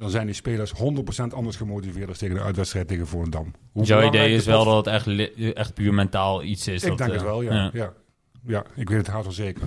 dan 0.00 0.10
zijn 0.10 0.26
die 0.26 0.34
spelers 0.34 0.72
100% 0.74 1.34
anders 1.34 1.56
gemotiveerd 1.56 2.08
als 2.08 2.18
tegen 2.18 2.34
de 2.34 2.42
uitwedstrijd 2.42 2.88
tegen 2.88 3.06
Volendam. 3.06 3.52
Hoe 3.72 3.84
Jouw 3.84 4.02
idee 4.06 4.34
is 4.34 4.46
wel 4.46 4.64
dat 4.64 4.76
het 4.86 4.94
echt, 4.94 5.34
echt 5.54 5.74
puur 5.74 5.94
mentaal 5.94 6.42
iets 6.42 6.68
is. 6.68 6.82
Ik 6.82 6.88
dat, 6.88 6.98
denk 6.98 7.10
eh, 7.10 7.16
het 7.16 7.24
wel, 7.26 7.42
ja. 7.42 7.70
ja. 7.72 7.92
ja. 8.46 8.64
ik 8.74 8.88
weet 8.88 8.98
het 8.98 9.06
haast 9.08 9.24
wel 9.24 9.32
zeker. 9.32 9.62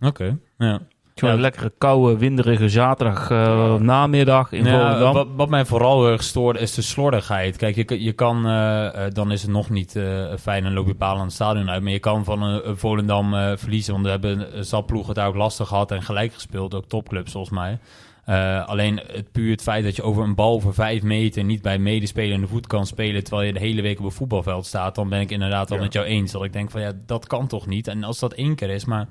Oké, 0.00 0.36
ja. 0.58 0.80
Gewoon 1.14 1.30
Ja. 1.34 1.36
een 1.36 1.40
lekkere, 1.50 1.72
koude, 1.78 2.18
winderige 2.18 2.68
zaterdag 2.68 3.30
eh, 3.30 3.74
namiddag 3.74 4.52
in 4.52 4.64
Ja, 4.64 4.70
Volendam. 4.70 5.14
wat, 5.14 5.26
wat 5.36 5.48
mij 5.48 5.64
vooral 5.64 6.02
heel 6.02 6.12
erg 6.12 6.22
stoorde 6.22 6.58
is 6.58 6.74
de 6.74 6.82
slordigheid. 6.82 7.56
Kijk, 7.56 7.74
je, 7.76 7.84
kan- 7.84 8.00
je 8.02 8.12
kan, 8.12 8.46
eh, 8.46 9.06
eh, 9.06 9.12
dan 9.12 9.32
is 9.32 9.42
het 9.42 9.50
nog 9.50 9.70
niet 9.70 9.96
eh, 9.96 10.34
fijn 10.40 10.64
en 10.64 10.72
loop 10.72 10.86
je 10.86 10.94
palen 10.94 11.18
aan 11.18 11.24
het 11.26 11.34
stadion 11.34 11.70
uit. 11.70 11.82
Maar 11.82 11.92
je 11.92 11.98
kan 11.98 12.24
van 12.24 12.42
een, 12.42 12.68
een 12.68 12.76
Volendam 12.76 13.34
eh, 13.34 13.52
verliezen. 13.56 13.92
Want 13.92 14.04
we 14.04 14.10
hebben 14.10 14.58
een 14.58 14.84
ploegen 14.84 15.06
het 15.08 15.16
daar 15.16 15.28
ook 15.28 15.34
lastig 15.34 15.68
gehad 15.68 15.90
en 15.90 16.02
gelijk 16.02 16.32
gespeeld. 16.32 16.74
Ook 16.74 16.88
topclubs 16.88 17.32
volgens 17.32 17.54
mij. 17.54 17.78
Eh, 18.26 18.66
alleen 18.68 19.00
het 19.12 19.32
puur 19.32 19.50
het 19.50 19.62
feit 19.62 19.84
dat 19.84 19.96
je 19.96 20.02
over 20.02 20.22
een 20.22 20.34
bal 20.34 20.60
voor 20.60 20.74
vijf 20.74 21.02
meter 21.02 21.44
niet 21.44 21.62
bij 21.62 21.78
medespeler 21.78 22.32
in 22.34 22.40
de 22.40 22.46
voet 22.46 22.66
kan 22.66 22.86
spelen. 22.86 23.24
terwijl 23.24 23.46
je 23.46 23.52
de 23.52 23.58
hele 23.58 23.82
week 23.82 23.98
op 23.98 24.04
een 24.04 24.10
voetbalveld 24.10 24.66
staat. 24.66 24.94
dan 24.94 25.08
ben 25.08 25.20
ik 25.20 25.30
inderdaad 25.30 25.68
wel 25.68 25.78
Ja. 25.78 25.84
met 25.84 25.92
jou 25.92 26.06
eens. 26.06 26.32
Dat 26.32 26.44
ik 26.44 26.52
denk 26.52 26.70
van 26.70 26.80
ja, 26.80 26.92
dat 27.06 27.26
kan 27.26 27.46
toch 27.46 27.66
niet. 27.66 27.88
En 27.88 28.04
als 28.04 28.18
dat 28.18 28.32
één 28.32 28.54
keer 28.54 28.70
is, 28.70 28.84
maar. 28.84 29.06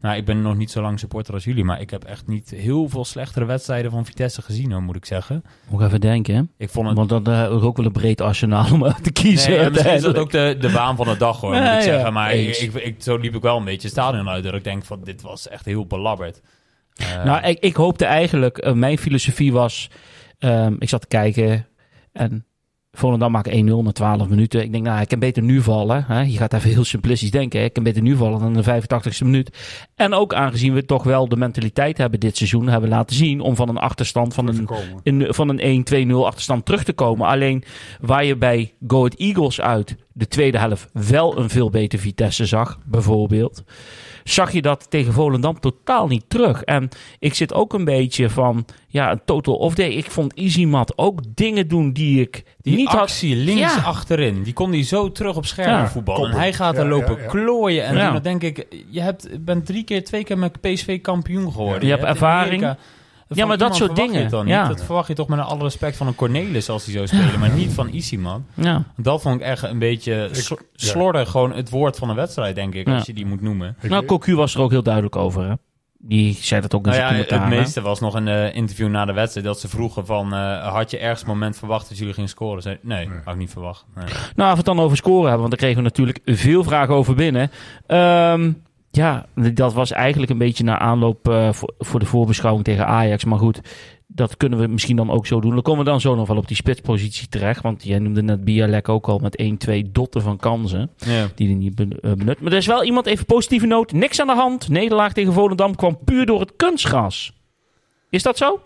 Nou, 0.00 0.16
ik 0.16 0.24
ben 0.24 0.42
nog 0.42 0.56
niet 0.56 0.70
zo 0.70 0.82
lang 0.82 0.98
supporter 0.98 1.34
als 1.34 1.44
jullie, 1.44 1.64
maar 1.64 1.80
ik 1.80 1.90
heb 1.90 2.04
echt 2.04 2.26
niet 2.26 2.50
heel 2.50 2.88
veel 2.88 3.04
slechtere 3.04 3.44
wedstrijden 3.44 3.90
van 3.90 4.04
Vitesse 4.06 4.42
gezien, 4.42 4.72
hoor, 4.72 4.82
moet 4.82 4.96
ik 4.96 5.04
zeggen. 5.04 5.44
Moet 5.68 5.80
ik 5.80 5.86
even 5.86 6.00
denken, 6.00 6.34
hè? 6.34 6.42
Ik 6.56 6.70
vond 6.70 6.86
het. 6.88 6.96
Want 6.96 7.08
dan 7.08 7.26
eh, 7.26 7.42
is 7.42 7.62
ook 7.62 7.76
wel 7.76 7.86
een 7.86 7.92
breed 7.92 8.20
arsenaal 8.20 8.72
om 8.72 8.84
uit 8.84 9.04
te 9.04 9.12
kiezen. 9.12 9.50
Nee, 9.50 9.60
ja, 9.60 9.68
misschien 9.68 9.92
is 9.92 10.02
dat 10.02 10.16
ook 10.18 10.30
de, 10.30 10.56
de 10.60 10.70
waan 10.70 10.96
van 10.96 11.06
de 11.06 11.16
dag, 11.16 11.40
hoor, 11.40 11.50
moet 11.50 11.58
ik 11.58 11.64
ja, 11.64 11.80
zeggen. 11.80 12.12
Maar 12.12 12.34
ik, 12.34 12.56
ik, 12.56 12.74
ik- 12.74 13.02
zo 13.02 13.16
liep 13.16 13.34
ik 13.34 13.42
wel 13.42 13.56
een 13.56 13.64
beetje 13.64 13.88
het 13.88 13.90
stadion 13.98 14.28
uit. 14.28 14.44
Dat 14.44 14.54
ik 14.54 14.64
denk 14.64 14.84
van, 14.84 15.00
dit 15.04 15.22
was 15.22 15.48
echt 15.48 15.64
heel 15.64 15.86
belabberd. 15.86 16.40
Eh, 16.94 17.24
Nou, 17.24 17.46
ik, 17.46 17.58
ik 17.58 17.76
hoopte 17.76 18.04
eigenlijk, 18.04 18.58
eh, 18.58 18.72
mijn 18.72 18.98
filosofie 18.98 19.52
was, 19.52 19.90
ehm, 20.38 20.74
ik 20.78 20.88
zat 20.88 21.00
te 21.00 21.06
kijken 21.06 21.66
en 22.12 22.44
Volendam 22.96 23.32
maakt 23.32 23.48
1-0 23.48 23.82
na 23.82 23.92
12 23.92 24.28
minuten. 24.28 24.62
Ik 24.62 24.72
denk, 24.72 24.84
nou, 24.84 25.00
ik 25.00 25.08
kan 25.08 25.18
beter 25.18 25.42
nu 25.42 25.62
vallen. 25.62 26.04
Hè? 26.08 26.20
Je 26.20 26.36
gaat 26.36 26.52
even 26.52 26.70
heel 26.70 26.84
simplistisch 26.84 27.30
denken. 27.30 27.64
Ik 27.64 27.72
kan 27.72 27.82
beter 27.82 28.02
nu 28.02 28.16
vallen 28.16 28.40
dan 28.40 28.52
de 28.52 28.62
85ste 28.62 29.24
minuut. 29.24 29.58
En 29.94 30.12
ook 30.12 30.34
aangezien 30.34 30.74
we 30.74 30.84
toch 30.84 31.02
wel 31.02 31.28
de 31.28 31.36
mentaliteit 31.36 31.98
hebben 31.98 32.20
dit 32.20 32.36
seizoen, 32.36 32.68
hebben 32.68 32.88
laten 32.88 33.16
zien 33.16 33.40
om 33.40 33.56
van 33.56 33.68
een 33.68 33.76
achterstand 33.76 34.34
van 34.34 34.48
een 34.48 34.68
in, 35.02 35.26
van 35.28 35.58
een 35.58 36.08
1-2-0 36.10 36.14
achterstand 36.14 36.64
terug 36.64 36.84
te 36.84 36.92
komen. 36.92 37.26
Alleen 37.26 37.64
waar 38.00 38.24
je 38.24 38.36
bij 38.36 38.74
Go 38.86 38.98
Ahead 38.98 39.14
Eagles 39.14 39.60
uit 39.60 39.96
de 40.12 40.28
tweede 40.28 40.58
helft 40.58 40.88
wel 40.92 41.38
een 41.38 41.50
veel 41.50 41.70
beter 41.70 41.98
Vitesse 41.98 42.46
zag, 42.46 42.78
bijvoorbeeld, 42.84 43.64
zag 44.24 44.52
je 44.52 44.62
dat 44.62 44.90
tegen 44.90 45.12
Volendam 45.12 45.60
totaal 45.60 46.06
niet 46.06 46.24
terug. 46.28 46.62
En 46.62 46.88
ik 47.18 47.34
zit 47.34 47.54
ook 47.54 47.72
een 47.72 47.84
beetje 47.84 48.30
van, 48.30 48.64
ja, 48.88 49.10
een 49.12 49.20
total 49.24 49.54
off 49.54 49.74
day. 49.74 49.88
Ik 49.90 50.10
vond 50.10 50.34
Easymat 50.34 50.92
ook 50.98 51.20
dingen 51.34 51.68
doen 51.68 51.92
die 51.92 52.20
ik 52.20 52.44
die 52.60 52.76
niet 52.76 52.88
had. 52.88 53.00
actie 53.00 53.36
links 53.36 53.60
Ja. 53.74 53.82
achterin, 53.82 54.42
die 54.42 54.52
kon 54.52 54.70
hij 54.72 54.82
zo 54.82 55.12
terug 55.12 55.36
op 55.36 55.46
scherm 55.46 55.68
Ja, 55.70 55.88
voetballen. 55.88 56.30
En 56.30 56.36
hij 56.36 56.52
gaat 56.52 56.78
er 56.78 56.88
lopen 56.88 57.16
ja, 57.16 57.22
ja. 57.22 57.28
klooien. 57.28 57.84
En 57.84 58.12
dan 58.12 58.22
denk 58.22 58.42
ik, 58.42 58.66
je 58.90 59.00
hebt, 59.00 59.44
bent 59.44 59.66
drie 59.66 59.82
keer, 59.84 60.04
twee 60.04 60.24
keer 60.24 60.38
met 60.38 60.60
PSV 60.60 61.00
kampioen 61.00 61.52
geworden. 61.52 61.82
Je 61.82 61.88
hebt 61.90 62.02
in 62.02 62.08
ervaring. 62.08 62.62
Amerika- 62.62 62.82
Ja, 63.28 63.46
maar 63.46 63.58
dat 63.58 63.76
soort 63.76 63.96
dingen. 63.96 64.30
dan. 64.30 64.46
Ja. 64.46 64.68
Dat 64.68 64.84
verwacht 64.84 65.08
je 65.08 65.14
toch 65.14 65.28
met 65.28 65.38
alle 65.38 65.62
respect 65.62 65.96
van 65.96 66.06
een 66.06 66.14
Cornelis 66.14 66.68
als 66.68 66.84
hij 66.84 66.94
zou 66.94 67.06
spelen, 67.06 67.40
maar 67.40 67.50
niet 67.50 67.72
van 67.72 67.88
Isiman. 67.88 68.44
Ja. 68.54 68.82
Dat 68.96 69.22
vond 69.22 69.34
ik 69.34 69.40
echt 69.46 69.62
een 69.62 69.78
beetje 69.78 70.28
sl- 70.32 70.54
slordig, 70.74 71.30
gewoon 71.30 71.52
het 71.52 71.70
woord 71.70 71.96
van 71.96 72.08
de 72.08 72.14
wedstrijd, 72.14 72.54
denk 72.54 72.74
ik, 72.74 72.86
Ja. 72.88 72.94
als 72.94 73.06
je 73.06 73.12
die 73.14 73.26
moet 73.26 73.40
noemen. 73.40 73.76
Nou, 73.82 74.04
Cocu 74.04 74.34
was 74.36 74.54
er 74.54 74.60
ook 74.60 74.70
heel 74.70 74.82
duidelijk 74.82 75.16
over. 75.16 75.48
Hè? 75.48 75.54
Die 76.06 76.34
zei 76.40 76.60
dat 76.60 76.74
ook 76.74 76.84
in 76.86 76.92
Nou 76.92 77.02
zijn 77.14 77.26
ja, 77.28 77.38
het 77.40 77.48
meeste 77.48 77.80
was 77.80 78.00
nog 78.00 78.14
een 78.14 78.28
eh, 78.28 78.54
interview 78.54 78.88
na 78.88 79.04
de 79.04 79.12
wedstrijd 79.12 79.46
dat 79.46 79.60
ze 79.60 79.68
vroegen 79.68 80.06
van, 80.06 80.34
eh, 80.34 80.72
had 80.72 80.90
je 80.90 80.98
ergens 80.98 81.20
een 81.22 81.26
moment 81.28 81.56
verwacht 81.58 81.88
dat 81.88 81.98
jullie 81.98 82.14
gingen 82.14 82.28
scoren? 82.28 82.62
Zei, 82.62 82.78
nee, 82.82 83.06
Nee. 83.08 83.18
had 83.24 83.32
ik 83.34 83.40
niet 83.40 83.50
verwacht. 83.50 83.84
Nee. 83.94 84.04
Nou, 84.04 84.14
als 84.36 84.50
we 84.50 84.56
het 84.56 84.64
dan 84.64 84.80
over 84.80 84.96
scoren 84.96 85.22
hebben, 85.22 85.38
want 85.38 85.50
daar 85.50 85.58
kregen 85.58 85.76
we 85.76 85.82
natuurlijk 85.82 86.18
veel 86.24 86.64
vragen 86.64 86.94
over 86.94 87.14
binnen. 87.14 87.50
Ehm, 87.86 88.52
ja, 88.96 89.26
dat 89.34 89.72
was 89.72 89.92
eigenlijk 89.92 90.32
een 90.32 90.38
beetje 90.38 90.64
naar 90.64 90.78
aanloop 90.78 91.28
eh, 91.28 91.52
voor, 91.52 91.74
voor 91.78 92.00
de 92.00 92.06
voorbeschouwing 92.06 92.64
tegen 92.64 92.86
Ajax. 92.86 93.24
Maar 93.24 93.38
goed, 93.38 93.60
dat 94.06 94.36
kunnen 94.36 94.58
we 94.58 94.66
misschien 94.66 94.96
dan 94.96 95.10
ook 95.10 95.26
zo 95.26 95.40
doen. 95.40 95.52
Dan 95.52 95.62
komen 95.62 95.84
we 95.84 95.90
dan 95.90 96.00
zo 96.00 96.14
nog 96.14 96.28
wel 96.28 96.36
op 96.36 96.48
die 96.48 96.56
spitspositie 96.56 97.28
terecht. 97.28 97.62
Want 97.62 97.84
jij 97.84 97.98
noemde 97.98 98.22
net 98.22 98.44
Bialek 98.44 98.88
ook 98.88 99.06
al 99.06 99.18
met 99.18 99.36
1, 99.36 99.56
2 99.56 99.90
dotten 99.92 100.22
van 100.22 100.36
kansen. 100.36 100.90
Ja. 100.96 101.28
Die 101.34 101.46
hij 101.46 101.56
niet 101.56 101.80
eh, 101.80 101.86
benut. 102.12 102.40
Maar 102.40 102.52
er 102.52 102.58
is 102.58 102.66
wel 102.66 102.84
iemand, 102.84 103.06
even 103.06 103.26
positieve 103.26 103.66
noot. 103.66 103.92
Niks 103.92 104.20
aan 104.20 104.26
de 104.26 104.34
hand. 104.34 104.68
Nederlaag 104.68 105.12
tegen 105.12 105.32
Volendam 105.32 105.74
kwam 105.74 105.98
puur 106.04 106.26
door 106.26 106.40
het 106.40 106.52
kunstgras. 106.56 107.32
Is 108.10 108.22
dat 108.22 108.36
zo? 108.36 108.60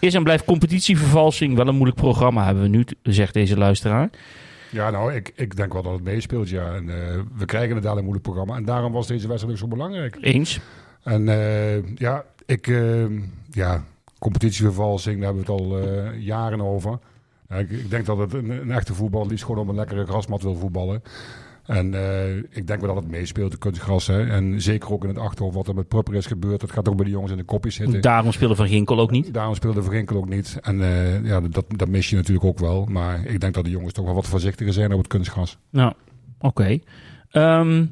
Is 0.00 0.14
en 0.14 0.22
blijft 0.22 0.44
competitievervalsing 0.44 1.56
wel 1.56 1.68
een 1.68 1.74
moeilijk 1.74 2.00
programma, 2.00 2.44
hebben 2.44 2.62
we 2.62 2.68
nu, 2.68 2.84
zegt 3.02 3.34
deze 3.34 3.58
luisteraar. 3.58 4.10
Ja, 4.76 4.90
nou, 4.90 5.14
ik, 5.14 5.32
ik 5.34 5.56
denk 5.56 5.72
wel 5.72 5.82
dat 5.82 5.92
het 5.92 6.02
meespeelt, 6.02 6.48
ja. 6.48 6.74
En 6.74 6.88
eh, 6.88 7.20
we 7.36 7.44
krijgen 7.44 7.68
inderdaad 7.68 7.96
een 7.96 8.02
moeilijk 8.02 8.24
programma. 8.24 8.56
En 8.56 8.64
daarom 8.64 8.92
was 8.92 9.06
deze 9.06 9.28
wedstrijd 9.28 9.54
ook 9.54 9.60
zo 9.60 9.68
belangrijk. 9.68 10.18
Eens. 10.20 10.60
En 11.02 11.28
eh, 11.28 11.96
ja, 11.96 12.24
ik, 12.46 12.66
eh, 12.66 13.04
ja, 13.50 13.84
competitievervalsing, 14.18 15.20
daar 15.20 15.34
hebben 15.34 15.44
we 15.44 15.52
het 15.52 15.60
al 15.60 16.12
jaren 16.12 16.60
over. 16.60 16.98
Ik, 17.48 17.70
ik 17.70 17.90
denk 17.90 18.06
dat 18.06 18.18
het 18.18 18.32
een, 18.32 18.50
een 18.50 18.70
echte 18.70 18.94
voetbal 18.94 19.26
liefst 19.26 19.44
gewoon 19.44 19.60
op 19.60 19.68
een 19.68 19.74
lekkere 19.74 20.06
grasmat 20.06 20.42
wil 20.42 20.56
voetballen. 20.56 21.02
En 21.66 21.94
eh, 21.94 22.36
ik 22.36 22.66
denk 22.66 22.80
wel 22.80 22.94
dat 22.94 23.02
het 23.02 23.12
meespeelt, 23.12 23.50
de 23.50 23.58
kunstgras. 23.58 24.06
Hè. 24.06 24.26
En 24.26 24.60
zeker 24.62 24.92
ook 24.92 25.02
in 25.02 25.08
het 25.08 25.18
achterhoofd 25.18 25.56
wat 25.56 25.68
er 25.68 25.74
met 25.74 25.88
Prupper 25.88 26.14
is 26.14 26.26
gebeurd. 26.26 26.60
Dat 26.60 26.72
gaat 26.72 26.88
ook 26.88 26.96
bij 26.96 27.04
de 27.04 27.10
jongens 27.10 27.32
in 27.32 27.38
de 27.38 27.44
kopjes 27.44 27.74
zitten. 27.74 28.00
Daarom 28.00 28.32
speelde 28.32 28.54
Van 28.54 28.68
Ginkel 28.68 28.98
ook 29.00 29.10
niet. 29.10 29.34
Daarom 29.34 29.54
speelde 29.54 29.82
Verginkel 29.82 30.16
ook 30.16 30.28
niet. 30.28 30.58
En 30.62 30.80
eh, 30.82 31.24
ja, 31.24 31.40
dat, 31.40 31.64
dat 31.68 31.88
mis 31.88 32.10
je 32.10 32.16
natuurlijk 32.16 32.46
ook 32.46 32.58
wel. 32.58 32.84
Maar 32.84 33.24
ik 33.26 33.40
denk 33.40 33.54
dat 33.54 33.64
de 33.64 33.70
jongens 33.70 33.92
toch 33.92 34.04
wel 34.04 34.14
wat 34.14 34.26
voorzichtiger 34.26 34.72
zijn 34.72 34.92
op 34.92 34.98
het 34.98 35.06
kunstgras. 35.06 35.58
Nou, 35.70 35.92
oké. 36.38 36.78
Ehm, 37.30 37.84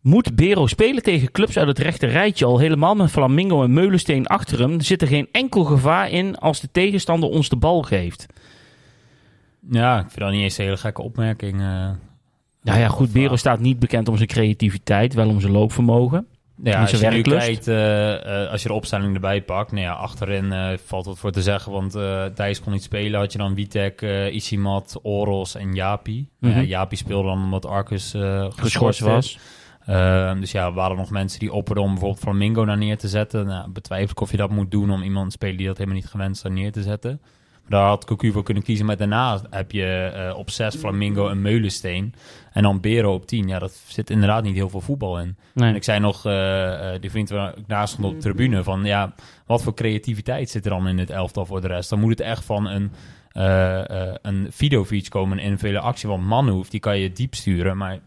Moet 0.00 0.34
Bero 0.36 0.66
spelen 0.66 1.02
tegen 1.02 1.30
clubs 1.32 1.58
uit 1.58 1.66
het 1.68 1.78
rechte 1.78 2.06
rijtje 2.06 2.44
al 2.44 2.58
helemaal 2.58 2.94
met 2.94 3.10
Flamingo 3.10 3.62
en 3.62 3.72
Meulensteen 3.72 4.26
achter 4.26 4.58
hem? 4.58 4.80
Zit 4.80 5.02
er 5.02 5.08
geen 5.08 5.28
enkel 5.32 5.64
gevaar 5.64 6.10
in 6.10 6.36
als 6.38 6.60
de 6.60 6.68
tegenstander 6.72 7.28
ons 7.28 7.48
de 7.48 7.56
bal 7.56 7.82
geeft. 7.82 8.26
Ja, 9.70 9.96
ik 9.96 10.06
vind 10.10 10.18
dat 10.20 10.30
niet 10.30 10.42
eens 10.42 10.58
een 10.58 10.64
hele 10.64 10.76
gekke 10.76 11.02
opmerking. 11.02 11.60
eh. 11.60 11.90
Nou 12.68 12.80
ja, 12.80 12.88
goed, 12.88 13.12
Bero 13.12 13.36
staat 13.36 13.60
niet 13.60 13.78
bekend 13.78 14.08
om 14.08 14.16
zijn 14.16 14.28
creativiteit, 14.28 15.14
wel 15.14 15.28
om 15.28 15.40
zijn 15.40 15.52
loopvermogen. 15.52 16.26
Ja, 16.62 16.80
als 16.80 16.90
je 16.90 17.08
nu 17.08 17.22
kijkt, 17.22 17.68
eh, 17.68 18.42
eh, 18.42 18.50
als 18.50 18.62
je 18.62 18.68
de 18.68 18.74
opstelling 18.74 19.14
erbij 19.14 19.42
pakt, 19.42 19.72
nou 19.72 19.84
ja, 19.84 19.92
achterin 19.92 20.52
eh, 20.52 20.78
valt 20.84 21.06
wat 21.06 21.18
voor 21.18 21.30
te 21.30 21.42
zeggen, 21.42 21.72
want 21.72 21.92
Thijs 22.34 22.60
kon 22.60 22.72
niet 22.72 22.82
spelen. 22.82 23.20
Had 23.20 23.32
je 23.32 23.38
dan 23.38 23.54
Witek, 23.54 24.02
Isimat, 24.32 24.98
Oros 25.02 25.54
en 25.54 25.74
Japi. 25.74 26.28
Ja, 26.40 26.60
Japi 26.60 26.96
speelde 26.96 27.28
dan 27.28 27.42
omdat 27.42 27.66
Arcus 27.66 28.14
geschorst 28.48 29.00
was. 29.00 29.38
Dus 30.40 30.52
ja, 30.52 30.66
er 30.66 30.72
waren 30.72 30.96
nog 30.96 31.10
mensen 31.10 31.38
die 31.38 31.52
opperden 31.52 31.84
om 31.84 31.90
bijvoorbeeld 31.90 32.20
Flamingo 32.20 32.64
daar 32.64 32.78
neer 32.78 32.98
te 32.98 33.08
zetten. 33.08 33.46
Nou, 33.46 33.70
betwijfel 33.70 34.10
ik 34.10 34.20
of 34.20 34.30
je 34.30 34.36
dat 34.36 34.50
moet 34.50 34.70
doen 34.70 34.90
om 34.90 35.02
iemand 35.02 35.26
te 35.26 35.32
spelen 35.32 35.56
die 35.56 35.66
dat 35.66 35.78
helemaal 35.78 35.98
niet 35.98 36.10
gewend 36.10 36.36
is 36.36 36.42
daar 36.42 36.52
neer 36.52 36.72
te 36.72 36.82
zetten. 36.82 37.20
Daar 37.68 37.86
had 37.86 38.04
Cocu 38.04 38.32
voor 38.32 38.42
kunnen 38.42 38.62
kiezen. 38.62 38.86
Maar 38.86 38.96
daarna 38.96 39.40
heb 39.50 39.72
je 39.72 39.84
eh, 39.84 40.38
op 40.38 40.50
6 40.50 40.74
Flamingo 40.74 41.28
en 41.28 41.42
Meulensteen. 41.42 42.14
En 42.52 42.62
dan 42.62 42.80
Bero 42.80 43.14
op 43.14 43.26
10. 43.26 43.48
Ja, 43.48 43.58
dat 43.58 43.72
zit 43.86 44.10
inderdaad 44.10 44.42
niet 44.42 44.54
heel 44.54 44.68
veel 44.68 44.80
voetbal 44.80 45.20
in. 45.20 45.36
Nee. 45.54 45.68
En 45.68 45.74
ik 45.74 45.84
zei 45.84 46.00
nog, 46.00 46.24
eh, 46.24 46.94
eh, 46.94 47.00
die 47.00 47.10
vriend 47.10 47.30
waar 47.30 47.56
ik 47.58 47.66
naast 47.66 47.92
stond 47.92 48.06
op 48.06 48.14
de 48.14 48.20
tribune, 48.20 48.62
van 48.62 48.84
ja, 48.84 49.14
wat 49.46 49.62
voor 49.62 49.74
creativiteit 49.74 50.50
zit 50.50 50.64
er 50.64 50.70
dan 50.70 50.88
in 50.88 50.98
het 50.98 51.10
elftal 51.10 51.46
voor 51.46 51.60
de 51.60 51.66
rest? 51.66 51.90
Dan 51.90 52.00
moet 52.00 52.10
het 52.10 52.20
echt 52.20 52.44
van 52.44 52.66
een, 52.66 52.90
eh 53.32 54.08
eh 54.10 54.14
een 54.22 55.08
komen 55.08 55.38
in 55.38 55.58
vele 55.58 55.80
actie. 55.80 56.08
Want 56.08 56.22
Manhoef, 56.22 56.68
die 56.68 56.80
kan 56.80 56.98
je 56.98 57.12
diep 57.12 57.34
sturen, 57.34 57.76
maar 57.76 57.98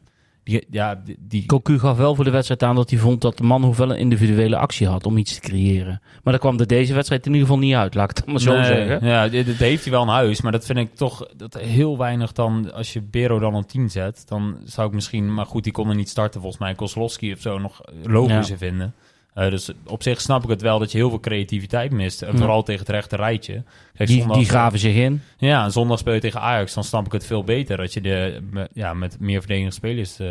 die, 0.43 0.65
ja, 0.69 1.01
die, 1.19 1.45
Cocu 1.45 1.79
gaf 1.79 1.97
wel 1.97 2.15
voor 2.15 2.23
de 2.23 2.29
wedstrijd 2.29 2.63
aan 2.63 2.75
dat 2.75 2.89
hij 2.89 2.99
vond 2.99 3.21
dat 3.21 3.37
de 3.37 3.43
man 3.43 3.63
hoeveel 3.63 3.89
een 3.89 3.97
individuele 3.97 4.57
actie 4.57 4.87
had 4.87 5.05
om 5.05 5.17
iets 5.17 5.33
te 5.33 5.41
creëren. 5.41 6.01
Maar 6.23 6.33
dat 6.33 6.41
kwam 6.41 6.59
er 6.59 6.67
deze 6.67 6.93
wedstrijd 6.93 7.25
in 7.25 7.33
ieder 7.33 7.47
geval 7.47 7.61
niet 7.61 7.75
uit, 7.75 7.95
laat 7.95 8.11
ik 8.11 8.17
het 8.17 8.25
maar 8.25 8.39
zo 8.39 8.53
Nee, 8.53 8.63
zeggen. 8.63 9.07
Ja, 9.07 9.27
dit 9.27 9.47
heeft 9.47 9.83
hij 9.83 9.93
wel 9.93 10.01
een 10.01 10.07
huis, 10.07 10.41
maar 10.41 10.51
dat 10.51 10.65
vind 10.65 10.79
ik 10.79 10.95
toch 10.95 11.27
dat 11.35 11.57
heel 11.57 11.97
weinig 11.97 12.31
dan, 12.31 12.73
als 12.73 12.93
je 12.93 13.01
Bero 13.01 13.39
dan 13.39 13.55
op 13.55 13.67
10 13.67 13.89
zet, 13.89 14.23
dan 14.27 14.57
zou 14.63 14.87
ik 14.87 14.93
misschien, 14.93 15.33
maar 15.33 15.45
goed, 15.45 15.63
die 15.63 15.73
kon 15.73 15.89
er 15.89 15.95
niet 15.95 16.09
starten 16.09 16.41
volgens 16.41 16.61
mij, 16.61 16.75
Kozlowski 16.75 17.31
of 17.31 17.39
zo 17.39 17.57
nog 17.57 17.81
logischer 18.03 18.57
vinden. 18.57 18.93
Eh, 19.33 19.49
dus 19.49 19.71
op 19.85 20.03
zich 20.03 20.21
snap 20.21 20.43
ik 20.43 20.49
het 20.49 20.61
wel 20.61 20.79
dat 20.79 20.91
je 20.91 20.97
heel 20.97 21.09
veel 21.09 21.19
creativiteit 21.19 21.91
mist. 21.91 22.21
En 22.21 22.31
Ja. 22.31 22.37
vooral 22.37 22.63
tegen 22.63 22.81
het 22.81 22.89
rechte 22.89 23.15
rijtje. 23.15 23.63
Kijk, 23.93 24.09
Die, 24.09 24.19
zondag- 24.19 24.37
die 24.37 24.45
graven 24.45 24.79
zich 24.79 24.95
in. 24.95 25.21
Ja, 25.37 25.63
en 25.63 25.71
zondag 25.71 25.99
speel 25.99 26.13
je 26.13 26.19
tegen 26.19 26.41
Ajax. 26.41 26.73
Dan 26.73 26.83
snap 26.83 27.05
ik 27.05 27.11
het 27.11 27.25
veel 27.25 27.43
beter 27.43 27.77
dat 27.77 27.93
je 27.93 28.01
de, 28.01 28.41
met, 28.51 28.69
ja, 28.73 28.93
met 28.93 29.19
meer 29.19 29.39
verdedigende 29.39 29.75
spelers 29.75 30.19
eh, 30.19 30.27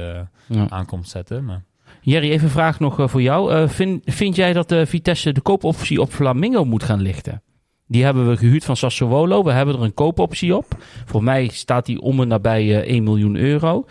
Ja. 0.46 0.66
aankomt 0.68 1.08
zetten. 1.08 1.44
Maar, 1.44 1.62
Jerry, 2.02 2.30
even 2.30 2.44
een 2.44 2.50
vraag 2.50 2.80
nog 2.80 2.98
eh, 3.00 3.08
voor 3.08 3.22
jou. 3.22 3.68
Vind, 3.68 4.02
vind 4.04 4.36
jij 4.36 4.52
dat 4.52 4.68
de 4.68 4.86
Vitesse 4.86 5.32
de 5.32 5.40
koopoptie 5.40 6.00
op 6.00 6.10
Flamingo 6.10 6.64
moet 6.64 6.82
gaan 6.82 7.00
lichten? 7.00 7.42
Die 7.86 8.04
hebben 8.04 8.28
we 8.28 8.36
gehuurd 8.36 8.64
van 8.64 8.76
Sassuolo. 8.76 9.42
We 9.44 9.52
hebben 9.52 9.74
er 9.74 9.82
een 9.82 9.94
koopoptie 9.94 10.56
op. 10.56 10.66
Voor 11.06 11.22
mij 11.24 11.48
staat 11.48 11.86
die 11.86 12.00
om 12.00 12.20
en 12.20 12.28
nabij 12.28 12.80
eh 12.82 12.92
1 12.94 13.02
miljoen 13.04 13.36
euro. 13.36 13.86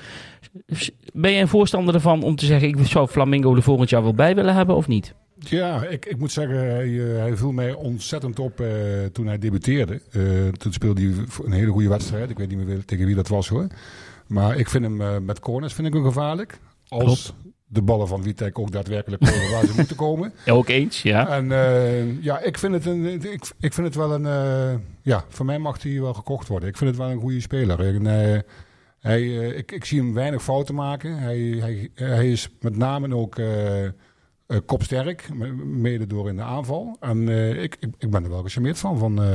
Ben 1.14 1.32
jij 1.32 1.42
een 1.42 1.48
voorstander 1.48 1.94
ervan 1.94 2.24
om 2.24 2.36
te 2.36 2.46
zeggen... 2.46 2.68
ik 2.68 2.88
zou 2.88 3.08
Flamingo 3.08 3.56
er 3.56 3.64
volgend 3.64 3.90
jaar 3.90 4.04
wel 4.04 4.14
bij 4.14 4.36
willen 4.36 4.56
hebben 4.56 4.76
of 4.76 4.88
niet? 4.88 5.14
Ja, 5.40 5.84
ik, 5.84 6.06
ik 6.06 6.18
moet 6.18 6.32
zeggen, 6.32 6.58
hij, 6.58 7.12
eh, 7.12 7.18
hij 7.18 7.38
viel 7.38 7.52
mij 7.52 7.74
ontzettend 7.74 8.40
op 8.40 8.60
eh, 8.60 8.68
toen 9.12 9.28
hij 9.28 9.38
debuteerde. 9.38 10.02
Eh, 10.12 10.48
toen 10.48 10.74
speelde 10.74 11.02
hij 11.02 11.14
een 11.46 11.52
hele 11.52 11.72
goede 11.72 11.90
wedstrijd. 11.90 12.30
Ik 12.30 12.38
weet 12.38 12.50
niet 12.50 12.66
meer 12.66 12.86
tegen 12.86 13.06
wie 13.06 13.16
dat 13.16 13.28
was 13.28 13.48
hoor. 13.48 13.68
Maar 14.28 14.58
ik 14.58 14.70
vind 14.70 14.84
hem 14.84 15.26
met 15.26 15.40
corners 15.40 15.74
vind 15.74 15.88
ik 15.88 15.94
hem 15.94 16.04
gevaarlijk. 16.04 16.60
Als 16.88 17.34
de 17.66 17.82
ballen 17.82 18.08
van 18.08 18.24
Witek 18.24 18.60
ook 18.60 18.72
daadwerkelijk 18.72 19.22
komen 19.22 19.52
waar 19.52 19.66
ze 19.66 19.74
moeten 19.78 19.96
komen. 19.96 20.34
Ook 20.48 20.68
eens, 20.68 21.02
ja. 21.02 21.28
En 21.28 21.48
ja, 22.22 22.40
ik 22.40 22.58
vind 22.58 22.74
het, 22.74 22.86
een, 22.86 23.06
ik, 23.06 23.52
ik 23.60 23.74
vind 23.74 23.88
het 23.88 23.96
wel 23.96 24.14
een... 24.14 24.82
ja, 25.02 25.24
voor 25.30 25.46
mij 25.46 25.60
mag 25.60 25.84
hij 25.84 26.02
wel 26.02 26.14
gekocht 26.14 26.48
worden. 26.48 26.70
Ik 26.70 26.78
vind 26.78 26.90
het 26.90 27.00
wel 27.00 27.10
een 27.10 27.20
goede 27.20 27.42
speler. 27.42 27.80
En, 27.80 28.44
hij, 29.00 29.22
eh, 29.22 29.58
ik, 29.58 29.72
ik 29.72 29.86
zie 29.86 30.00
hem 30.00 30.14
weinig 30.14 30.44
fouten 30.44 30.76
maken. 30.76 31.18
Hij, 31.18 31.38
hij, 31.40 31.90
hij 31.96 32.32
is 32.32 32.50
met 32.60 32.78
name 32.78 33.16
ook 33.16 33.38
eh, 33.38 33.86
eh, 33.86 33.92
kopsterk, 34.66 35.30
me- 35.34 35.54
mede 35.66 36.08
door 36.08 36.30
in 36.30 36.36
de 36.36 36.42
aanval. 36.44 36.98
En 37.00 37.30
eh, 37.30 37.64
ik, 37.64 37.78
ik, 37.80 37.90
ik 37.98 38.10
ben 38.12 38.24
er 38.24 38.30
wel 38.30 38.44
gecharmeerd 38.44 38.80
van, 38.80 38.98
van 38.98 39.24
eh, 39.24 39.30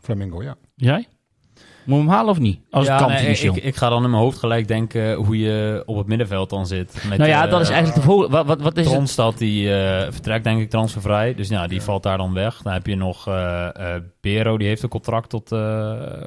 Flamingo, 0.00 0.42
ja. 0.42 0.56
Jij? 0.74 1.06
Moet 1.84 1.98
hem 1.98 2.08
halen 2.08 2.30
of 2.30 2.38
niet? 2.38 2.60
Als 2.70 2.86
ja, 2.86 2.92
het 2.92 3.02
kan 3.02 3.12
nee, 3.12 3.36
ik, 3.36 3.56
ik 3.56 3.76
ga 3.76 3.88
dan 3.88 4.04
in 4.04 4.10
mijn 4.10 4.22
hoofd 4.22 4.38
gelijk 4.38 4.68
denken 4.68 5.14
hoe 5.14 5.38
je 5.38 5.82
op 5.86 5.96
het 5.96 6.06
middenveld 6.06 6.50
dan 6.50 6.66
zit. 6.66 7.04
Met, 7.08 7.18
nou 7.18 7.30
ja, 7.30 7.46
dat 7.46 7.60
is 7.60 7.68
eigenlijk 7.68 8.00
de 8.00 8.06
volgende... 8.06 8.36
Wat, 8.36 8.46
wat, 8.46 8.60
wat 8.60 8.76
is 8.76 8.84
het? 8.84 8.94
Tronstad 8.94 9.38
die 9.38 9.74
eh, 9.74 10.12
vertrekt 10.12 10.44
denk 10.44 10.60
ik 10.60 10.70
transfervrij. 10.70 11.34
Dus 11.34 11.48
ja, 11.48 11.66
die 11.66 11.82
valt 11.82 12.02
daar 12.02 12.16
dan 12.18 12.34
weg. 12.34 12.62
Dan 12.62 12.72
heb 12.72 12.86
je 12.86 12.94
nog 12.96 13.26
eh 13.26 13.94
eh 13.94 14.02
Bero, 14.20 14.58
die 14.58 14.68
heeft 14.68 14.82
een 14.82 14.88
contract 14.88 15.30
tot... 15.30 15.52
eh, 15.52 16.22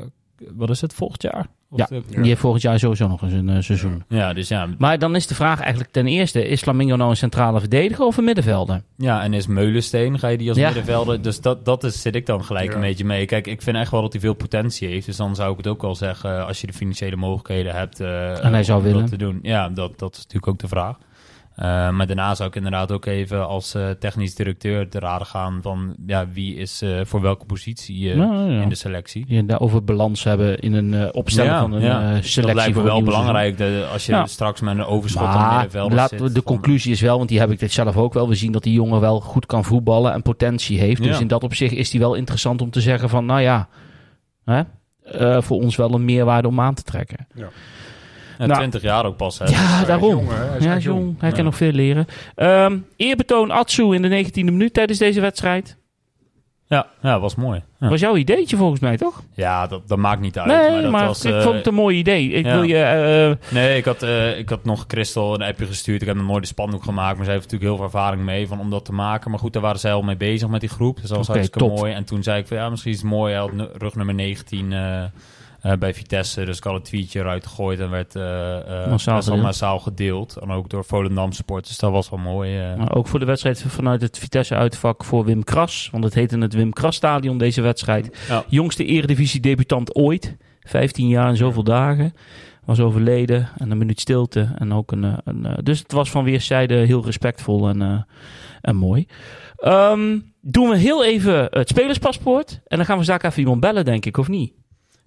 wat 0.53 0.69
is 0.69 0.81
het, 0.81 0.93
volgend 0.93 1.21
jaar? 1.21 1.47
Of 1.73 1.79
Ja. 1.79 1.85
de- 1.89 2.03
Die 2.07 2.23
heeft 2.27 2.39
volgend 2.39 2.61
jaar 2.63 2.79
sowieso 2.79 3.07
nog 3.07 3.21
eens 3.21 3.33
een 3.33 3.49
eh, 3.49 3.61
seizoen. 3.61 4.03
ja, 4.07 4.33
dus 4.33 4.47
ja, 4.47 4.67
Maar 4.77 4.99
dan 4.99 5.15
is 5.15 5.27
de 5.27 5.35
vraag 5.35 5.59
eigenlijk 5.59 5.91
ten 5.91 6.07
eerste... 6.07 6.47
is 6.47 6.61
Flamingo 6.61 6.95
nou 6.95 7.09
een 7.09 7.15
centrale 7.17 7.59
verdediger 7.59 8.05
of 8.05 8.17
een 8.17 8.23
middenvelder? 8.23 8.81
Ja, 8.97 9.23
en 9.23 9.33
is 9.33 9.47
Meulensteen, 9.47 10.19
ga 10.19 10.27
je 10.27 10.37
die 10.37 10.49
als 10.49 10.57
Ja. 10.57 10.65
middenvelder? 10.65 11.21
Dus 11.21 11.41
dat, 11.41 11.65
dat 11.65 11.83
is, 11.83 12.01
zit 12.01 12.15
ik 12.15 12.25
dan 12.25 12.43
gelijk 12.43 12.69
Ja. 12.69 12.75
een 12.75 12.81
beetje 12.81 13.05
mee. 13.05 13.25
Kijk, 13.25 13.47
ik 13.47 13.61
vind 13.61 13.77
echt 13.77 13.91
wel 13.91 14.01
dat 14.01 14.11
hij 14.11 14.21
veel 14.21 14.33
potentie 14.33 14.87
heeft. 14.87 15.05
Dus 15.05 15.15
dan 15.15 15.35
zou 15.35 15.51
ik 15.51 15.57
het 15.57 15.67
ook 15.67 15.81
wel 15.81 15.95
zeggen, 15.95 16.37
eh, 16.37 16.45
als 16.47 16.61
je 16.61 16.67
de 16.67 16.73
financiële 16.73 17.15
mogelijkheden 17.15 17.73
hebt... 17.75 17.99
eh, 17.99 18.43
En 18.45 18.53
hij 18.53 18.63
zou 18.63 18.77
om 18.79 18.83
willen. 18.85 19.01
Dat 19.01 19.09
te 19.09 19.17
doen. 19.17 19.39
Ja, 19.41 19.69
dat, 19.69 19.99
dat 19.99 20.11
is 20.13 20.17
natuurlijk 20.17 20.47
ook 20.47 20.59
de 20.59 20.67
vraag. 20.67 20.97
Eh, 21.61 21.89
maar 21.89 22.07
daarna 22.07 22.35
zou 22.35 22.49
ik 22.49 22.55
inderdaad 22.55 22.91
ook 22.91 23.05
even 23.05 23.47
als 23.47 23.73
eh, 23.73 23.89
technisch 23.89 24.35
directeur 24.35 24.89
te 24.89 24.99
raden 24.99 25.27
gaan 25.27 25.59
van... 25.61 25.95
Ja, 26.05 26.27
wie 26.33 26.55
is 26.55 26.81
eh, 26.81 26.99
voor 27.03 27.21
welke 27.21 27.45
positie 27.45 28.15
Nou, 28.15 28.51
ja. 28.51 28.61
in 28.61 28.69
de 28.69 28.75
selectie? 28.75 29.25
Die 29.25 29.45
daarover 29.45 29.83
balans 29.83 30.23
hebben 30.23 30.59
in 30.59 30.73
een 30.73 30.93
eh, 30.93 31.07
opstellen 31.11 31.59
van 31.59 31.71
een 31.71 31.81
ja. 31.81 32.07
eh, 32.07 32.13
dat 32.13 32.25
selectie. 32.25 32.55
lijkt 32.55 32.75
me 32.75 32.83
wel 32.83 33.03
belangrijk 33.03 33.57
de, 33.57 33.87
als 33.91 34.05
je 34.05 34.11
Ja. 34.11 34.25
straks 34.25 34.61
met 34.61 34.77
een 34.77 34.85
overschot 34.85 35.21
aan 35.27 35.67
laten 35.73 36.17
we, 36.17 36.23
zit. 36.25 36.35
de 36.35 36.41
van- 36.41 36.43
conclusie 36.43 36.91
is 36.91 37.01
wel, 37.01 37.17
want 37.17 37.29
die 37.29 37.39
heb 37.39 37.51
ik 37.51 37.59
dit 37.59 37.71
zelf 37.71 37.97
ook 37.97 38.13
wel. 38.13 38.27
We 38.27 38.35
zien 38.35 38.51
dat 38.51 38.63
die 38.63 38.73
jongen 38.73 38.99
wel 39.01 39.19
goed 39.19 39.45
kan 39.45 39.63
voetballen 39.63 40.13
en 40.13 40.21
potentie 40.21 40.79
heeft. 40.79 41.03
Dus 41.03 41.15
Ja. 41.15 41.21
in 41.21 41.27
dat 41.27 41.43
opzicht 41.43 41.73
is 41.73 41.89
die 41.89 41.99
wel 41.99 42.13
interessant 42.15 42.61
om 42.61 42.69
te 42.69 42.81
zeggen 42.81 43.09
van, 43.09 43.25
nou 43.25 43.41
ja, 43.41 43.67
hè, 44.45 44.61
eh, 45.03 45.41
voor 45.41 45.57
ons 45.57 45.75
wel 45.75 45.93
een 45.93 46.05
meerwaarde 46.05 46.47
om 46.47 46.59
aan 46.59 46.73
te 46.73 46.83
trekken. 46.83 47.27
Ja, 47.35 47.47
nou. 48.47 48.59
20 48.59 48.81
jaar 48.81 49.05
ook 49.05 49.17
pas. 49.17 49.39
Hè. 49.39 49.45
Ja, 49.45 49.83
daarom. 49.85 50.09
jong, 50.09 50.27
hè? 50.29 50.35
Hij 50.35 50.59
ja, 50.59 50.77
jong. 50.77 50.83
jong. 50.83 51.15
Hij 51.19 51.29
Ja. 51.29 51.35
kan 51.35 51.43
nog 51.45 51.55
veel 51.55 51.71
leren. 51.71 52.05
Ehm, 52.35 52.77
eerbetoon 52.95 53.51
Atsu 53.51 53.93
in 53.95 54.01
de 54.01 54.07
19e 54.09 54.43
minuut 54.51 54.73
tijdens 54.73 54.99
deze 54.99 55.21
wedstrijd. 55.21 55.79
Ja, 56.65 56.87
ja, 57.01 57.19
was 57.19 57.35
mooi. 57.35 57.63
Ja. 57.79 57.89
Was 57.89 57.99
jouw 57.99 58.15
ideetje 58.15 58.57
volgens 58.57 58.79
mij, 58.79 58.97
toch? 58.97 59.21
Ja, 59.33 59.67
dat, 59.67 59.87
dat 59.87 59.97
maakt 59.97 60.21
niet 60.21 60.37
uit. 60.39 60.47
nee, 60.47 60.81
maar 60.81 60.91
maar, 60.91 60.99
dat 61.05 61.07
was, 61.09 61.25
ik 61.25 61.33
eh, 61.33 61.41
vond 61.41 61.55
het 61.55 61.67
een 61.67 61.73
mooi 61.73 61.97
idee. 61.97 62.29
Ik 62.29 62.45
ja. 62.45 62.51
wil 62.53 62.63
je... 62.63 62.77
eh, 63.49 63.53
Nee, 63.53 63.77
ik 63.77 63.85
had, 63.85 64.03
eh, 64.03 64.37
ik 64.37 64.49
had 64.49 64.63
nog 64.65 64.85
Christel 64.87 65.33
een 65.33 65.41
appje 65.41 65.65
gestuurd. 65.65 66.01
Ik 66.01 66.07
heb 66.07 66.17
een 66.17 66.25
mooi 66.25 66.41
de 66.41 66.47
spandoek 66.47 66.83
gemaakt. 66.83 67.15
Maar 67.15 67.25
zij 67.25 67.33
heeft 67.33 67.51
natuurlijk 67.51 67.71
heel 67.71 67.75
veel 67.89 67.99
ervaring 67.99 68.23
mee 68.23 68.47
van, 68.47 68.59
om 68.59 68.69
dat 68.69 68.85
te 68.85 68.93
maken. 68.93 69.31
Maar 69.31 69.39
goed, 69.39 69.53
daar 69.53 69.61
waren 69.61 69.79
zij 69.79 69.93
al 69.93 70.01
mee 70.01 70.17
bezig 70.17 70.47
met 70.49 70.59
die 70.59 70.69
groep. 70.69 70.95
Dus 70.99 71.07
dat 71.09 71.17
was 71.17 71.29
Oké, 71.29 71.37
hartstikke 71.37 71.67
top. 71.69 71.77
mooi. 71.77 71.93
En 71.93 72.03
toen 72.05 72.23
zei 72.23 72.39
ik 72.41 72.47
van, 72.47 72.57
ja, 72.57 72.69
misschien 72.69 72.91
is 72.91 73.01
het 73.01 73.09
mooi. 73.09 73.35
Rug 73.77 73.95
nummer 73.95 74.15
19 74.15 74.73
eh, 75.61 75.73
bij 75.73 75.93
Vitesse. 75.93 76.45
Dus 76.45 76.57
ik 76.57 76.63
had 76.63 76.73
een 76.73 76.81
tweetje 76.81 77.19
eruit 77.19 77.47
gegooid 77.47 77.79
en 77.79 77.89
werd 77.89 78.15
eh 78.15 78.83
eh, 78.83 78.89
Massaal 78.89 79.21
gedeeld. 79.21 79.41
massaal 79.41 79.79
gedeeld. 79.79 80.37
En 80.41 80.51
ook 80.51 80.69
door 80.69 80.85
Volendam 80.85 81.31
supporters. 81.31 81.69
Dus 81.69 81.77
dat 81.77 81.91
was 81.91 82.09
wel 82.09 82.19
mooi. 82.19 82.75
Maar 82.77 82.95
ook 82.95 83.07
voor 83.07 83.19
de 83.19 83.25
wedstrijd 83.25 83.63
vanuit 83.67 84.01
het 84.01 84.17
Vitesse-uitvak 84.17 85.03
voor 85.03 85.25
Wim 85.25 85.43
Kras. 85.43 85.89
Want 85.91 86.03
het 86.03 86.13
heette 86.13 86.37
het 86.37 86.53
Wim 86.53 86.73
Kras-stadion, 86.73 87.37
deze 87.37 87.61
wedstrijd. 87.61 88.17
Ja. 88.27 88.43
Jongste 88.47 88.85
eredivisie-debutant 88.85 89.95
ooit. 89.95 90.37
15 90.61 91.07
jaar 91.07 91.27
en 91.27 91.37
zoveel 91.37 91.63
dagen. 91.63 92.13
Was 92.65 92.79
overleden. 92.79 93.49
En 93.57 93.71
een 93.71 93.77
minuut 93.77 93.99
stilte. 93.99 94.51
En 94.57 94.73
ook 94.73 94.91
een, 94.91 95.17
een, 95.23 95.57
dus 95.63 95.79
het 95.79 95.91
was 95.91 96.11
van 96.11 96.23
weerszijden 96.23 96.85
heel 96.85 97.05
respectvol 97.05 97.69
en, 97.69 98.07
en 98.61 98.75
mooi. 98.75 99.07
Ehm, 99.55 100.19
doen 100.41 100.69
we 100.69 100.77
heel 100.77 101.05
even 101.05 101.47
het 101.49 101.69
spelerspaspoort. 101.69 102.61
En 102.67 102.77
dan 102.77 102.85
gaan 102.85 102.97
we 102.97 103.03
zaak 103.03 103.23
even 103.23 103.39
iemand 103.39 103.59
bellen, 103.59 103.85
denk 103.85 104.05
ik, 104.05 104.17
of 104.17 104.27
niet? 104.27 104.53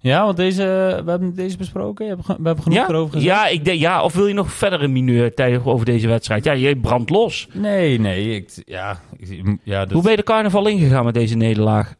Ja, 0.05 0.25
want 0.25 0.37
deze, 0.37 0.63
we 1.05 1.09
hebben 1.09 1.35
deze 1.35 1.57
besproken. 1.57 2.17
We 2.17 2.33
hebben, 2.43 2.63
genoeg 2.63 2.77
ja? 2.77 2.87
erover 2.89 3.13
gezegd. 3.13 3.35
Ja, 3.35 3.47
ik 3.47 3.73
ja, 3.73 4.03
of 4.03 4.13
wil 4.13 4.27
je 4.27 4.33
nog 4.33 4.51
verder 4.51 4.83
een 4.83 4.91
mineur 4.91 5.61
over 5.65 5.85
deze 5.85 6.07
wedstrijd? 6.07 6.43
Ja, 6.43 6.51
je 6.51 6.77
brandt 6.77 7.09
los. 7.09 7.47
Nee, 7.53 7.99
nee. 7.99 8.35
Ik, 8.35 8.61
ja, 8.65 8.99
ik- 9.17 9.57
ja, 9.63 9.79
dat, 9.79 9.91
Hoe 9.91 10.01
ben 10.01 10.11
je 10.11 10.17
de 10.17 10.23
carnaval 10.23 10.67
ingegaan 10.67 11.05
met 11.05 11.13
deze 11.13 11.35
nederlaag? 11.35 11.95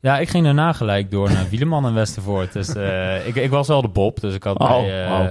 Ja, 0.00 0.18
ik 0.18 0.28
ging 0.28 0.44
daarna 0.44 0.72
gelijk 0.72 1.10
door 1.10 1.32
naar 1.32 1.48
Wieleman 1.50 1.86
en 1.86 1.94
Westervoort. 1.94 2.52
Dus 2.52 2.74
eh, 2.74 3.26
ik, 3.26 3.34
ik 3.34 3.50
was 3.50 3.68
wel 3.68 3.82
de 3.82 3.88
Bob, 3.88 4.20
dus 4.20 4.34
ik 4.34 4.42
had 4.42 4.58
Oh, 4.58 4.68
bij, 4.68 5.04
eh, 5.04 5.10
oh, 5.12 5.24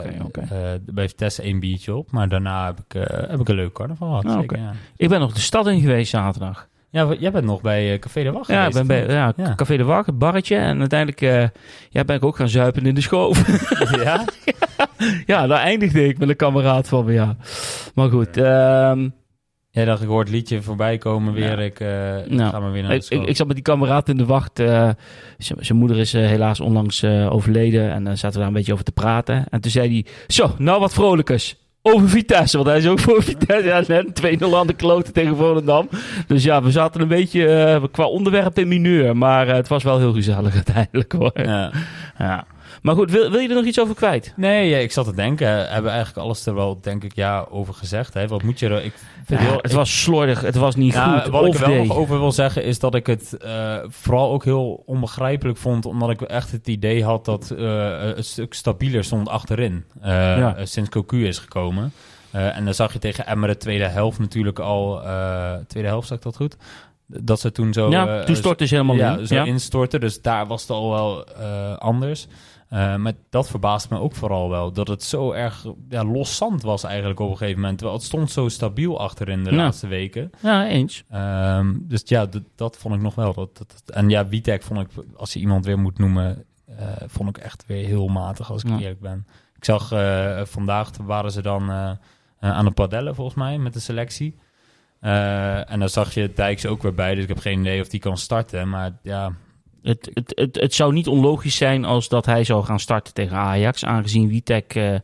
eh, 0.51 0.79
bij 0.85 1.07
Vitesse 1.09 1.41
één 1.41 1.59
biertje 1.59 1.95
op. 1.95 2.11
Maar 2.11 2.29
daarna 2.29 2.65
heb 2.65 2.79
ik, 2.87 2.93
eh, 2.93 3.29
heb 3.29 3.39
ik 3.39 3.49
een 3.49 3.55
leuk 3.55 3.73
carnaval 3.73 4.07
gehad. 4.09 4.25
Ah, 4.25 4.39
zeker, 4.39 4.57
ja. 4.57 4.71
Ik 4.95 5.09
ben 5.09 5.19
nog 5.19 5.33
de 5.33 5.39
stad 5.39 5.67
in 5.67 5.81
geweest 5.81 6.09
zaterdag. 6.09 6.67
Ja, 6.89 7.15
jij 7.19 7.31
bent 7.31 7.45
nog 7.45 7.61
bij 7.61 7.93
eh, 7.93 7.99
Café 7.99 8.23
de 8.23 8.31
Wacht 8.31 8.47
Ja, 8.47 8.65
ik 8.65 8.73
ben 8.73 8.87
bij 8.87 9.07
ja, 9.07 9.33
Ja. 9.35 9.55
Café 9.55 9.77
de 9.77 9.83
Wacht, 9.83 10.07
een 10.07 10.17
barretje. 10.17 10.55
En 10.55 10.79
uiteindelijk 10.79 11.21
eh, 11.21 11.61
ja, 11.89 12.03
ben 12.03 12.15
ik 12.15 12.23
ook 12.23 12.35
gaan 12.35 12.49
zuipen 12.49 12.85
in 12.85 12.95
de 12.95 13.01
schoof. 13.01 13.61
ja? 14.03 14.25
ja, 15.25 15.47
daar 15.47 15.59
eindigde 15.59 16.07
ik 16.07 16.17
met 16.17 16.29
een 16.29 16.35
kameraad 16.35 16.87
van 16.87 17.05
me, 17.05 17.13
ja. 17.13 17.35
Maar 17.95 18.09
goed, 18.09 18.37
ehm, 18.37 19.09
Jij 19.69 19.85
dacht, 19.85 20.01
ik 20.01 20.07
hoor 20.07 20.19
het 20.19 20.29
liedje 20.29 20.61
voorbij 20.61 20.97
komen 20.97 21.33
weer. 21.33 21.59
Ja. 21.59 21.65
Ik 21.65 21.79
eh, 21.79 21.87
Nou, 22.35 22.49
ga 22.49 22.59
maar 22.59 22.71
weer 22.71 22.81
naar 22.81 22.99
de 22.99 23.05
ik, 23.09 23.27
ik, 23.27 23.35
zat 23.35 23.47
met 23.47 23.55
die 23.55 23.65
kameraad 23.65 24.09
in 24.09 24.17
de 24.17 24.25
wacht. 24.25 24.57
zijn 25.37 25.77
moeder 25.77 25.97
is 25.97 26.13
helaas 26.13 26.59
onlangs 26.59 27.03
overleden. 27.03 27.91
En 27.91 28.03
dan 28.03 28.17
zaten 28.17 28.31
we 28.31 28.37
daar 28.37 28.47
een 28.47 28.53
beetje 28.53 28.73
over 28.73 28.85
te 28.85 28.91
praten. 28.91 29.45
En 29.49 29.61
toen 29.61 29.71
zei 29.71 29.89
hij, 29.89 30.05
zo, 30.27 30.55
nou 30.57 30.79
wat 30.79 30.93
vrolijkers. 30.93 31.55
Over 31.93 32.09
Vitesse, 32.09 32.57
want 32.57 32.69
hij 32.69 32.77
is 32.77 32.87
ook 32.87 32.99
voor 32.99 33.23
Vitesse. 33.23 33.67
Ja, 33.67 33.83
net 33.87 34.39
2-0 34.43 34.55
aan 34.55 34.67
de 34.67 34.73
kloten 34.73 35.13
tegen 35.13 35.35
Volendam. 35.35 35.89
Dus 36.27 36.43
ja, 36.43 36.63
we 36.63 36.71
zaten 36.71 37.01
een 37.01 37.07
beetje 37.07 37.47
eh, 37.47 37.83
qua 37.91 38.05
onderwerp 38.05 38.59
in 38.59 38.67
mineur. 38.67 39.17
Maar 39.17 39.47
eh, 39.47 39.55
het 39.55 39.67
was 39.67 39.83
wel 39.83 39.97
heel 39.97 40.13
gezellig 40.13 40.53
uiteindelijk 40.53 41.11
hoor. 41.11 41.31
Ja. 41.33 41.71
Ja. 42.17 42.45
Maar 42.81 42.95
goed, 42.95 43.11
wil, 43.11 43.31
wil 43.31 43.39
je 43.39 43.49
er 43.49 43.55
nog 43.55 43.65
iets 43.65 43.79
over 43.79 43.95
kwijt? 43.95 44.33
Nee, 44.35 44.69
ja, 44.69 44.77
ik 44.77 44.91
zat 44.91 45.05
te 45.05 45.15
denken. 45.15 45.47
We 45.47 45.61
hebben 45.63 45.91
eigenlijk 45.91 46.25
alles 46.25 46.45
er 46.45 46.55
wel, 46.55 46.79
denk 46.81 47.03
ik, 47.03 47.15
ja, 47.15 47.45
over 47.49 47.73
gezegd. 47.73 48.13
Hè? 48.13 48.27
Wat 48.27 48.43
moet 48.43 48.59
je 48.59 48.67
er... 48.69 48.83
Ik 48.83 48.93
vind 49.25 49.39
Ja, 49.41 49.45
heel, 49.47 49.57
het 49.61 49.71
was 49.71 50.01
slordig, 50.01 50.41
het 50.41 50.55
was 50.55 50.75
niet 50.75 50.97
goed. 50.97 51.27
wat 51.27 51.45
ik 51.45 51.53
er 51.53 51.69
wel 51.69 51.85
nog 51.85 51.97
over 51.97 52.19
wil 52.19 52.31
zeggen 52.31 52.63
is 52.63 52.79
dat 52.79 52.95
ik 52.95 53.07
het 53.07 53.37
eh, 53.37 53.75
vooral 53.87 54.31
ook 54.31 54.43
heel 54.43 54.83
onbegrijpelijk 54.85 55.57
vond, 55.57 55.85
omdat 55.85 56.09
ik 56.09 56.21
echt 56.21 56.51
het 56.51 56.67
idee 56.67 57.03
had 57.03 57.25
dat 57.25 57.51
eh, 57.51 57.99
het 57.99 58.25
stuk 58.25 58.53
stabieler 58.53 59.03
stond 59.03 59.29
achterin 59.29 59.83
eh, 60.01 60.37
eh, 60.41 60.55
sinds 60.63 60.89
Cocu 60.89 61.27
is 61.27 61.37
gekomen. 61.39 61.91
Eh, 62.31 62.57
en 62.57 62.65
dan 62.65 62.73
zag 62.73 62.93
je 62.93 62.99
tegen 62.99 63.25
Emmer 63.25 63.49
de 63.49 63.57
tweede 63.57 63.87
helft 63.87 64.19
natuurlijk 64.19 64.59
al, 64.59 65.03
eh, 65.03 65.53
tweede 65.67 65.89
helft 65.89 66.07
zag 66.07 66.17
ik 66.17 66.23
dat 66.23 66.35
goed, 66.35 66.57
dat 67.07 67.39
ze 67.39 67.51
toen 67.51 67.73
zo... 67.73 67.89
ja, 67.89 68.19
eh, 68.19 68.25
toen 68.25 68.35
stortte 68.35 68.65
ze 68.65 68.73
helemaal 68.75 68.95
ja, 68.95 69.17
in. 69.17 69.27
zo 69.27 69.35
Ja. 69.35 69.43
instorten. 69.43 69.99
Dus 69.99 70.21
daar 70.21 70.47
was 70.47 70.61
het 70.61 70.69
al 70.71 70.89
wel 70.89 71.25
eh, 71.25 71.77
anders. 71.77 72.27
Eh, 72.69 72.95
maar 72.95 73.13
dat 73.29 73.49
verbaast 73.49 73.89
me 73.89 73.99
ook 73.99 74.15
vooral 74.15 74.49
wel. 74.49 74.71
Dat 74.71 74.87
het 74.87 75.03
zo 75.03 75.31
erg 75.31 75.65
ja, 75.89 76.03
los 76.03 76.35
zand 76.37 76.61
was 76.61 76.83
eigenlijk 76.83 77.19
op 77.19 77.29
een 77.31 77.37
gegeven 77.37 77.59
moment. 77.61 77.77
Terwijl 77.77 77.97
het 77.99 78.07
stond 78.07 78.31
zo 78.31 78.47
stabiel 78.49 78.99
achterin 78.99 79.43
de 79.43 79.49
Ja. 79.51 79.55
laatste 79.55 79.87
weken. 79.87 80.29
ja, 80.41 80.67
eens. 80.67 81.03
Ehm, 81.09 81.73
dus 81.81 82.01
ja, 82.05 82.27
dat, 82.55 82.77
vond 82.77 82.95
ik 82.95 83.01
nog 83.01 83.15
wel. 83.15 83.33
Dat, 83.33 83.57
dat, 83.57 83.81
dat- 83.85 83.95
en 83.95 84.09
ja, 84.09 84.27
Witek 84.27 84.63
vond 84.63 84.79
ik, 84.79 84.87
als 85.15 85.33
je 85.33 85.39
iemand 85.39 85.65
weer 85.65 85.79
moet 85.79 85.97
noemen, 85.97 86.43
eh, 86.65 86.87
vond 87.07 87.29
ik 87.29 87.37
echt 87.37 87.63
weer 87.67 87.85
heel 87.85 88.07
matig, 88.07 88.51
als 88.51 88.63
ik 88.63 88.69
Ja. 88.69 88.77
eerlijk 88.79 88.99
ben. 89.01 89.27
Ik 89.55 89.65
zag 89.65 89.91
eh, 89.91 90.41
vandaag 90.45 90.89
waren 91.01 91.31
ze 91.31 91.41
dan 91.41 91.71
aan 92.39 92.65
de 92.65 92.71
padellen, 92.71 93.15
volgens 93.15 93.37
mij, 93.37 93.57
met 93.57 93.73
de 93.73 93.79
selectie. 93.79 94.35
En 94.99 95.79
dan 95.79 95.89
zag 95.89 96.13
je 96.13 96.31
Dijks 96.35 96.65
ook 96.65 96.81
weer 96.81 96.93
bij, 96.93 97.13
dus 97.13 97.23
ik 97.23 97.29
heb 97.29 97.39
geen 97.39 97.59
idee 97.59 97.81
of 97.81 97.87
die 97.87 97.99
kan 97.99 98.17
starten. 98.17 98.69
Maar 98.69 98.91
ja, 99.01 99.31
Het, 99.87 100.09
het, 100.13 100.31
het, 100.35 100.55
het 100.55 100.73
zou 100.73 100.93
niet 100.93 101.07
onlogisch 101.07 101.55
zijn 101.55 101.85
als 101.85 102.09
dat 102.09 102.25
hij 102.25 102.43
zou 102.43 102.63
gaan 102.63 102.79
starten 102.79 103.13
tegen 103.13 103.37
Ajax. 103.37 103.85
Aangezien 103.85 104.27
Witek 104.27 104.75
eh, 104.75 104.95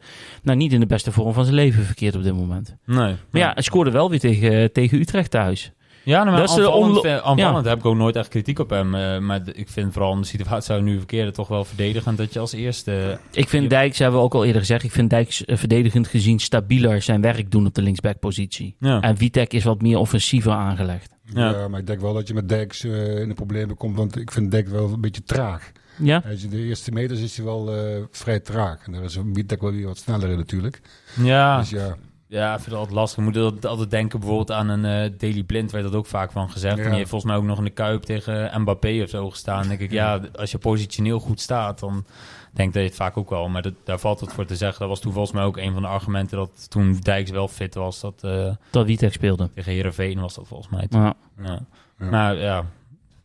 nou, 0.41 0.57
niet 0.57 0.73
in 0.73 0.79
de 0.79 0.85
beste 0.85 1.11
vorm 1.11 1.33
van 1.33 1.43
zijn 1.43 1.55
leven 1.55 1.83
verkeert 1.83 2.15
op 2.15 2.23
dit 2.23 2.33
moment. 2.33 2.75
nee. 2.85 3.15
Maar 3.29 3.41
ja, 3.41 3.51
hij 3.53 3.63
scoorde 3.63 3.91
wel 3.91 4.09
weer 4.09 4.19
tegen, 4.19 4.71
tegen 4.71 4.99
Utrecht 4.99 5.31
thuis. 5.31 5.71
Ja, 6.03 6.17
nou, 6.23 6.29
maar 6.29 6.39
Dat 6.39 6.49
is 6.49 6.55
de 6.55 6.61
aanvallend, 6.71 7.03
eh, 7.03 7.17
aanvallend 7.17 7.65
heb 7.65 7.77
ik 7.79 7.85
ook 7.85 7.95
nooit 7.95 8.15
echt 8.15 8.27
kritiek 8.27 8.59
op 8.59 8.69
hem. 8.69 8.95
eh, 8.95 9.17
maar 9.19 9.41
ik 9.53 9.69
vind 9.69 9.93
vooral 9.93 10.13
in 10.13 10.21
de 10.21 10.27
situatie 10.27 10.63
zou 10.63 10.81
nu 10.81 10.97
verkeerde 10.97 11.31
toch 11.31 11.47
wel 11.47 11.65
verdedigend 11.65 12.17
dat 12.17 12.33
je 12.33 12.39
als 12.39 12.53
eerste... 12.53 13.19
Ik 13.31 13.49
vind. 13.49 13.69
Dijks, 13.69 13.97
hebben 13.99 14.19
we 14.19 14.25
ook 14.25 14.33
al 14.33 14.45
eerder 14.45 14.61
gezegd, 14.61 14.83
ik 14.83 14.91
vind 14.91 15.09
Dijks 15.09 15.45
eh, 15.45 15.57
verdedigend 15.57 16.07
gezien 16.07 16.39
stabieler 16.39 17.01
zijn 17.01 17.21
werk 17.21 17.51
doen 17.51 17.65
op 17.65 17.73
de 17.73 17.81
linksbackpositie. 17.81 18.75
Ja, 18.79 19.01
En 19.01 19.15
Witek 19.15 19.53
is 19.53 19.63
wat 19.63 19.81
meer 19.81 19.97
offensiever 19.97 20.51
aangelegd. 20.51 21.11
Ja. 21.33 21.49
Ja. 21.51 21.67
maar 21.67 21.79
ik 21.79 21.87
denk 21.87 21.99
wel 22.01 22.13
dat 22.13 22.27
je 22.27 22.33
met 22.33 22.49
Dijks 22.49 22.83
eh, 22.83 23.19
in 23.19 23.27
de 23.27 23.33
problemen 23.33 23.75
komt, 23.75 23.95
want 23.97 24.17
ik 24.19 24.31
vind 24.31 24.51
Dijk 24.51 24.67
wel 24.67 24.89
een 24.93 25.01
beetje 25.01 25.23
traag. 25.23 25.71
Ja? 25.97 26.23
Is- 26.25 26.49
De 26.49 26.57
eerste 26.63 26.91
meters 26.91 27.19
is 27.19 27.35
hij 27.35 27.45
wel 27.45 27.75
eh, 27.75 28.01
vrij 28.11 28.39
traag. 28.39 28.85
En 28.85 28.91
daar 28.91 29.03
is 29.03 29.17
Witek 29.33 29.61
wel 29.61 29.71
weer 29.71 29.85
wat 29.85 29.97
sneller 29.97 30.29
in 30.29 30.37
natuurlijk. 30.37 30.81
ja. 31.21 31.57
Dus 31.59 31.69
ja, 31.69 31.95
Ja, 32.33 32.49
ik 32.53 32.59
vind 32.59 32.65
het 32.69 32.75
altijd 32.75 32.95
lastig. 32.95 33.17
Je 33.17 33.23
moet 33.29 33.37
altijd- 33.37 33.65
altijd 33.65 33.89
denken 33.91 34.19
bijvoorbeeld 34.19 34.51
aan 34.51 34.69
een 34.69 34.85
eh 34.85 35.11
Daily 35.17 35.43
Blind, 35.43 35.71
werd 35.71 35.83
dat 35.83 35.95
ook 35.95 36.05
vaak 36.05 36.31
van 36.31 36.49
gezegd. 36.49 36.75
Ja. 36.77 36.81
En 36.83 36.87
die 36.89 36.97
heeft 36.97 37.09
volgens 37.09 37.31
mij 37.31 37.39
ook 37.39 37.47
nog 37.47 37.57
in 37.57 37.63
de 37.63 37.69
Kuip 37.69 38.03
tegen 38.03 38.61
Mbappé 38.61 38.99
of 39.03 39.09
zo 39.09 39.29
gestaan. 39.29 39.59
Dan 39.59 39.67
denk 39.67 39.79
ik, 39.79 39.91
ja, 39.91 40.19
als 40.35 40.51
je 40.51 40.57
positioneel 40.57 41.19
goed 41.19 41.41
staat, 41.41 41.79
dan 41.79 42.05
denk 42.51 42.73
dat 42.73 42.81
je 42.81 42.87
het 42.87 42.97
vaak 42.97 43.17
ook 43.17 43.29
wel. 43.29 43.49
Maar 43.49 43.61
dat, 43.61 43.73
daar 43.83 43.99
valt 43.99 44.19
het 44.19 44.33
voor 44.33 44.45
te 44.45 44.55
zeggen. 44.55 44.79
Dat 44.79 44.89
was 44.89 44.99
toen 44.99 45.11
volgens 45.13 45.33
mij 45.33 45.43
ook 45.43 45.57
een 45.57 45.73
van 45.73 45.81
de 45.81 45.87
argumenten 45.87 46.37
dat 46.37 46.69
toen 46.69 46.97
Dijks 46.99 47.31
wel 47.31 47.47
fit 47.47 47.75
was, 47.75 47.99
dat 47.99 48.23
eh, 48.23 48.51
Dat 48.69 48.85
Witek 48.85 49.13
speelde. 49.13 49.49
tegen 49.55 49.71
Heerenveen 49.71 50.19
was 50.19 50.33
dat 50.33 50.47
volgens 50.47 50.69
mij. 50.69 50.87
toen. 50.87 51.01
Ja, 51.01 51.13
Ja. 51.43 51.59
Ja. 51.99 52.09
Maar 52.09 52.35
ja, 52.35 52.65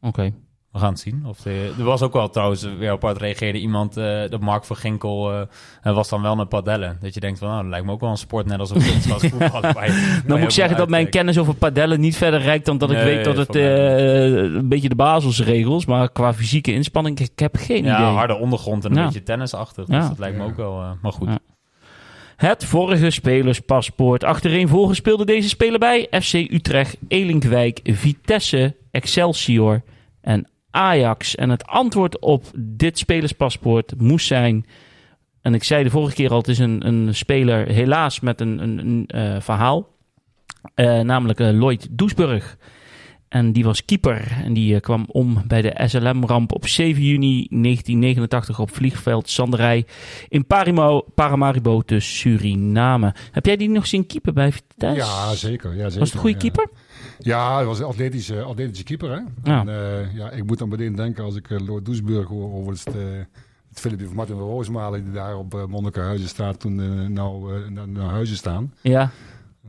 oké. 0.00 0.32
We 0.72 0.78
gaan 0.78 0.90
het 0.92 1.00
zien. 1.00 1.22
Of 1.26 1.38
de, 1.40 1.72
er 1.78 1.84
was 1.84 2.02
ook 2.02 2.12
wel 2.12 2.30
trouwens, 2.30 2.62
weer 2.78 2.90
apart 2.90 3.16
reageerde 3.18 3.58
iemand, 3.58 3.96
eh 3.96 4.20
dat 4.30 4.40
Mark 4.40 4.64
van 4.64 4.76
Ginkel 4.76 5.46
hij 5.80 5.92
was 5.92 6.08
dan 6.08 6.22
wel 6.22 6.36
naar 6.36 6.46
padellen. 6.46 6.98
Dat 7.00 7.14
je 7.14 7.20
denkt 7.20 7.38
van, 7.38 7.48
nou, 7.48 7.60
dat 7.62 7.70
lijkt 7.70 7.86
me 7.86 7.92
ook 7.92 8.00
wel 8.00 8.10
een 8.10 8.16
sport, 8.16 8.46
net 8.46 8.58
als 8.58 8.70
een 8.70 8.82
kunstgras 8.82 9.22
voetbal. 9.32 9.60
Dan 10.26 10.38
moet 10.38 10.42
ik 10.42 10.50
zeggen 10.50 10.76
dat 10.76 10.88
mijn 10.88 11.08
kennis 11.10 11.38
over 11.38 11.54
padellen 11.54 12.00
niet 12.00 12.16
verder 12.16 12.40
reikt 12.40 12.66
dan 12.66 12.78
dat 12.78 12.90
ik 12.90 12.96
weet 12.98 13.24
dat 13.24 13.36
het 13.36 13.56
eh, 13.56 14.34
een 14.36 14.68
beetje 14.68 14.88
de 14.88 14.94
basisregels, 14.94 15.86
maar 15.86 16.10
qua 16.12 16.34
fysieke 16.34 16.72
inspanning, 16.72 17.18
ik 17.20 17.38
heb 17.38 17.56
geen 17.56 17.84
Ja, 17.84 17.94
idee. 17.98 18.06
harde 18.12 18.34
ondergrond 18.36 18.84
en 18.84 18.90
een 18.90 18.96
Ja. 18.98 19.04
beetje 19.04 19.22
tennisachtig. 19.22 19.84
Dus 19.84 19.96
Ja. 19.96 20.08
dat 20.08 20.18
lijkt 20.18 20.36
me 20.36 20.44
ook 20.44 20.56
wel... 20.56 20.82
maar 21.02 21.12
goed. 21.12 21.28
Het 22.36 22.64
vorige 22.64 23.10
spelerspaspoort. 23.10 24.24
Achtereenvolgens 24.24 24.98
speelde 24.98 25.24
deze 25.24 25.48
speler 25.48 25.78
bij 25.78 26.06
FC 26.22 26.32
Utrecht, 26.34 26.96
Elinkwijk, 27.08 27.80
Vitesse, 27.84 28.76
Excelsior 28.90 29.82
en 30.20 30.48
Ajax. 30.78 31.34
En 31.34 31.50
het 31.50 31.66
antwoord 31.66 32.18
op 32.18 32.44
dit 32.56 32.98
spelerspaspoort 32.98 34.00
moest 34.00 34.26
zijn... 34.26 34.66
En 35.40 35.54
ik 35.54 35.64
zei 35.64 35.82
de 35.82 35.90
vorige 35.90 36.14
keer 36.14 36.30
al, 36.30 36.38
het 36.38 36.48
is 36.48 36.58
een, 36.58 36.86
een 36.86 37.14
speler 37.14 37.68
helaas 37.68 38.20
met 38.20 38.40
een, 38.40 38.62
een, 38.62 38.78
een 38.78 39.06
eh, 39.06 39.40
verhaal. 39.40 39.88
Eh, 40.74 41.00
namelijk 41.00 41.40
eh, 41.40 41.48
Lloyd 41.50 41.88
Doesburg. 41.90 42.56
En 43.28 43.52
die 43.52 43.64
was 43.64 43.84
keeper. 43.84 44.32
En 44.44 44.52
die 44.52 44.80
kwam 44.80 45.04
om 45.08 45.42
bij 45.46 45.62
de 45.62 45.80
SLM-ramp 45.86 46.54
op 46.54 46.66
7 46.66 47.02
juni 47.02 47.46
1989 47.50 48.60
op 48.60 48.74
vliegveld 48.74 49.28
Sanderij 49.28 49.86
in 50.28 50.46
Parimo, 50.46 51.00
Paramaribo 51.14 51.80
te 51.80 52.00
Suriname. 52.00 53.14
Heb 53.32 53.46
jij 53.46 53.56
die 53.56 53.68
nog 53.68 53.86
zien 53.86 54.06
keeper 54.06 54.32
bij 54.32 54.52
Vitesse? 54.52 54.96
ja 54.96 55.34
zeker. 55.34 55.70
Ja, 55.74 55.88
zeker 55.88 55.98
Was 55.98 56.08
het 56.08 56.12
een 56.12 56.20
goede 56.20 56.34
ja. 56.34 56.38
keeper? 56.38 56.70
Ja, 57.18 57.54
hij 57.56 57.64
was 57.64 57.78
een 57.78 57.84
atletische, 57.84 58.42
atletische 58.42 58.84
keeper. 58.84 59.10
Hè? 59.10 59.20
Ja. 59.50 59.60
En, 59.60 59.68
eh, 59.68 60.14
ja, 60.14 60.30
ik 60.30 60.44
moet 60.44 60.58
dan 60.58 60.68
meteen 60.68 60.94
denken 60.94 61.24
als 61.24 61.36
ik 61.36 61.50
uh, 61.50 61.66
Lord 61.66 61.84
Doesburg 61.84 62.28
hoor 62.28 62.52
over 62.52 62.72
het, 62.72 62.86
eh, 62.86 62.94
het 63.68 63.80
filmpje 63.80 64.06
van 64.06 64.16
Martin 64.16 64.36
van 64.36 64.46
Roosmalen 64.46 65.04
die 65.04 65.12
daar 65.12 65.36
op 65.36 65.54
uh, 65.54 65.64
Monnikenhuizen 65.64 66.28
staat 66.28 66.60
toen 66.60 66.78
uh, 66.78 67.06
nou 67.06 67.54
uh, 67.54 67.68
naar, 67.68 67.88
naar 67.88 68.10
huizen 68.10 68.36
staan. 68.36 68.72
Ja. 68.80 69.10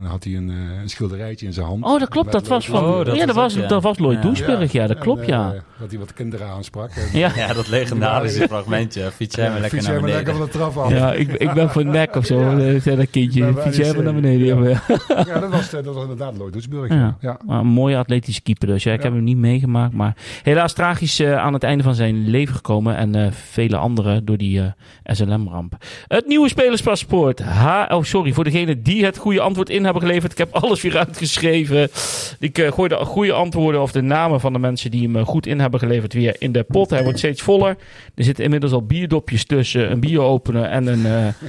Dan 0.00 0.08
had 0.10 0.24
hij 0.24 0.36
een, 0.36 0.48
uh, 0.48 0.80
een 0.82 0.88
schilderijtje 0.88 1.46
in 1.46 1.52
zijn 1.52 1.66
hand. 1.66 1.84
Oh, 1.84 1.98
dat 2.00 2.08
klopt. 2.08 2.32
Dat 2.32 2.46
was 2.48 2.66
van. 2.66 2.84
Oh, 2.84 3.04
dat 3.04 3.16
ja, 3.16 3.26
dat 3.26 3.34
was 3.34 3.54
ja. 3.54 3.66
dat 3.66 3.82
was 3.82 3.98
Lloyd 3.98 4.16
Ja. 4.16 4.22
Doesburg. 4.22 4.72
Ja, 4.72 4.86
dat 4.86 4.96
En, 4.96 5.02
klopt, 5.02 5.20
eh, 5.20 5.26
ja. 5.28 5.54
dat 5.78 5.90
hij 5.90 5.98
wat 5.98 6.12
kinderen 6.12 6.46
aansprak. 6.48 6.90
En, 6.90 7.18
Ja. 7.18 7.30
Ja, 7.36 7.52
dat 7.52 7.68
legendarische 7.68 8.46
fragmentje. 8.48 9.10
Fiets 9.10 9.36
jij 9.36 9.50
maar 9.50 9.60
lekker 9.60 9.78
fiets 9.78 9.90
naar 9.90 10.00
jij 10.00 10.02
maar 10.02 10.10
beneden. 10.24 10.34
lekker 10.38 10.52
van 10.60 10.68
de 10.68 10.72
trap 10.72 10.84
af. 10.84 10.90
Ja, 10.98 11.12
ik, 11.12 11.32
ik 11.32 11.52
ben 11.52 11.70
voor 11.70 11.84
nek 11.84 12.16
of 12.16 12.26
zo. 12.26 12.40
Ja. 12.40 12.58
eh, 12.58 12.80
zei 12.80 12.96
dat 12.96 13.10
kindje. 13.10 13.54
Fiets 13.54 13.76
jij 13.76 13.88
even 13.88 14.04
naar 14.04 14.14
beneden. 14.14 14.46
Ja. 14.46 14.68
Ja. 14.68 14.80
maar- 14.88 15.26
Ja, 15.26 15.38
dat 15.40 15.50
was, 15.50 15.72
eh, 15.72 15.84
dat 15.84 15.94
was 15.94 16.02
inderdaad 16.02 16.36
Lloyd 16.36 16.52
Doesburg. 16.52 16.88
Ja. 16.88 16.96
Ja. 16.96 17.16
Ja. 17.20 17.38
Maar 17.46 17.60
een 17.60 17.66
mooie 17.66 17.96
atletische 17.96 18.42
keeper 18.42 18.66
dus. 18.66 18.82
Ja, 18.82 18.92
ik 18.92 18.98
Ja. 18.98 19.04
heb 19.04 19.14
hem 19.14 19.24
niet 19.24 19.36
meegemaakt. 19.36 19.92
Maar 19.94 20.16
helaas 20.42 20.72
tragisch 20.72 21.20
eh, 21.20 21.36
aan 21.36 21.52
het 21.52 21.62
einde 21.62 21.82
van 21.84 21.94
zijn 21.94 22.28
leven 22.28 22.54
gekomen. 22.54 22.96
En 22.96 23.14
eh, 23.14 23.32
vele 23.32 23.76
anderen 23.76 24.24
door 24.24 24.36
die 24.36 24.60
eh, 24.60 24.66
SLM-ramp. 25.04 25.76
Het 26.08 26.26
nieuwe 26.26 26.48
spelerspaspoort. 26.48 27.38
H 27.42 27.84
oh, 27.88 28.02
sorry. 28.02 28.32
Voor 28.32 28.44
degene 28.44 28.82
die 28.82 29.04
het 29.04 29.16
goede 29.16 29.40
antwoord 29.40 29.70
in 29.70 29.88
hebben 29.90 30.08
geleverd. 30.08 30.32
Ik 30.32 30.38
heb 30.38 30.54
alles 30.64 30.82
weer 30.82 30.98
uitgeschreven. 30.98 31.90
Ik 32.38 32.58
eh, 32.58 32.72
gooi 32.72 32.88
de 32.88 32.96
goede 32.96 33.32
antwoorden 33.32 33.82
of 33.82 33.92
de 33.92 34.00
namen 34.00 34.40
van 34.40 34.52
de 34.52 34.58
mensen 34.58 34.90
die 34.90 35.02
hem 35.02 35.16
eh, 35.16 35.26
goed 35.26 35.46
in 35.46 35.60
hebben 35.60 35.80
geleverd 35.80 36.12
weer 36.12 36.36
in 36.38 36.52
de 36.52 36.62
pot. 36.62 36.90
Hij 36.90 37.02
wordt 37.02 37.18
steeds 37.18 37.42
voller. 37.42 37.76
Er 38.14 38.24
zitten 38.24 38.44
inmiddels 38.44 38.72
al 38.72 38.86
bierdopjes 38.86 39.44
tussen. 39.44 39.90
Een 39.90 40.00
bieropener 40.00 40.64
en 40.64 40.86
een, 40.86 41.06
eh, 41.06 41.48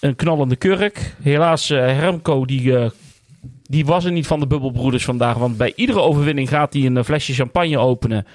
een 0.00 0.16
knallende 0.16 0.56
kurk. 0.56 1.14
Helaas, 1.22 1.68
Remco 1.68 2.44
die... 2.44 2.90
die 3.62 3.84
was 3.84 4.04
er 4.04 4.12
niet 4.12 4.26
van 4.26 4.40
de 4.40 4.46
bubbelbroeders 4.46 5.04
vandaag. 5.04 5.36
Want 5.36 5.56
bij 5.56 5.72
iedere 5.76 6.00
overwinning 6.00 6.48
gaat 6.48 6.72
hij 6.72 6.86
een 6.86 7.04
flesje 7.04 7.32
champagne 7.32 7.78
openen. 7.78 8.26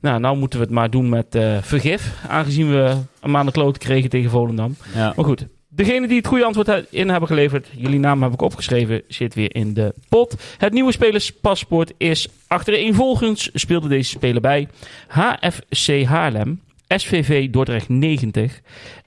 Nou, 0.00 0.20
nou 0.20 0.36
moeten 0.36 0.58
we 0.58 0.64
het 0.64 0.74
maar 0.74 0.90
doen 0.90 1.08
met 1.08 1.38
vergif. 1.60 2.14
Aangezien 2.28 2.70
we 2.70 2.96
een 3.20 3.30
maand 3.30 3.46
de 3.46 3.52
kloot 3.52 3.78
kregen 3.78 4.10
tegen 4.10 4.30
Volendam. 4.30 4.76
Ja. 4.94 5.12
Maar 5.16 5.24
goed, 5.24 5.46
degene 5.70 6.06
die 6.06 6.16
het 6.16 6.26
goede 6.26 6.44
antwoord 6.44 6.86
in 6.90 7.08
hebben 7.08 7.28
geleverd, 7.28 7.68
jullie 7.76 7.98
naam 7.98 8.22
heb 8.22 8.32
ik 8.32 8.42
opgeschreven, 8.42 9.02
zit 9.08 9.34
weer 9.34 9.54
in 9.54 9.74
de 9.74 9.94
pot. 10.08 10.34
Het 10.58 10.72
nieuwe 10.72 10.92
spelerspaspoort 10.92 11.92
is 11.96 12.28
achtereenvolgens 12.46 13.50
speelde 13.54 13.88
deze 13.88 14.10
speler 14.10 14.40
bij 14.40 14.68
HFC 15.08 16.04
Haarlem, 16.04 16.60
SVV 16.86 17.50
Dordrecht 17.50 17.88
90, 17.88 18.60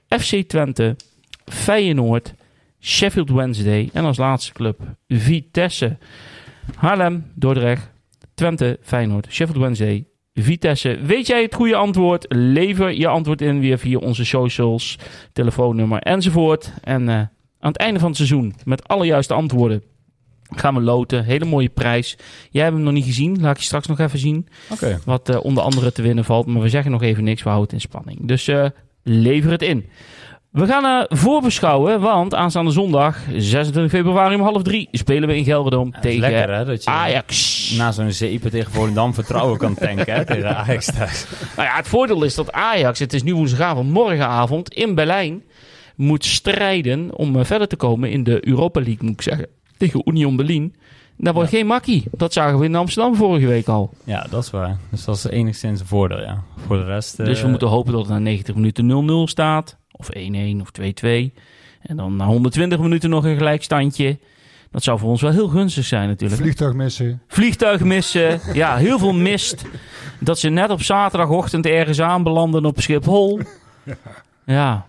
FC 0.08 0.36
Twente, 0.48 0.96
Feyenoord, 1.44 2.34
Sheffield 2.80 3.30
Wednesday 3.30 3.90
en 3.92 4.04
als 4.04 4.16
laatste 4.16 4.52
club 4.52 4.80
Vitesse. 5.08 5.96
Haarlem, 6.74 7.30
Dordrecht, 7.34 7.90
Twente, 8.34 8.78
Feyenoord, 8.82 9.26
Sheffield 9.30 9.60
Wednesday, 9.60 10.04
Vitesse. 10.34 10.98
Weet 11.02 11.26
jij 11.26 11.42
het 11.42 11.54
goede 11.54 11.74
antwoord? 11.74 12.26
Lever 12.28 12.92
je 12.92 13.08
antwoord 13.08 13.40
in 13.40 13.60
weer 13.60 13.78
via 13.78 13.98
onze 13.98 14.24
socials, 14.24 14.98
telefoonnummer 15.32 15.98
enzovoort. 15.98 16.72
En 16.82 17.08
eh, 17.08 17.14
aan 17.14 17.28
het 17.72 17.76
einde 17.76 17.98
van 17.98 18.08
het 18.08 18.16
seizoen, 18.16 18.54
met 18.64 18.88
alle 18.88 19.06
juiste 19.06 19.34
antwoorden, 19.34 19.82
gaan 20.50 20.74
we 20.74 20.80
loten. 20.80 21.24
Hele 21.24 21.44
mooie 21.44 21.68
prijs. 21.68 22.16
Jij 22.50 22.62
hebt 22.62 22.74
hem 22.74 22.84
nog 22.84 22.92
niet 22.92 23.04
gezien. 23.04 23.40
Laat 23.40 23.50
ik 23.54 23.58
je 23.58 23.64
straks 23.64 23.86
nog 23.86 23.98
even 23.98 24.18
zien. 24.18 24.48
Wat 25.04 25.28
eh, 25.28 25.44
onder 25.44 25.62
andere 25.62 25.92
te 25.92 26.02
winnen 26.02 26.24
valt. 26.24 26.46
Maar 26.46 26.62
we 26.62 26.68
zeggen 26.68 26.90
nog 26.90 27.02
even 27.02 27.24
niks. 27.24 27.42
We 27.42 27.48
houden 27.48 27.74
het 27.74 27.82
in 27.84 27.88
spanning. 27.90 28.18
Dus 28.28 28.48
eh, 28.48 28.66
lever 29.02 29.50
het 29.50 29.62
in. 29.62 29.86
We 30.54 30.66
gaan 30.66 30.84
eh, 31.08 31.16
voorbeschouwen. 31.18 32.00
Want 32.00 32.34
aanstaande 32.34 32.70
zondag, 32.70 33.18
26 33.36 33.90
februari 33.92 34.34
om 34.34 34.40
half 34.40 34.62
drie, 34.62 34.88
spelen 34.92 35.28
we 35.28 35.36
in 35.36 35.44
Ja, 35.44 35.58
is 35.64 36.00
tegen 36.00 36.20
lekker 36.20 36.54
hè, 36.54 36.64
dat 36.64 36.84
je 36.84 36.90
Ajax. 36.90 37.70
na 37.76 37.92
zo'n 37.92 38.10
zeepen 38.12 38.50
tegen 38.50 38.72
Volendam 38.72 39.14
vertrouwen 39.14 39.58
kan 39.58 39.74
tanken 39.74 40.14
hè, 40.14 40.24
tegen 40.34 40.56
Ajax 40.56 40.86
thuis. 40.86 41.26
Nou 41.56 41.68
ja, 41.68 41.76
het 41.76 41.88
voordeel 41.88 42.22
is 42.22 42.34
dat 42.34 42.52
Ajax, 42.52 42.98
het 42.98 43.12
is 43.12 43.22
nu 43.22 43.34
woensdagavond, 43.34 43.90
morgenavond 43.90 44.68
in 44.74 44.94
Berlijn, 44.94 45.42
moet 45.96 46.24
strijden 46.24 47.16
om 47.16 47.36
eh, 47.38 47.44
verder 47.44 47.68
te 47.68 47.76
komen 47.76 48.10
in 48.10 48.24
de 48.24 48.48
Europa 48.48 48.80
League, 48.80 49.02
moet 49.02 49.12
ik 49.12 49.22
zeggen. 49.22 49.46
Tegen 49.76 50.02
Union 50.04 50.36
Berlin. 50.36 50.74
Dat 51.16 51.34
wordt 51.34 51.50
geen 51.50 51.66
makkie. 51.66 52.04
Dat 52.10 52.32
zagen 52.32 52.58
we 52.58 52.64
in 52.64 52.74
Amsterdam 52.74 53.14
vorige 53.16 53.46
week 53.46 53.68
al. 53.68 53.90
Ja, 54.04 54.26
dat 54.30 54.42
is 54.44 54.50
waar. 54.50 54.76
Dus 54.90 55.04
dat 55.04 55.16
is 55.16 55.24
enigszins 55.24 55.80
een 55.80 55.86
voordeel, 55.86 56.20
ja. 56.20 56.42
Voor 56.66 56.76
de 56.76 56.84
rest... 56.84 57.20
eh, 57.20 57.26
Dus 57.26 57.42
we 57.42 57.48
moeten 57.48 57.68
hopen 57.68 57.92
dat 57.92 58.00
het 58.00 58.10
na 58.10 58.18
90 58.18 58.54
minuten 58.54 59.26
0-0 59.28 59.30
staat. 59.30 59.76
Of 59.96 60.08
1-1 60.16 60.20
of 60.60 60.70
2-2. 60.80 61.34
En 61.80 61.96
dan 61.96 62.16
na 62.16 62.26
120 62.26 62.78
minuten 62.78 63.10
nog 63.10 63.24
een 63.24 63.36
gelijkstandje. 63.36 64.18
Dat 64.70 64.82
zou 64.82 64.98
voor 64.98 65.08
ons 65.08 65.20
wel 65.20 65.30
heel 65.30 65.48
gunstig 65.48 65.84
zijn 65.84 66.08
natuurlijk. 66.08 66.40
Vliegtuig 66.40 66.74
missen. 66.74 67.22
Vliegtuig 67.28 67.80
missen. 67.80 68.40
Ja, 68.52 68.76
heel 68.76 68.98
veel 68.98 69.12
mist. 69.12 69.64
Dat 70.20 70.38
ze 70.38 70.48
net 70.48 70.70
op 70.70 70.82
zaterdagochtend 70.82 71.66
ergens 71.66 72.00
aanbelanden 72.00 72.64
op 72.64 72.80
Schiphol. 72.80 73.40
Ja. 74.44 74.86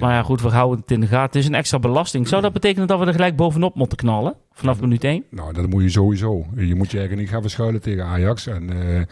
Maar 0.00 0.12
ja, 0.12 0.22
goed, 0.22 0.42
we 0.42 0.48
houden 0.48 0.80
het 0.80 0.90
in 0.90 1.00
de 1.00 1.06
gaten. 1.06 1.26
Het 1.26 1.34
is 1.34 1.46
een 1.46 1.54
extra 1.54 1.78
belasting. 1.78 2.28
Zou 2.28 2.42
dat 2.42 2.52
betekenen 2.52 2.86
dat 2.86 2.98
we 2.98 3.06
er 3.06 3.12
gelijk 3.12 3.36
bovenop 3.36 3.74
moeten 3.74 3.98
knallen? 3.98 4.34
Vanaf 4.52 4.80
minuut 4.80 5.04
1? 5.04 5.24
Nou, 5.30 5.52
dat 5.52 5.66
moet 5.66 5.82
je 5.82 5.88
sowieso. 5.88 6.46
Je 6.56 6.74
moet 6.74 6.90
je 6.90 6.98
eigenlijk 6.98 7.20
niet 7.20 7.28
gaan 7.28 7.40
verschuilen 7.42 7.80
tegen 7.80 8.04
Ajax. 8.04 8.46
En 8.46 8.70
eh, 8.70 9.02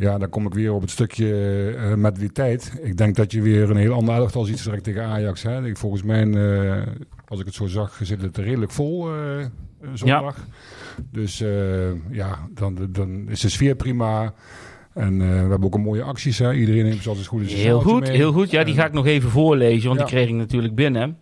ja, 0.00 0.18
dan 0.18 0.28
kom 0.28 0.46
ik 0.46 0.54
weer 0.54 0.72
op 0.72 0.80
het 0.80 0.90
stukje 0.90 1.34
eh 1.78 1.94
mentaliteit. 1.94 2.72
Ik 2.82 2.96
denk 2.96 3.16
dat 3.16 3.32
je 3.32 3.42
weer 3.42 3.70
een 3.70 3.76
heel 3.76 3.92
ander 3.94 4.14
elftal 4.14 4.44
ziet 4.44 4.64
direct 4.64 4.84
tegen 4.84 5.04
Ajax. 5.04 5.42
Hè. 5.42 5.66
Ik, 5.66 5.76
volgens 5.76 6.02
mij, 6.02 6.30
eh, 6.30 6.82
als 7.28 7.40
ik 7.40 7.46
het 7.46 7.54
zo 7.54 7.66
zag, 7.66 8.00
zit 8.02 8.22
het 8.22 8.36
redelijk 8.36 8.72
vol 8.72 9.08
eh, 9.14 9.44
zondag. 9.94 10.36
Dus 11.10 11.40
eh, 11.40 11.50
ja, 12.10 12.48
dan, 12.54 12.88
dan 12.90 13.28
is 13.28 13.40
de 13.40 13.48
sfeer 13.48 13.74
prima. 13.74 14.34
En 14.94 15.12
eh, 15.20 15.28
we 15.28 15.34
hebben 15.34 15.64
ook 15.64 15.74
een 15.74 15.80
mooie 15.80 16.02
acties. 16.02 16.38
Hè. 16.38 16.52
Iedereen 16.52 16.84
neemt 16.84 17.02
zoals 17.02 17.18
het 17.18 17.26
goed 17.26 17.42
is. 17.42 17.52
Heel 17.54 17.80
goed, 17.80 18.00
mee. 18.00 18.16
heel 18.16 18.32
goed. 18.32 18.50
Ja, 18.50 18.64
die 18.64 18.74
ga 18.74 18.86
ik 18.86 18.92
nog 18.92 19.06
even 19.06 19.30
voorlezen, 19.30 19.86
want 19.88 20.00
Ja. 20.00 20.04
die 20.06 20.14
kreeg 20.14 20.28
ik 20.28 20.34
natuurlijk 20.34 20.74
binnen. 20.74 21.16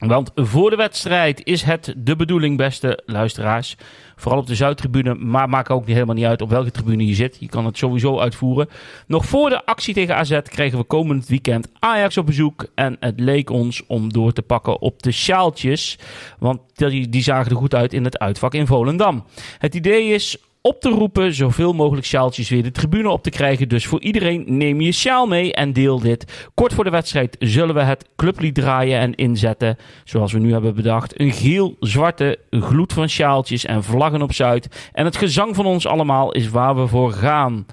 Want 0.00 0.30
voor 0.34 0.70
de 0.70 0.76
wedstrijd 0.76 1.44
is 1.44 1.62
het 1.62 1.94
de 1.96 2.16
bedoeling, 2.16 2.56
beste 2.56 3.02
luisteraars. 3.06 3.76
Vooral 4.16 4.40
op 4.40 4.46
de 4.46 4.54
Zuidtribune, 4.54 5.14
maar 5.14 5.48
maakt 5.48 5.70
ook 5.70 5.86
niet 5.86 5.94
helemaal 5.94 6.14
niet 6.14 6.24
uit 6.24 6.42
op 6.42 6.50
welke 6.50 6.70
tribune 6.70 7.06
je 7.06 7.14
zit. 7.14 7.36
Je 7.40 7.48
kan 7.48 7.66
het 7.66 7.78
sowieso 7.78 8.18
uitvoeren. 8.18 8.68
Nog 9.06 9.26
voor 9.26 9.48
de 9.48 9.64
actie 9.64 9.94
tegen 9.94 10.16
AZ 10.16 10.40
kregen 10.42 10.78
we 10.78 10.84
komend 10.84 11.26
weekend 11.26 11.68
Ajax 11.78 12.16
op 12.16 12.26
bezoek. 12.26 12.66
En 12.74 12.96
het 13.00 13.20
leek 13.20 13.50
ons 13.50 13.86
om 13.86 14.12
door 14.12 14.32
te 14.32 14.42
pakken 14.42 14.80
op 14.80 15.02
de 15.02 15.12
sjaaltjes. 15.12 15.98
Want 16.38 16.60
die, 16.74 17.08
die 17.08 17.22
zagen 17.22 17.50
er 17.50 17.56
goed 17.56 17.74
uit 17.74 17.92
in 17.92 18.04
het 18.04 18.18
uitvak 18.18 18.54
in 18.54 18.66
Volendam. 18.66 19.24
Het 19.58 19.74
idee 19.74 20.04
is 20.04 20.36
op 20.62 20.80
te 20.80 20.88
roepen 20.88 21.34
zoveel 21.34 21.72
mogelijk 21.72 22.06
sjaaltjes 22.06 22.48
weer 22.48 22.62
de 22.62 22.70
tribune 22.70 23.08
op 23.08 23.22
te 23.22 23.30
krijgen. 23.30 23.68
Dus 23.68 23.86
voor 23.86 24.00
iedereen 24.00 24.44
neem 24.46 24.80
je 24.80 24.92
sjaal 24.92 25.26
mee 25.26 25.52
en 25.54 25.72
deel 25.72 26.00
dit. 26.00 26.48
Kort 26.54 26.74
voor 26.74 26.84
de 26.84 26.90
wedstrijd 26.90 27.36
zullen 27.38 27.74
we 27.74 27.80
het 27.82 28.08
clublied 28.16 28.54
draaien 28.54 28.98
en 28.98 29.14
inzetten. 29.14 29.76
Zoals 30.04 30.32
we 30.32 30.38
nu 30.38 30.52
hebben 30.52 30.74
bedacht. 30.74 31.20
Een 31.20 31.32
geel-zwarte 31.32 32.38
gloed 32.50 32.92
van 32.92 33.08
sjaaltjes 33.08 33.64
en 33.64 33.82
vlaggen 33.84 34.22
op 34.22 34.32
Zuid. 34.32 34.90
En 34.92 35.04
het 35.04 35.16
gezang 35.16 35.54
van 35.54 35.66
ons 35.66 35.86
allemaal 35.86 36.32
is 36.32 36.48
waar 36.48 36.76
we 36.76 36.86
voor 36.86 37.12
gaan. 37.12 37.66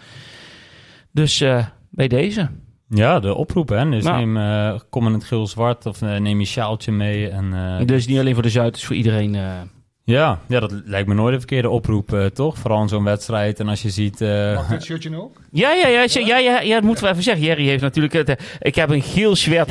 Dus 1.12 1.42
eh, 1.42 1.66
bij 1.90 2.08
deze. 2.08 2.50
Ja, 2.90 3.20
de 3.20 3.36
oproep, 3.36 3.70
hè. 3.70 3.90
Dus 3.90 4.04
Nou. 4.04 4.18
neem, 4.18 4.38
eh, 4.38 4.80
kom 4.90 5.08
in 5.08 5.14
het 5.14 5.24
geel-zwart 5.24 5.86
of 5.86 6.02
eh, 6.02 6.18
neem 6.18 6.40
je 6.40 6.46
sjaaltje 6.46 6.92
mee. 6.92 7.30
En, 7.30 7.86
Dus 7.86 8.08
niet 8.08 8.20
alleen 8.20 8.34
voor 8.34 8.44
de 8.44 8.50
Zuid, 8.50 8.66
het 8.68 8.76
is 8.76 8.86
voor 8.86 8.96
iedereen. 8.96 9.36
Ja, 10.08 10.40
ja, 10.48 10.60
dat 10.60 10.74
lijkt 10.86 11.08
me 11.08 11.14
nooit 11.14 11.34
een 11.34 11.40
verkeerde 11.40 11.70
oproep, 11.70 12.14
eh, 12.14 12.26
toch? 12.26 12.58
Vooral 12.58 12.82
in 12.82 12.88
zo'n 12.88 13.04
wedstrijd. 13.04 13.60
En 13.60 13.68
als 13.68 13.82
je 13.82 13.90
ziet... 13.90 14.22
eh, 14.22 14.56
Mag 14.56 14.68
dit 14.68 14.84
shirtje 14.84 15.10
nou 15.10 15.22
ook? 15.24 15.42
Ja, 15.52 15.72
ja, 15.74 15.88
ja, 15.88 16.06
ja, 16.10 16.20
ja, 16.26 16.38
ja, 16.38 16.60
ja, 16.62 16.74
dat 16.74 16.84
moeten 16.84 17.04
we 17.04 17.10
even 17.10 17.24
zeggen. 17.24 17.44
Jerry 17.44 17.66
heeft 17.68 17.82
natuurlijk... 17.82 18.14
Het, 18.14 18.30
eh, 18.30 18.36
ik 18.60 18.76
heb 18.76 18.90
een 18.90 19.02
geel 19.02 19.36
zwart 19.36 19.70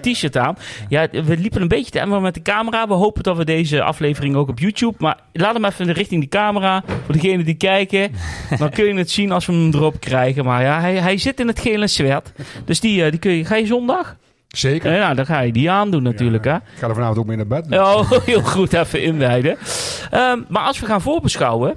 t-shirt 0.00 0.36
aan. 0.36 0.56
Ja, 0.88 1.08
we 1.10 1.36
liepen 1.36 1.62
een 1.62 1.68
beetje 1.68 1.90
te 1.90 1.98
emmer 2.00 2.20
met 2.20 2.34
de 2.34 2.42
camera. 2.42 2.88
We 2.88 2.94
hopen 2.94 3.22
dat 3.22 3.36
we 3.36 3.44
deze 3.44 3.82
aflevering 3.82 4.34
ook 4.36 4.48
op 4.48 4.58
YouTube... 4.58 4.94
Maar 4.98 5.20
laat 5.32 5.54
hem 5.54 5.64
even 5.64 5.92
richting 5.92 6.20
die 6.20 6.30
camera. 6.30 6.82
Voor 7.04 7.14
degenen 7.14 7.44
die 7.44 7.54
kijken. 7.54 8.12
Dan 8.58 8.70
kun 8.70 8.84
je 8.84 8.94
het 8.94 9.10
zien 9.10 9.32
als 9.32 9.46
we 9.46 9.52
hem 9.52 9.74
erop 9.74 10.00
krijgen. 10.00 10.44
Maar 10.44 10.62
ja, 10.62 10.80
hij, 10.80 10.94
hij 10.96 11.18
zit 11.18 11.40
in 11.40 11.46
het 11.46 11.60
gele 11.60 11.86
zwart. 11.86 12.32
Dus 12.64 12.80
die, 12.80 13.04
eh, 13.04 13.10
die 13.10 13.18
kun 13.20 13.32
je... 13.32 13.44
Ga 13.44 13.56
je 13.56 13.66
zondag? 13.66 14.16
Zeker. 14.58 14.92
Ja, 14.94 15.14
dan 15.14 15.26
ga 15.26 15.40
je 15.40 15.52
die 15.52 15.70
aandoen 15.70 16.02
natuurlijk, 16.02 16.44
hè. 16.44 16.54
Ik 16.54 16.62
ga 16.78 16.88
er 16.88 16.94
vanavond 16.94 17.18
ook 17.18 17.26
mee 17.26 17.36
naar 17.36 17.46
bed. 17.46 17.66
Oh, 17.72 18.10
heel 18.24 18.42
goed, 18.42 18.72
even 18.72 19.02
inwijden. 19.02 19.56
Ehm, 20.10 20.38
maar 20.48 20.62
als 20.62 20.80
we 20.80 20.86
gaan 20.86 21.00
voorbeschouwen 21.00 21.76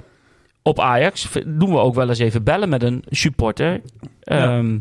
op 0.62 0.80
Ajax, 0.80 1.28
doen 1.46 1.70
we 1.70 1.78
ook 1.78 1.94
wel 1.94 2.08
eens 2.08 2.18
even 2.18 2.44
bellen 2.44 2.68
met 2.68 2.82
een 2.82 3.04
supporter. 3.10 3.80
Ehm, 4.22 4.78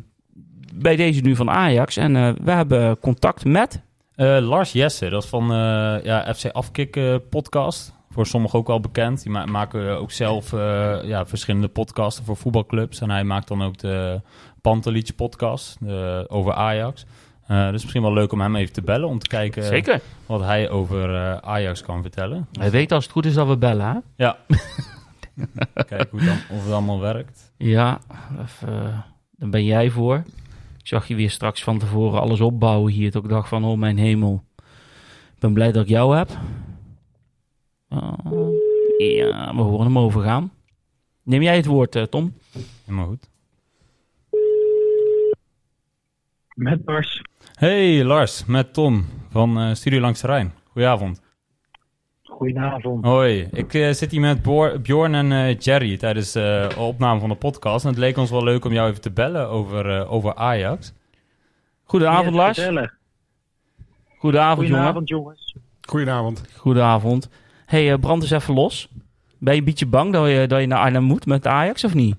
Bij 0.74 0.96
deze 0.96 1.22
nu 1.22 1.36
van 1.36 1.50
Ajax. 1.50 1.98
En 1.98 2.16
eh, 2.16 2.30
we 2.44 2.52
hebben 2.52 3.00
contact 3.00 3.46
met. 3.46 3.82
Eh, 4.16 4.38
Lars 4.40 4.72
Jesse, 4.72 5.10
dat 5.10 5.24
is 5.24 5.30
van 5.30 5.44
eh, 5.52 6.04
ja, 6.04 6.34
FC 6.34 6.46
Afkik 6.52 6.96
eh, 6.96 7.16
podcast. 7.30 7.94
Voor 8.12 8.26
sommigen 8.26 8.60
ook 8.60 8.68
wel 8.68 8.80
bekend. 8.80 9.24
Die 9.24 9.32
ma- 9.32 9.46
maken 9.46 9.98
ook 10.00 10.12
zelf 10.12 10.54
eh, 10.54 10.98
ja, 11.04 11.26
verschillende 11.26 11.68
podcasten 11.68 12.26
voor 12.26 12.36
voetbalclubs. 12.38 13.02
En 13.02 13.10
hij 13.10 13.24
maakt 13.24 13.48
dan 13.48 13.64
ook 13.64 13.78
de 13.78 14.22
Pantelic 14.62 15.10
podcast 15.16 15.78
over 16.28 16.54
Ajax. 16.54 17.06
Eh 17.52 17.72
dus 17.72 17.82
misschien 17.82 18.02
wel 18.02 18.14
leuk 18.14 18.32
om 18.32 18.42
hem 18.42 18.56
even 18.56 18.74
te 18.74 18.82
bellen 18.82 19.08
om 19.08 19.20
te 19.20 19.28
kijken 19.28 19.64
Zeker. 19.64 20.02
wat 20.26 20.42
hij 20.42 20.70
over 20.70 21.16
eh, 21.16 21.38
Ajax 21.38 21.82
kan 21.82 22.02
vertellen. 22.02 22.48
Hij 22.60 22.72
weet 22.72 22.92
als 22.92 23.04
het 23.04 23.14
goed 23.14 23.26
is 23.26 23.34
dat 23.34 23.48
we 23.48 23.58
bellen, 23.58 23.86
hè? 23.86 24.00
Ja. 24.16 24.38
Kijken 25.74 26.08
hoe 26.10 26.20
het 26.20 26.30
dan, 26.30 26.58
of 26.58 26.64
het 26.64 26.74
allemaal 26.74 27.00
werkt. 27.00 27.54
Ja, 27.58 28.00
even, 28.42 28.68
eh, 28.68 29.00
daar 29.32 29.50
ben 29.50 29.66
jij 29.66 29.90
voor. 29.90 30.16
Ik 30.78 30.88
zag 30.88 31.08
je 31.08 31.16
weer 31.16 31.30
straks 31.30 31.64
van 31.64 31.80
tevoren 31.80 32.22
alles 32.22 32.42
opbouwen 32.42 32.92
hier. 32.92 33.12
Dat 33.12 33.24
ik 33.24 33.30
dacht 33.30 33.50
van, 33.50 33.64
oh 33.64 33.78
mijn 33.78 33.98
hemel. 33.98 34.44
Ik 35.34 35.40
ben 35.40 35.54
blij 35.54 35.72
dat 35.72 35.84
ik 35.84 35.90
jou 35.90 36.18
heb. 36.18 36.30
Oh, 37.90 38.54
ja, 38.98 39.56
we 39.56 39.62
horen 39.62 39.86
hem 39.86 40.00
overgaan. 40.00 40.52
Neem 41.24 41.42
jij 41.42 41.56
het 41.56 41.66
woord, 41.66 42.12
Tom? 42.12 42.34
Helemaal 42.86 43.08
goed. 43.08 43.30
Met 46.56 46.86
Bars. 46.86 47.22
Hey 47.62 48.04
Lars, 48.04 48.46
met 48.46 48.74
Tom 48.74 49.06
van 49.30 49.60
eh, 49.60 49.74
Studio 49.74 50.00
Langs 50.00 50.22
de 50.22 50.28
Rijn. 50.28 50.54
Goedenavond. 50.72 51.22
Goedenavond. 52.24 53.06
Hoi, 53.06 53.48
ik 53.52 53.74
eh, 53.74 53.92
zit 53.92 54.12
hier 54.12 54.20
met 54.22 54.42
Boor- 54.42 54.80
Bjorn 54.82 55.16
en 55.16 55.32
eh, 55.32 55.58
Jerry 55.60 55.98
tijdens 55.98 56.36
eh, 56.36 56.70
de 56.70 56.76
opname 56.78 57.20
van 57.20 57.30
de 57.30 57.36
podcast. 57.36 57.84
En 57.86 57.90
het 57.92 58.00
leek 58.00 58.18
ons 58.18 58.30
wel 58.30 58.44
leuk 58.44 58.66
om 58.66 58.72
jou 58.74 58.90
even 58.90 59.02
te 59.02 59.12
bellen 59.12 59.48
over, 59.50 59.98
eh, 60.00 60.12
over 60.12 60.36
Ajax. 60.36 60.94
Goedenavond, 61.84 62.26
Yes, 62.28 62.36
Lars. 62.36 62.58
vertellen. 62.58 62.94
Goedenavond, 64.18 64.68
jongen. 64.68 64.74
Goedenavond, 64.84 65.10
jongens. 65.10 65.56
Goedenavond. 65.82 66.44
Goedenavond. 66.58 67.30
hey, 67.66 67.98
brand 67.98 68.22
eens 68.22 68.32
even 68.32 68.54
los. 68.54 68.88
Ben 69.40 69.54
je 69.54 69.60
een 69.60 69.66
beetje 69.66 69.86
bang 69.86 70.14
dat 70.14 70.28
je, 70.30 70.48
dat 70.48 70.60
je 70.60 70.68
naar 70.68 70.80
Arnhem 70.80 71.04
moet 71.04 71.26
met 71.26 71.48
Ajax 71.48 71.84
of 71.84 71.94
niet? 71.94 72.16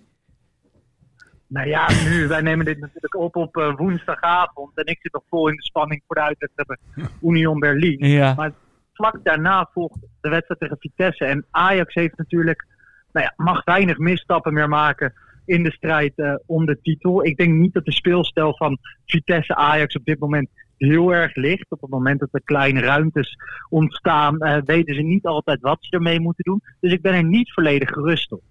Nou 1.52 1.68
ja, 1.68 1.88
nu, 2.08 2.28
wij 2.28 2.40
nemen 2.40 2.64
dit 2.64 2.80
natuurlijk 2.80 3.16
op 3.16 3.36
op 3.36 3.56
eh, 3.56 3.76
woensdagavond. 3.76 4.70
En 4.74 4.84
ik 4.84 4.98
zit 5.00 5.12
nog 5.12 5.22
vol 5.28 5.48
in 5.48 5.56
de 5.56 5.62
spanning 5.62 6.02
voor 6.06 6.16
de 6.16 6.22
uitwedstrijd 6.22 6.68
bij 6.68 7.06
Union 7.22 7.58
Berlin. 7.58 8.08
Ja. 8.08 8.34
Maar 8.34 8.52
vlak 8.92 9.18
daarna 9.22 9.68
volgt 9.72 9.98
de 10.20 10.28
wedstrijd 10.28 10.60
tegen 10.60 10.76
Vitesse. 10.80 11.24
En 11.24 11.46
Ajax 11.50 11.94
heeft 11.94 12.16
natuurlijk, 12.16 12.66
nou 13.12 13.26
ja, 13.26 13.44
mag 13.44 13.64
weinig 13.64 13.98
misstappen 13.98 14.52
meer 14.52 14.68
maken 14.68 15.12
in 15.44 15.62
de 15.62 15.72
strijd 15.72 16.12
eh, 16.16 16.34
om 16.46 16.66
de 16.66 16.78
titel. 16.82 17.24
Ik 17.24 17.36
denk 17.36 17.52
niet 17.54 17.74
dat 17.74 17.84
de 17.84 17.92
speelstijl 17.92 18.56
van 18.56 18.78
Vitesse-Ajax 19.06 19.96
op 19.96 20.04
dit 20.04 20.18
moment 20.18 20.48
heel 20.76 21.14
erg 21.14 21.34
ligt. 21.34 21.70
Op 21.70 21.80
het 21.80 21.90
moment 21.90 22.20
dat 22.20 22.28
er 22.32 22.42
kleine 22.44 22.80
ruimtes 22.80 23.36
ontstaan, 23.68 24.38
eh, 24.38 24.62
weten 24.64 24.94
ze 24.94 25.02
niet 25.02 25.26
altijd 25.26 25.60
wat 25.60 25.78
ze 25.80 25.96
ermee 25.96 26.20
moeten 26.20 26.44
doen. 26.44 26.62
Dus 26.80 26.92
ik 26.92 27.02
ben 27.02 27.14
er 27.14 27.24
niet 27.24 27.52
volledig 27.52 27.88
gerust 27.88 28.32
op. 28.32 28.42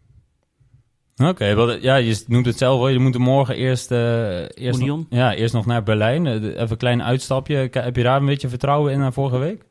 Oké, 1.16 1.56
wat 1.56 1.82
ja, 1.82 1.96
je 1.96 2.24
noemt 2.28 2.46
het 2.46 2.58
zelf 2.58 2.80
wel. 2.80 2.88
Je 2.88 3.00
moet 3.00 3.18
morgen 3.18 3.56
eerst, 3.56 3.92
eh, 3.92 4.40
eerst, 4.40 4.80
Union? 4.80 4.98
nog, 4.98 5.20
ja, 5.20 5.34
eerst 5.34 5.54
nog 5.54 5.66
naar 5.66 5.84
Berlijn. 5.84 6.26
Eh, 6.26 6.34
even 6.34 6.72
een 6.72 6.78
klein 6.78 7.04
uitstapje. 7.04 7.70
Heb 7.72 7.96
je 7.96 8.04
daar 8.04 8.20
een 8.20 8.26
beetje 8.26 8.50
vertrouwen 8.50 8.94
in 8.94 9.00
naar 9.00 9.14
vorige 9.14 9.38
week? 9.38 9.64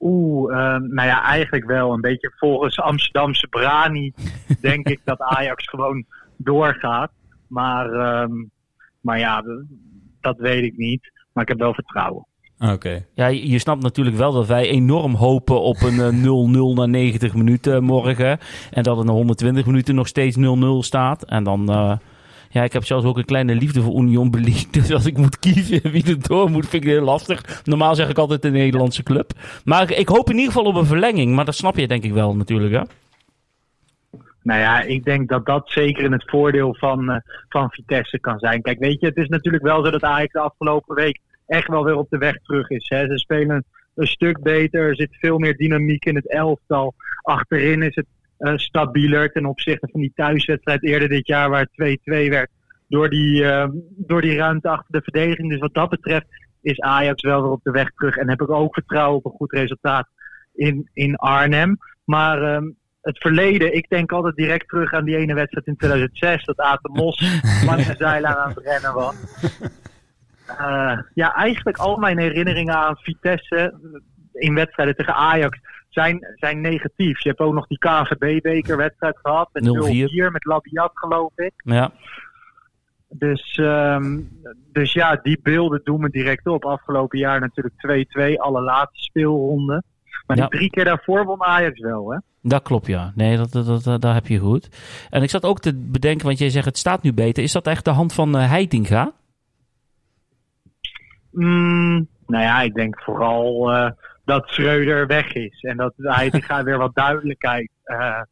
Oeh, 0.00 0.56
ehm, 0.56 0.94
nou 0.94 1.08
ja, 1.08 1.22
eigenlijk 1.24 1.64
wel. 1.64 1.92
Een 1.92 2.00
beetje 2.00 2.32
volgens 2.36 2.80
Amsterdamse 2.80 3.46
Brani 3.46 4.12
denk 4.60 4.88
ik 4.88 5.00
dat 5.04 5.20
Ajax 5.20 5.68
gewoon 5.70 6.04
doorgaat. 6.36 7.10
Maar, 7.46 7.92
ehm, 7.92 8.32
maar 9.00 9.18
ja, 9.18 9.42
dat 10.20 10.38
weet 10.38 10.64
ik 10.64 10.76
niet. 10.76 11.12
Maar 11.32 11.42
ik 11.42 11.48
heb 11.48 11.58
wel 11.58 11.74
vertrouwen. 11.74 12.26
Oké. 12.72 13.04
Ja, 13.14 13.26
je 13.26 13.50
je 13.50 13.58
snapt 13.58 13.82
natuurlijk 13.82 14.16
wel 14.16 14.32
dat 14.32 14.46
wij 14.46 14.68
enorm 14.68 15.14
hopen 15.14 15.60
op 15.60 15.82
een 15.82 16.00
eh, 16.00 16.72
0-0 16.72 16.74
na 16.74 16.86
90 16.86 17.34
minuten 17.34 17.84
morgen. 17.84 18.38
En 18.70 18.82
dat 18.82 18.96
het 18.96 19.06
na 19.06 19.12
120 19.12 19.66
minuten 19.66 19.94
nog 19.94 20.06
steeds 20.06 20.36
0-0 20.38 20.40
staat. 20.78 21.24
En 21.24 21.44
dan... 21.44 21.70
eh, 21.70 21.96
ja, 22.50 22.62
ik 22.62 22.72
heb 22.72 22.84
zelfs 22.84 23.04
ook 23.04 23.18
een 23.18 23.24
kleine 23.24 23.54
liefde 23.54 23.82
voor 23.82 24.00
Union 24.00 24.30
Berlin. 24.30 24.66
Dus 24.70 24.92
als 24.92 25.06
ik 25.06 25.16
moet 25.18 25.38
kiezen 25.38 25.90
wie 25.90 26.06
er 26.06 26.28
door 26.28 26.50
moet, 26.50 26.68
vind 26.68 26.82
ik 26.82 26.88
het 26.88 26.98
heel 26.98 27.08
lastig. 27.08 27.62
Normaal 27.64 27.94
zeg 27.94 28.08
ik 28.08 28.18
altijd 28.18 28.42
de 28.42 28.50
Nederlandse 28.50 29.02
club. 29.02 29.32
Maar 29.64 29.90
ik 29.90 30.08
hoop 30.08 30.30
in 30.30 30.36
ieder 30.36 30.52
geval 30.52 30.68
op 30.68 30.74
een 30.74 30.86
verlenging. 30.86 31.34
Maar 31.34 31.44
dat 31.44 31.54
snap 31.54 31.76
je 31.76 31.88
denk 31.88 32.04
ik 32.04 32.12
wel 32.12 32.36
natuurlijk, 32.36 32.74
hè? 32.74 32.82
Nou 34.42 34.60
ja, 34.60 34.80
ik 34.80 35.04
denk 35.04 35.28
dat 35.28 35.46
dat 35.46 35.70
zeker 35.70 36.04
in 36.04 36.12
het 36.12 36.30
voordeel 36.30 36.74
van, 36.78 37.10
eh, 37.10 37.20
van 37.48 37.70
Vitesse 37.70 38.20
kan 38.20 38.38
zijn. 38.38 38.62
Kijk, 38.62 38.78
weet 38.78 39.00
je, 39.00 39.06
het 39.06 39.16
is 39.16 39.28
natuurlijk 39.28 39.64
wel 39.64 39.84
zo 39.84 39.90
dat 39.90 40.02
Ajax 40.02 40.32
de 40.32 40.38
afgelopen 40.38 40.94
week 40.94 41.20
echt 41.46 41.68
wel 41.68 41.84
weer 41.84 41.96
op 41.96 42.10
de 42.10 42.18
weg 42.18 42.38
terug 42.42 42.70
is. 42.70 42.88
Hè. 42.88 43.06
Ze 43.06 43.18
spelen 43.18 43.64
een 43.94 44.06
stuk 44.06 44.42
beter, 44.42 44.88
er 44.88 44.96
zit 44.96 45.16
veel 45.20 45.38
meer 45.38 45.56
dynamiek 45.56 46.04
in 46.04 46.14
het 46.14 46.30
elftal. 46.30 46.94
Achterin 47.22 47.82
is 47.82 47.94
het 47.94 48.06
eh, 48.38 48.56
stabieler 48.56 49.32
ten 49.32 49.46
opzichte 49.46 49.88
van 49.92 50.00
die 50.00 50.12
thuiswedstrijd 50.14 50.84
eerder 50.84 51.08
dit 51.08 51.26
jaar 51.26 51.50
waar 51.50 51.68
het 51.74 51.98
2-2 52.26 52.28
werd. 52.28 52.50
Door 52.88 53.10
die, 53.10 53.44
eh, 53.44 53.68
door 53.96 54.20
die 54.20 54.36
ruimte 54.36 54.68
achter 54.68 54.92
de 54.92 55.02
verdediging. 55.02 55.50
Dus 55.50 55.60
wat 55.60 55.74
dat 55.74 55.88
betreft 55.88 56.26
is 56.62 56.80
Ajax 56.80 57.22
wel 57.22 57.42
weer 57.42 57.50
op 57.50 57.62
de 57.62 57.70
weg 57.70 57.90
terug. 57.90 58.16
En 58.16 58.28
heb 58.28 58.40
ik 58.40 58.50
ook 58.50 58.74
vertrouwen 58.74 59.16
op 59.16 59.24
een 59.24 59.36
goed 59.36 59.52
resultaat 59.52 60.08
in, 60.54 60.90
in 60.92 61.16
Arnhem. 61.16 61.76
Maar 62.04 62.42
ehm, 62.42 62.64
het 63.00 63.18
verleden, 63.18 63.74
ik 63.74 63.88
denk 63.88 64.12
altijd 64.12 64.36
direct 64.36 64.68
terug 64.68 64.92
aan 64.92 65.04
die 65.04 65.16
ene 65.16 65.34
wedstrijd 65.34 65.66
in 65.66 65.76
2006. 65.76 66.44
Dat 66.44 66.58
Aten 66.58 66.92
Mos 66.92 67.40
langs 67.66 67.86
de 67.86 67.94
zijlijn 67.98 68.36
aan 68.36 68.48
het 68.48 68.64
rennen 68.64 68.94
was. 68.94 69.14
Eh, 70.46 70.98
ja, 71.14 71.34
eigenlijk 71.34 71.76
al 71.76 71.96
mijn 71.96 72.18
herinneringen 72.18 72.74
aan 72.74 72.96
Vitesse 72.96 73.56
eh, 73.56 74.42
in 74.48 74.54
wedstrijden 74.54 74.96
tegen 74.96 75.14
Ajax 75.14 75.58
zijn, 75.88 76.26
zijn 76.34 76.60
negatief. 76.60 77.22
Je 77.22 77.28
hebt 77.28 77.40
ook 77.40 77.54
nog 77.54 77.66
die 77.66 77.78
KVB-bekerwedstrijd 77.78 79.18
gehad 79.22 79.48
met 79.52 79.64
0-4. 79.64 79.68
0-4 80.28 80.30
met 80.32 80.44
Labiat, 80.44 80.90
geloof 80.94 81.32
ik. 81.36 81.52
Ja. 81.56 81.90
Dus, 83.08 83.54
ehm, 83.62 84.20
dus 84.72 84.92
ja, 84.92 85.20
die 85.22 85.40
beelden 85.42 85.80
doen 85.84 86.00
me 86.00 86.08
direct 86.10 86.46
op. 86.46 86.64
Afgelopen 86.64 87.18
jaar 87.18 87.40
natuurlijk 87.40 87.74
2-2, 87.76 88.40
allerlaatste 88.40 89.02
speelronde. 89.02 89.82
Maar 90.26 90.36
Ja. 90.36 90.46
die 90.46 90.58
drie 90.58 90.70
keer 90.70 90.84
daarvoor 90.84 91.24
won 91.24 91.42
Ajax 91.42 91.80
wel, 91.80 92.10
hè? 92.12 92.18
Dat 92.42 92.62
klopt, 92.62 92.86
ja. 92.86 93.12
Nee, 93.14 93.36
dat, 93.36 93.52
dat, 93.52 93.84
dat, 93.84 94.00
daar 94.00 94.14
heb 94.14 94.26
je 94.26 94.38
goed. 94.38 94.68
En 95.10 95.22
ik 95.22 95.30
zat 95.30 95.44
ook 95.44 95.60
te 95.60 95.74
bedenken, 95.74 96.26
want 96.26 96.38
jij 96.38 96.50
zegt 96.50 96.64
het 96.64 96.78
staat 96.78 97.02
nu 97.02 97.12
beter. 97.12 97.42
Is 97.42 97.52
dat 97.52 97.66
echt 97.66 97.84
de 97.84 97.90
hand 97.90 98.12
van 98.12 98.36
eh, 98.36 98.48
Heitinga? 98.48 99.12
Mm, 101.34 102.08
nou 102.26 102.44
ja, 102.44 102.60
ik 102.60 102.74
denk 102.74 103.02
vooral 103.02 103.72
eh, 103.72 103.90
dat 104.24 104.48
Schreuder 104.48 105.06
weg 105.06 105.32
is. 105.32 105.62
En 105.62 105.76
dat 105.76 105.92
hij 105.96 106.30
gaat 106.30 106.64
weer 106.64 106.78
wat 106.78 106.94
duidelijkheid, 106.94 107.70
eh, 107.82 108.22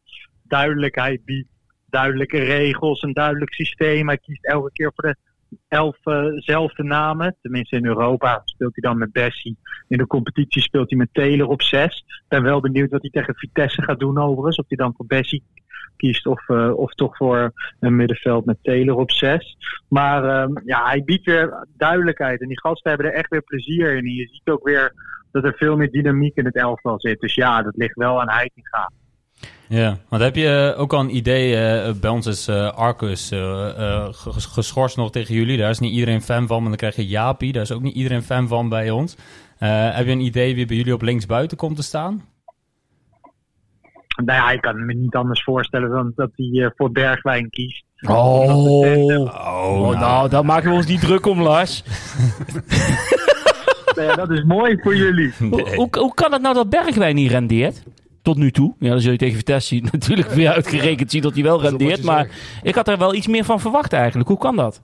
duidelijkheid 0.42 1.24
biedt. 1.24 1.50
Duidelijke 1.90 2.38
regels, 2.38 3.02
een 3.02 3.12
duidelijk 3.12 3.54
systeem. 3.54 4.06
Hij 4.08 4.18
kiest 4.18 4.44
elke 4.44 4.72
keer 4.72 4.92
voor 4.94 5.08
de 5.08 5.16
elfzelfde 5.68 6.82
namen. 6.82 7.36
Tenminste 7.42 7.76
in 7.76 7.86
Europa 7.86 8.42
speelt 8.44 8.74
hij 8.74 8.90
dan 8.90 8.98
met 8.98 9.12
Bessie. 9.12 9.56
In 9.88 9.98
de 9.98 10.06
competitie 10.06 10.62
speelt 10.62 10.90
hij 10.90 10.98
met 10.98 11.08
Taylor 11.12 11.48
op 11.48 11.62
zes. 11.62 12.04
Ik 12.06 12.24
ben 12.28 12.42
wel 12.42 12.60
benieuwd 12.60 12.90
wat 12.90 13.00
hij 13.00 13.10
tegen 13.10 13.34
Vitesse 13.34 13.82
gaat 13.82 13.98
doen 13.98 14.18
overigens. 14.18 14.56
Of 14.56 14.64
hij 14.68 14.76
dan 14.76 14.94
voor 14.96 15.06
Bessie 15.06 15.42
kiest 15.96 16.26
of, 16.26 16.48
eh, 16.48 16.72
of 16.76 16.92
toch 16.92 17.16
voor 17.16 17.52
een 17.80 17.96
middenveld 17.96 18.44
met 18.44 18.58
Taylor 18.62 18.96
op 18.96 19.10
zes. 19.10 19.56
Maar 19.88 20.24
ehm, 20.24 20.52
ja, 20.64 20.84
hij 20.84 21.04
biedt 21.04 21.24
weer 21.24 21.66
duidelijkheid. 21.76 22.40
En 22.40 22.48
die 22.48 22.60
gasten 22.60 22.90
hebben 22.90 23.08
er 23.08 23.16
echt 23.16 23.30
weer 23.30 23.42
plezier 23.42 23.90
in. 23.90 24.04
En 24.04 24.14
je 24.14 24.28
ziet 24.28 24.48
ook 24.48 24.64
weer 24.64 24.92
dat 25.32 25.44
er 25.44 25.54
veel 25.56 25.76
meer 25.76 25.90
dynamiek 25.90 26.36
in 26.36 26.44
het 26.44 26.56
elftal 26.56 27.00
zit. 27.00 27.20
Dus 27.20 27.34
ja, 27.34 27.62
dat 27.62 27.76
ligt 27.76 27.94
wel 27.94 28.20
aan 28.20 28.30
Heitinga. 28.30 28.90
Ja, 29.74 29.96
want 30.08 30.22
heb 30.22 30.36
je 30.36 30.72
eh, 30.74 30.80
ook 30.80 30.92
al 30.92 31.00
een 31.00 31.16
idee, 31.16 31.56
eh, 31.56 31.92
bij 32.00 32.10
ons 32.10 32.26
is 32.26 32.48
eh, 32.48 32.72
Arcus 32.72 33.30
eh, 33.30 33.68
eh, 33.68 34.08
ges- 34.10 34.46
geschorst 34.46 34.96
nog 34.96 35.10
tegen 35.10 35.34
jullie. 35.34 35.58
Daar 35.58 35.70
is 35.70 35.78
niet 35.78 35.92
iedereen 35.92 36.22
fan 36.22 36.46
van, 36.46 36.58
maar 36.60 36.68
dan 36.68 36.76
krijg 36.78 36.96
je 36.96 37.06
Jaapie. 37.06 37.52
Daar 37.52 37.62
is 37.62 37.72
ook 37.72 37.82
niet 37.82 37.94
iedereen 37.94 38.22
fan 38.22 38.48
van 38.48 38.68
bij 38.68 38.90
ons. 38.90 39.16
Eh, 39.58 39.94
heb 39.94 40.06
je 40.06 40.12
een 40.12 40.20
idee 40.20 40.54
wie 40.54 40.66
bij 40.66 40.76
jullie 40.76 40.94
op 40.94 41.02
linksbuiten 41.02 41.56
komt 41.56 41.76
te 41.76 41.82
staan? 41.82 42.24
Nou 44.24 44.38
ja, 44.38 44.50
ik 44.50 44.60
kan 44.60 44.84
me 44.86 44.94
niet 44.94 45.14
anders 45.14 45.42
voorstellen 45.42 45.90
dan 45.90 46.12
dat 46.16 46.30
hij 46.36 46.64
eh, 46.64 46.70
voor 46.76 46.90
Bergwijn 46.92 47.50
kiest. 47.50 47.84
Oh, 48.08 49.20
Oh, 49.24 50.00
nou, 50.00 50.28
daar 50.28 50.44
maken 50.44 50.70
we 50.70 50.76
ons 50.76 50.86
niet 50.86 51.00
druk 51.00 51.26
om, 51.26 51.40
Lars. 51.42 51.82
Nou 53.96 54.08
ja, 54.08 54.14
dat 54.14 54.30
is 54.30 54.42
mooi 54.44 54.78
voor 54.82 54.96
jullie. 54.96 55.32
Hoe, 55.38 55.74
hoe, 55.74 55.88
hoe 55.98 56.14
kan 56.14 56.32
het 56.32 56.42
nou 56.42 56.54
dat 56.54 56.68
Bergwijn 56.70 57.14
niet 57.14 57.30
rendeert? 57.30 57.82
Tot 58.22 58.36
nu 58.36 58.50
toe. 58.50 58.74
Ja, 58.78 58.88
dan 58.88 59.00
zul 59.00 59.12
je 59.12 59.18
tegen 59.18 59.36
Vitesse 59.36 59.80
natuurlijk 59.92 60.28
weer 60.28 60.50
uitgerekend 60.50 61.10
zien 61.10 61.22
dat 61.22 61.34
hij 61.34 61.42
wel 61.42 61.62
rendeert. 61.62 62.02
Maar 62.02 62.28
ik 62.62 62.74
had 62.74 62.88
er 62.88 62.98
wel 62.98 63.14
iets 63.14 63.26
meer 63.26 63.44
van 63.44 63.60
verwacht 63.60 63.92
eigenlijk. 63.92 64.28
Hoe 64.28 64.38
kan 64.38 64.56
dat? 64.56 64.82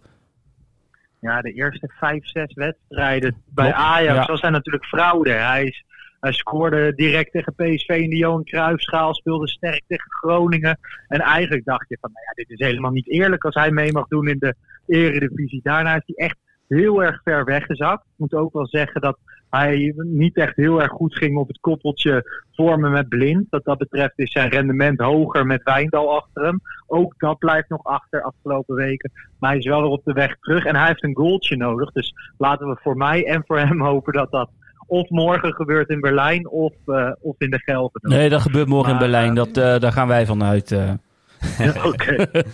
Ja, 1.21 1.41
de 1.41 1.53
eerste 1.53 1.91
vijf, 1.99 2.27
zes 2.27 2.55
wedstrijden 2.55 3.43
bij 3.55 3.73
Ajax 3.73 4.27
ja. 4.27 4.33
was 4.33 4.41
hij 4.41 4.51
natuurlijk 4.51 4.85
fraude. 4.85 5.31
Hij, 5.31 5.65
is, 5.65 5.85
hij 6.21 6.33
scoorde 6.33 6.95
direct 6.95 7.33
tegen 7.33 7.55
PSV 7.55 7.89
in 7.89 8.11
de 8.11 8.17
Johan 8.17 8.45
Cruijffschaal, 8.45 9.15
speelde 9.15 9.49
sterk 9.49 9.83
tegen 9.87 10.11
Groningen. 10.11 10.79
En 11.09 11.21
eigenlijk 11.21 11.65
dacht 11.65 11.89
je 11.89 11.99
van, 12.01 12.11
nou 12.13 12.25
ja, 12.27 12.33
dit 12.45 12.59
is 12.61 12.67
helemaal 12.67 12.91
niet 12.91 13.11
eerlijk 13.11 13.45
als 13.45 13.55
hij 13.55 13.71
mee 13.71 13.93
mag 13.93 14.09
doen 14.09 14.29
in 14.29 14.39
de 14.39 14.55
eredivisie. 14.87 15.61
Daarna 15.63 15.97
is 15.97 16.03
hij 16.07 16.27
echt 16.27 16.37
heel 16.69 17.03
erg 17.03 17.21
ver 17.23 17.45
weggezakt. 17.45 18.05
Ik 18.05 18.13
moet 18.17 18.35
ook 18.35 18.53
wel 18.53 18.67
zeggen 18.67 19.01
dat 19.01 19.19
hij 19.51 19.93
niet 19.97 20.37
echt 20.37 20.57
heel 20.57 20.83
erg 20.83 20.91
goed 20.91 21.15
ging 21.17 21.37
op 21.37 21.49
het 21.49 21.59
koppeltje 21.61 22.43
vormen 22.53 22.91
met 22.91 23.09
Blind. 23.09 23.47
Wat 23.51 23.65
dat 23.65 23.79
betreft 23.79 24.13
is 24.17 24.33
zijn 24.33 24.49
rendement 24.51 25.01
hoger 25.01 25.47
met 25.47 25.63
Wijndal 25.63 26.17
achter 26.17 26.45
hem. 26.45 26.61
Ook 26.87 27.15
dat 27.19 27.39
blijft 27.39 27.69
nog 27.69 27.85
achter 27.85 28.23
afgelopen 28.23 28.75
weken. 28.75 29.11
Maar 29.39 29.51
hij 29.51 29.59
is 29.59 29.67
wel 29.67 29.81
weer 29.83 29.91
op 29.91 30.05
de 30.05 30.13
weg 30.13 30.37
terug. 30.41 30.65
En 30.65 30.77
hij 30.77 30.87
heeft 30.87 31.05
een 31.05 31.17
goaltje 31.17 31.57
nodig. 31.57 31.93
Dus 31.93 32.15
laten 32.39 32.69
we 32.69 32.77
voor 32.83 32.97
mij 32.97 33.27
en 33.27 33.43
voor 33.47 33.59
hem 33.59 33.83
hopen 33.91 34.13
dat 34.13 34.31
dat 34.31 34.51
of 34.87 35.09
morgen 35.09 35.55
gebeurt 35.55 35.89
in 35.89 36.01
Berlijn 36.01 36.49
of, 36.49 36.73
eh, 36.87 37.11
of 37.21 37.35
in 37.39 37.51
de 37.51 37.59
Gelderdoom. 37.59 38.13
Nee, 38.13 38.29
dat 38.29 38.41
gebeurt 38.41 38.69
morgen 38.69 38.93
in 38.93 38.99
Berlijn. 38.99 39.29
eh, 39.29 39.35
Dat, 39.35 39.57
eh, 39.57 39.81
daar 39.81 39.93
gaan 39.93 40.09
wij 40.09 40.27
vanuit. 40.27 40.73
eh. 40.73 40.91
Oké. 41.93 42.27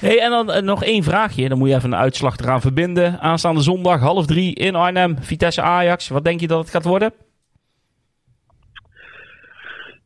Hey, 0.00 0.20
en 0.20 0.30
dan 0.30 0.52
eh, 0.52 0.62
nog 0.62 0.84
één 0.84 1.02
vraagje. 1.02 1.48
Dan 1.48 1.58
moet 1.58 1.68
je 1.68 1.74
even 1.74 1.92
een 1.92 1.98
uitslag 1.98 2.36
eraan 2.36 2.60
verbinden. 2.60 3.20
Aanstaande 3.20 3.60
zondag 3.60 4.00
half 4.00 4.26
drie 4.26 4.54
in 4.54 4.74
Arnhem. 4.74 5.16
Vitesse 5.20 5.62
Ajax. 5.62 6.08
Wat 6.08 6.24
denk 6.24 6.40
je 6.40 6.46
dat 6.46 6.58
het 6.58 6.70
gaat 6.70 6.84
worden? 6.84 7.12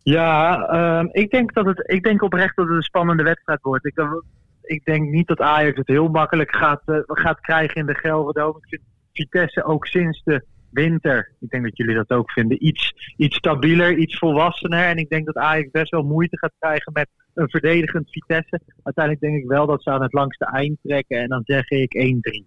Ja, 0.03 0.63
ehm, 0.69 1.07
ik, 1.13 1.31
denk 1.31 1.53
dat 1.53 1.67
het, 1.67 1.83
ik 1.87 2.03
denk 2.03 2.23
oprecht 2.23 2.57
dat 2.57 2.67
het 2.67 2.77
een 2.77 2.83
spannende 2.83 3.23
wedstrijd 3.23 3.63
wordt. 3.63 3.87
Ik, 3.87 4.23
ik 4.63 4.85
denk 4.85 5.11
niet 5.11 5.27
dat 5.27 5.41
Ajax 5.41 5.77
het 5.77 5.87
heel 5.87 6.09
makkelijk 6.09 6.57
gaat, 6.57 6.83
eh, 6.85 6.97
gaat 7.07 7.41
krijgen 7.41 7.77
in 7.77 7.87
de 7.87 7.95
Gelderdoom. 7.95 8.57
Ik 8.57 8.69
vind 8.69 8.83
Vitesse 9.13 9.65
ook 9.65 9.87
sinds 9.87 10.23
de 10.25 10.45
winter, 10.71 11.33
ik 11.41 11.51
denk 11.51 11.65
dat 11.65 11.77
jullie 11.77 11.95
dat 11.95 12.11
ook 12.11 12.31
vinden, 12.31 12.67
iets, 12.67 13.13
iets 13.17 13.37
stabieler, 13.37 13.97
iets 13.97 14.19
volwassener. 14.19 14.85
En 14.85 14.97
ik 14.97 15.09
denk 15.09 15.27
dat 15.27 15.37
Ajax 15.37 15.71
best 15.71 15.91
wel 15.91 16.03
moeite 16.03 16.39
gaat 16.39 16.55
krijgen 16.59 16.93
met 16.93 17.09
een 17.35 17.49
verdedigend 17.49 18.11
Vitesse. 18.11 18.61
Uiteindelijk 18.83 19.25
denk 19.25 19.43
ik 19.43 19.49
wel 19.49 19.67
dat 19.67 19.83
ze 19.83 19.91
aan 19.91 20.03
het 20.03 20.13
langste 20.13 20.45
eind 20.45 20.79
trekken. 20.83 21.19
En 21.19 21.29
dan 21.29 21.43
zeg 21.45 21.71
ik 21.71 21.95
1-3. 21.95 22.45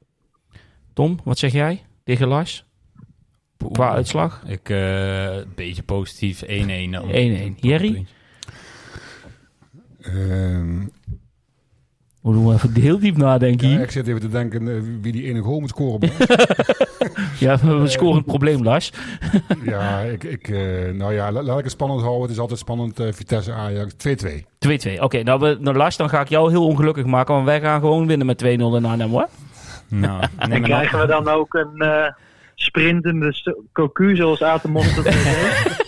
Tom, 0.93 1.19
wat 1.23 1.37
zeg 1.37 1.51
jij 1.51 1.81
tegen 2.03 2.27
Lars? 2.27 2.65
Qua 3.71 3.91
uitslag? 3.91 4.43
1-1. 4.45 4.49
Ik, 4.49 4.69
eh, 4.69 5.35
een 5.35 5.53
beetje 5.55 5.83
positief, 5.83 6.41
1-1 6.41 6.91
dan. 6.91 7.09
1-1. 7.09 7.57
Jerry? 7.59 8.05
Ehm, 12.23 12.33
We 12.33 12.39
doen 12.43 12.53
even 12.53 12.81
heel 12.81 12.99
diep 12.99 13.17
nadenken 13.17 13.67
ja, 13.67 13.73
hier. 13.73 13.83
ik 13.83 13.91
zit 13.91 14.07
even 14.07 14.21
te 14.21 14.29
denken 14.29 14.67
eh, 14.75 14.81
wie 15.01 15.11
die 15.11 15.23
ene 15.23 15.41
goal 15.41 15.59
moet 15.59 15.69
scoren. 15.69 16.09
Ja, 17.39 17.57
we 17.57 17.87
scoren 17.87 18.17
een 18.17 18.23
probleem, 18.23 18.63
Lars. 18.63 18.91
ja, 19.65 19.99
ik, 19.99 20.23
ik, 20.23 20.47
eh, 20.47 20.91
nou 20.93 21.13
ja, 21.13 21.31
la- 21.31 21.43
laat 21.43 21.57
ik 21.57 21.63
het 21.63 21.73
spannend 21.73 22.01
houden. 22.01 22.21
Het 22.21 22.31
is 22.31 22.39
altijd 22.39 22.59
spannend. 22.59 22.99
eh, 22.99 23.07
Vitesse 23.11 23.51
Ajax 23.51 23.93
2-2. 23.93 24.45
2-2. 24.97 24.99
Oké, 24.99 25.23
nou, 25.23 25.39
we, 25.39 25.57
nou 25.59 25.75
Lars, 25.77 25.97
dan 25.97 26.09
ga 26.09 26.21
ik 26.21 26.29
jou 26.29 26.49
heel 26.51 26.65
ongelukkig 26.65 27.05
maken. 27.05 27.33
Want 27.33 27.45
wij 27.45 27.61
gaan 27.61 27.79
gewoon 27.79 28.07
winnen 28.07 28.27
met 28.27 28.43
2-0 28.43 28.47
in 28.47 28.85
Arnhem, 28.85 29.09
hoor. 29.09 29.27
Nou, 29.87 30.23
En 30.37 30.61
krijgen 30.61 30.99
we 30.99 31.07
dan 31.07 31.27
ook 31.27 31.53
een 31.53 31.77
eh, 31.79 32.11
sprintende 32.55 33.55
cocu 33.73 34.15
zoals 34.15 34.39
dat 34.39 34.61
heeft? 35.03 35.81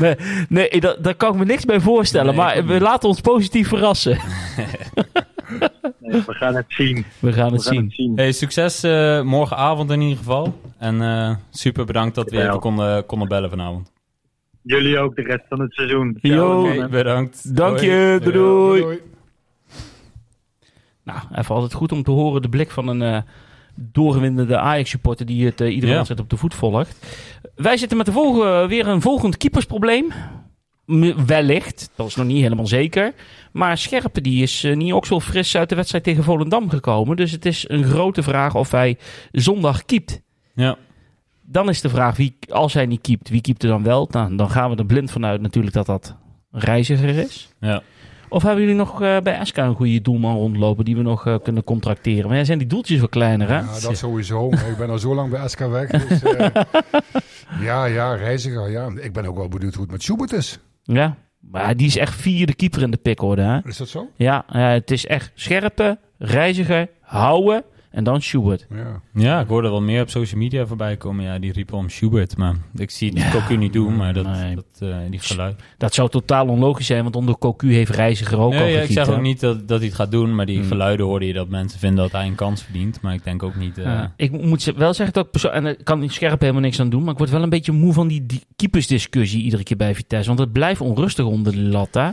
Nee, 0.00 0.16
nee 0.48 0.80
daar, 0.80 0.96
daar 1.02 1.14
kan 1.14 1.32
ik 1.32 1.38
me 1.38 1.44
niks 1.44 1.64
bij 1.64 1.80
voorstellen. 1.80 2.26
Nee, 2.26 2.44
maar 2.44 2.66
we 2.66 2.72
niet. 2.72 2.82
laten 2.82 3.08
ons 3.08 3.20
positief 3.20 3.68
verrassen. 3.68 4.18
We 6.26 6.34
gaan 6.34 6.54
het 6.54 6.64
zien. 6.68 7.04
We 7.18 7.32
gaan 7.32 7.48
We 7.50 7.54
het 7.56 7.62
gaan 7.64 7.74
zien. 7.74 7.84
het 7.84 7.94
zien. 7.94 8.12
Hey, 8.16 8.32
succes 8.32 8.82
eh, 8.82 9.22
morgenavond 9.22 9.90
in 9.90 10.00
ieder 10.00 10.16
geval. 10.16 10.60
En 10.78 11.02
eh, 11.02 11.34
super 11.50 11.84
bedankt 11.84 12.14
dat 12.14 12.30
we 12.30 12.42
even 12.42 12.58
konden, 12.60 13.06
konden 13.06 13.28
bellen 13.28 13.50
vanavond. 13.50 13.92
Jullie 14.62 14.98
ook 14.98 15.16
de 15.16 15.22
rest 15.22 15.44
van 15.48 15.60
het 15.60 15.72
seizoen. 15.72 16.18
Yo. 16.20 16.68
Oké, 16.68 16.88
bedankt. 16.88 17.56
Dank 17.56 17.76
Hoi. 17.78 17.90
je, 17.90 18.18
doei, 18.22 18.32
doei. 18.32 18.80
Doei. 18.80 18.98
Nou, 21.04 21.18
even 21.34 21.54
altijd 21.54 21.72
goed 21.74 21.92
om 21.92 22.02
te 22.02 22.10
horen 22.10 22.42
de 22.42 22.48
blik 22.48 22.70
van 22.70 22.88
een 22.88 23.02
eh 23.02 23.22
doorwindende 23.74 24.58
Ajax-supporter 24.58 25.26
die 25.26 25.44
het 25.46 25.60
eh, 25.60 25.68
iedere 25.74 25.86
Ja. 25.90 25.94
wedstrijd 25.94 26.20
op 26.20 26.30
de 26.30 26.36
voet 26.36 26.54
volgt. 26.54 27.06
Wij 27.54 27.76
zitten 27.76 27.96
met 27.96 28.06
de 28.06 28.12
volgende, 28.12 28.66
weer 28.68 28.86
een 28.86 29.00
volgend 29.00 29.36
keepersprobleem. 29.36 30.12
Wellicht, 31.26 31.90
dat 31.94 32.06
is 32.06 32.14
nog 32.14 32.26
niet 32.26 32.42
helemaal 32.42 32.66
zeker. 32.66 33.12
Maar 33.52 33.78
Scherpe 33.78 34.20
die 34.20 34.42
is 34.42 34.64
eh, 34.64 34.76
niet 34.76 34.92
ook 34.92 35.06
zo 35.06 35.20
fris 35.20 35.56
uit 35.56 35.68
de 35.68 35.74
wedstrijd 35.74 36.04
tegen 36.04 36.24
Volendam 36.24 36.70
gekomen. 36.70 37.16
Dus 37.16 37.30
het 37.30 37.46
is 37.46 37.64
een 37.68 37.84
grote 37.84 38.22
vraag 38.22 38.54
of 38.54 38.70
hij 38.70 38.98
zondag 39.32 39.84
keept. 39.84 40.20
Ja. 40.54 40.76
Dan 41.42 41.68
is 41.68 41.80
de 41.80 41.88
vraag, 41.88 42.16
wie, 42.16 42.36
als 42.48 42.74
hij 42.74 42.86
niet 42.86 43.00
keept, 43.00 43.28
wie 43.28 43.40
keept 43.40 43.62
er 43.62 43.68
dan 43.68 43.82
wel? 43.82 44.08
Nou, 44.10 44.36
dan 44.36 44.50
gaan 44.50 44.70
we 44.70 44.76
er 44.76 44.86
blind 44.86 45.10
vanuit 45.10 45.40
natuurlijk 45.40 45.74
dat 45.74 45.86
dat 45.86 46.16
reiziger 46.50 47.08
is. 47.08 47.48
Ja. 47.60 47.82
Of 48.32 48.42
hebben 48.42 48.60
jullie 48.60 48.76
nog 48.76 49.02
eh, 49.02 49.16
bij 49.20 49.44
SK 49.44 49.56
een 49.56 49.74
goede 49.74 50.00
doelman 50.00 50.36
rondlopen 50.36 50.84
die 50.84 50.96
we 50.96 51.02
nog 51.02 51.26
eh, 51.26 51.34
kunnen 51.42 51.64
contracteren? 51.64 52.28
Maar 52.28 52.38
ja, 52.38 52.44
zijn 52.44 52.58
die 52.58 52.66
doeltjes 52.66 52.98
wel 52.98 53.08
kleiner, 53.08 53.48
hè? 53.48 53.58
Ja, 53.58 53.80
dat 53.80 53.96
sowieso. 53.96 54.50
Maar 54.50 54.70
ik 54.70 54.76
ben 54.76 54.90
al 54.90 54.98
zo 54.98 55.14
lang 55.14 55.30
bij 55.30 55.48
SK 55.48 55.58
weg. 55.58 55.90
Dus, 55.90 56.22
eh, 56.22 56.48
ja, 57.68 57.84
ja, 57.84 58.14
reiziger. 58.14 58.70
Ja. 58.70 58.90
Ik 59.00 59.12
ben 59.12 59.24
ook 59.24 59.36
wel 59.36 59.48
benieuwd 59.48 59.74
hoe 59.74 59.82
het 59.82 59.92
met 59.92 60.02
Schubert 60.02 60.32
is. 60.32 60.58
Ja, 60.82 61.16
maar 61.40 61.76
die 61.76 61.86
is 61.86 61.96
echt 61.96 62.14
vierde 62.14 62.54
keeper 62.54 62.82
in 62.82 62.90
de 62.90 62.96
pickorde, 62.96 63.42
hè? 63.42 63.58
Is 63.64 63.76
dat 63.76 63.88
zo? 63.88 64.10
Ja, 64.16 64.44
het 64.46 64.90
is 64.90 65.06
echt 65.06 65.30
scherpe, 65.34 65.98
reiziger, 66.18 66.88
houden 67.00 67.64
en 67.92 68.04
dan 68.04 68.22
Schubert. 68.22 68.66
Ja. 68.74 69.00
Ja, 69.14 69.40
ik 69.40 69.48
hoorde 69.48 69.68
wel 69.68 69.82
meer 69.82 70.02
op 70.02 70.10
social 70.10 70.40
media 70.40 70.66
voorbij 70.66 70.96
komen. 70.96 71.24
Ja, 71.24 71.38
die 71.38 71.52
riepen 71.52 71.76
om 71.76 71.88
Schubert. 71.88 72.36
Maar 72.36 72.54
ik 72.76 72.90
zie 72.90 73.08
het 73.08 73.18
Ja. 73.18 73.30
Cocu 73.30 73.56
niet 73.56 73.72
doen, 73.72 73.96
maar 73.96 74.14
dat, 74.14 74.26
Nee. 74.26 74.54
dat, 74.54 74.64
eh, 74.78 74.96
die 75.10 75.20
geluid. 75.20 75.62
Dat 75.78 75.94
zou 75.94 76.08
totaal 76.08 76.46
onlogisch 76.46 76.86
zijn, 76.86 77.02
want 77.02 77.16
onder 77.16 77.38
Cocu 77.38 77.72
heeft 77.72 77.90
reiziger 77.90 78.38
ook 78.38 78.52
al 78.52 78.58
Nee, 78.58 78.60
ja, 78.72 78.80
ik 78.80 78.86
gekiept, 78.86 79.06
zeg 79.06 79.16
ook 79.16 79.22
niet 79.22 79.40
dat, 79.40 79.68
dat 79.68 79.78
hij 79.78 79.86
het 79.86 79.96
gaat 79.96 80.10
doen, 80.10 80.34
maar 80.34 80.46
die 80.46 80.58
Hmm. 80.58 80.66
geluiden 80.68 81.06
hoorde 81.06 81.26
je 81.26 81.32
dat 81.32 81.48
mensen 81.48 81.78
vinden 81.78 81.98
dat 82.02 82.12
hij 82.12 82.26
een 82.26 82.34
kans 82.34 82.62
verdient. 82.62 83.00
Maar 83.00 83.14
ik 83.14 83.24
denk 83.24 83.42
ook 83.42 83.56
niet... 83.56 83.78
eh, 83.78 83.84
Ja. 83.84 84.12
ik 84.16 84.30
moet 84.42 84.64
wel 84.64 84.94
zeggen 84.94 85.14
dat 85.14 85.24
ik 85.24 85.30
perso- 85.30 85.48
en 85.48 85.66
ik 85.66 85.84
kan 85.84 86.08
scherp 86.10 86.40
helemaal 86.40 86.62
niks 86.62 86.80
aan 86.80 86.90
doen, 86.90 87.02
maar 87.02 87.12
ik 87.12 87.18
word 87.18 87.30
wel 87.30 87.42
een 87.42 87.48
beetje 87.48 87.72
moe 87.72 87.92
van 87.92 88.08
die, 88.08 88.26
die 88.26 88.42
keepersdiscussie 88.56 89.42
iedere 89.42 89.62
keer 89.62 89.76
bij 89.76 89.94
Vitesse, 89.94 90.26
want 90.26 90.38
het 90.38 90.52
blijft 90.52 90.80
onrustig 90.80 91.24
onder 91.24 91.52
de 91.52 91.60
lat, 91.62 91.88
hè? 91.94 92.10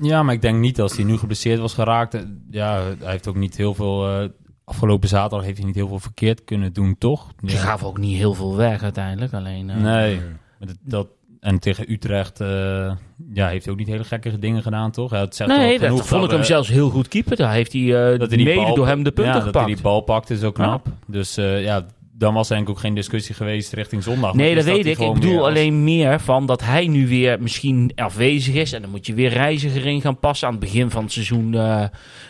Ja, 0.00 0.22
maar 0.22 0.34
ik 0.34 0.42
denk 0.42 0.58
niet 0.58 0.80
als 0.80 0.96
hij 0.96 1.04
nu 1.04 1.16
geblesseerd 1.16 1.58
was 1.60 1.74
geraakt. 1.74 2.26
Ja, 2.50 2.80
hij 2.98 3.10
heeft 3.10 3.28
ook 3.28 3.36
niet 3.36 3.56
heel 3.56 3.74
veel. 3.74 4.08
eh, 4.08 4.28
afgelopen 4.70 5.08
zaterdag 5.08 5.44
heeft 5.46 5.56
hij 5.58 5.66
niet 5.66 5.74
heel 5.74 5.88
veel 5.88 5.98
verkeerd 5.98 6.44
kunnen 6.44 6.72
doen, 6.72 6.96
toch? 6.98 7.26
Ze 7.46 7.52
Ja. 7.54 7.58
gaven 7.60 7.86
ook 7.86 7.98
niet 7.98 8.16
heel 8.16 8.34
veel 8.34 8.56
weg 8.56 8.82
uiteindelijk, 8.82 9.32
alleen... 9.32 9.70
eh, 9.70 9.76
Nee. 9.76 10.20
Dat, 10.58 10.76
dat, 10.82 11.06
en 11.40 11.58
tegen 11.58 11.92
Utrecht 11.92 12.40
eh, 12.40 12.48
ja, 13.32 13.48
heeft 13.48 13.64
hij 13.64 13.72
ook 13.72 13.78
niet 13.78 13.88
hele 13.88 14.04
gekke 14.04 14.38
dingen 14.38 14.62
gedaan, 14.62 14.90
toch? 14.90 15.10
Ja, 15.10 15.20
het 15.20 15.42
Nee, 15.46 15.78
dat 15.78 15.88
genoeg 15.88 16.06
vond 16.06 16.24
ik 16.24 16.30
hem 16.30 16.44
zelfs 16.44 16.68
heel 16.68 16.90
goed 16.90 17.08
keeper. 17.08 17.36
Daar 17.36 17.52
heeft 17.52 17.72
hij 17.72 17.82
eh, 18.12 18.18
dat 18.18 18.28
hij 18.28 18.36
die 18.36 18.46
mede 18.46 18.60
bal- 18.60 18.74
door 18.74 18.86
hem 18.86 19.02
de 19.02 19.12
punten 19.12 19.34
ja, 19.34 19.40
dat 19.40 19.42
hij 19.42 19.52
gepakt. 19.52 19.66
die 19.74 19.82
bal 19.82 20.00
pakt 20.00 20.30
is 20.30 20.42
ook 20.42 20.54
knap. 20.54 20.86
Dus 21.06 21.36
eh, 21.36 21.62
ja, 21.62 21.86
dan 22.12 22.34
was 22.34 22.46
er 22.48 22.52
eigenlijk 22.54 22.68
ook 22.70 22.78
geen 22.86 22.94
discussie 22.94 23.34
geweest 23.34 23.72
richting 23.72 24.02
zondag. 24.02 24.34
Nee, 24.34 24.54
dat 24.54 24.64
weet 24.64 24.82
hij 24.82 24.92
ik. 24.92 24.98
Ik 24.98 25.12
bedoel 25.14 25.30
meer 25.30 25.38
als- 25.38 25.48
alleen 25.48 25.84
meer 25.84 26.20
van 26.20 26.46
dat 26.46 26.62
hij 26.64 26.86
nu 26.86 27.08
weer 27.08 27.42
misschien 27.42 27.92
afwezig 27.94 28.54
is. 28.54 28.72
En 28.72 28.80
dan 28.82 28.90
moet 28.90 29.06
je 29.06 29.14
weer 29.14 29.30
reiziger 29.30 29.86
in 29.86 30.00
gaan 30.00 30.18
passen. 30.18 30.46
Aan 30.46 30.54
het 30.54 30.62
begin 30.62 30.90
van 30.90 31.02
het 31.02 31.12
seizoen 31.12 31.54
eh, 31.54 31.84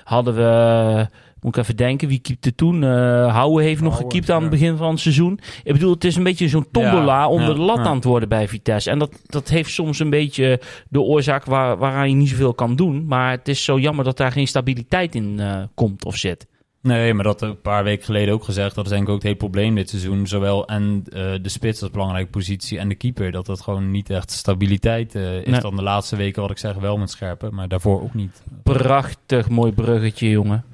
hadden 0.04 0.34
we... 0.34 1.08
Moet 1.46 1.56
ik 1.56 1.62
even 1.62 1.76
denken, 1.76 2.08
wie 2.08 2.18
keepte 2.18 2.54
toen? 2.54 2.84
Eh 2.84 3.34
Houwe 3.34 3.62
heeft 3.62 3.80
nog 3.80 3.96
gekiept 3.96 4.30
aan 4.30 4.40
het 4.40 4.50
begin 4.50 4.76
van 4.76 4.90
het 4.90 5.00
seizoen. 5.00 5.40
Ik 5.64 5.72
bedoel, 5.72 5.92
het 5.92 6.04
is 6.04 6.16
een 6.16 6.22
beetje 6.22 6.48
zo'n 6.48 6.66
tombola 6.70 7.18
Ja, 7.18 7.28
onder 7.28 7.48
ja, 7.48 7.54
de 7.54 7.60
lat 7.60 7.76
ja. 7.76 7.84
aan 7.84 7.94
het 7.94 8.04
worden 8.04 8.28
bij 8.28 8.48
Vitesse. 8.48 8.90
En 8.90 8.98
dat, 8.98 9.20
dat 9.26 9.48
heeft 9.48 9.70
soms 9.70 9.98
een 9.98 10.10
beetje 10.10 10.60
de 10.88 11.00
oorzaak 11.00 11.44
waar, 11.44 11.76
waaraan 11.78 12.08
je 12.08 12.14
niet 12.14 12.28
zoveel 12.28 12.54
kan 12.54 12.76
doen. 12.76 13.06
Maar 13.06 13.30
het 13.30 13.48
is 13.48 13.64
zo 13.64 13.78
jammer 13.78 14.04
dat 14.04 14.16
daar 14.16 14.32
geen 14.32 14.46
stabiliteit 14.46 15.14
in 15.14 15.40
eh, 15.40 15.62
komt 15.74 16.04
of 16.04 16.16
zit. 16.16 16.46
Nee, 16.82 17.14
maar 17.14 17.24
dat 17.24 17.42
een 17.42 17.60
paar 17.60 17.84
weken 17.84 18.04
geleden 18.04 18.34
ook 18.34 18.44
gezegd. 18.44 18.74
Dat 18.74 18.84
is 18.84 18.90
denk 18.90 19.02
ik 19.02 19.08
ook 19.08 19.14
het 19.14 19.24
hele 19.24 19.36
probleem 19.36 19.74
dit 19.74 19.88
seizoen. 19.88 20.26
Zowel 20.26 20.66
en 20.66 21.02
eh, 21.12 21.32
de 21.42 21.48
spits 21.48 21.82
als 21.82 21.90
belangrijke 21.90 22.30
positie 22.30 22.78
en 22.78 22.88
de 22.88 22.94
keeper. 22.94 23.30
Dat 23.30 23.46
dat 23.46 23.60
gewoon 23.60 23.90
niet 23.90 24.10
echt 24.10 24.30
stabiliteit 24.30 25.14
is. 25.14 25.44
Nee. 25.44 25.60
Dan 25.60 25.76
de 25.76 25.82
laatste 25.82 26.16
weken, 26.16 26.42
wat 26.42 26.50
ik 26.50 26.58
zeg, 26.58 26.74
wel 26.74 26.96
met 26.96 27.10
scherpen. 27.10 27.54
Maar 27.54 27.68
daarvoor 27.68 28.02
ook 28.02 28.14
niet. 28.14 28.42
Prachtig 28.62 29.48
mooi 29.48 29.72
bruggetje, 29.72 30.30
jongen. 30.30 30.64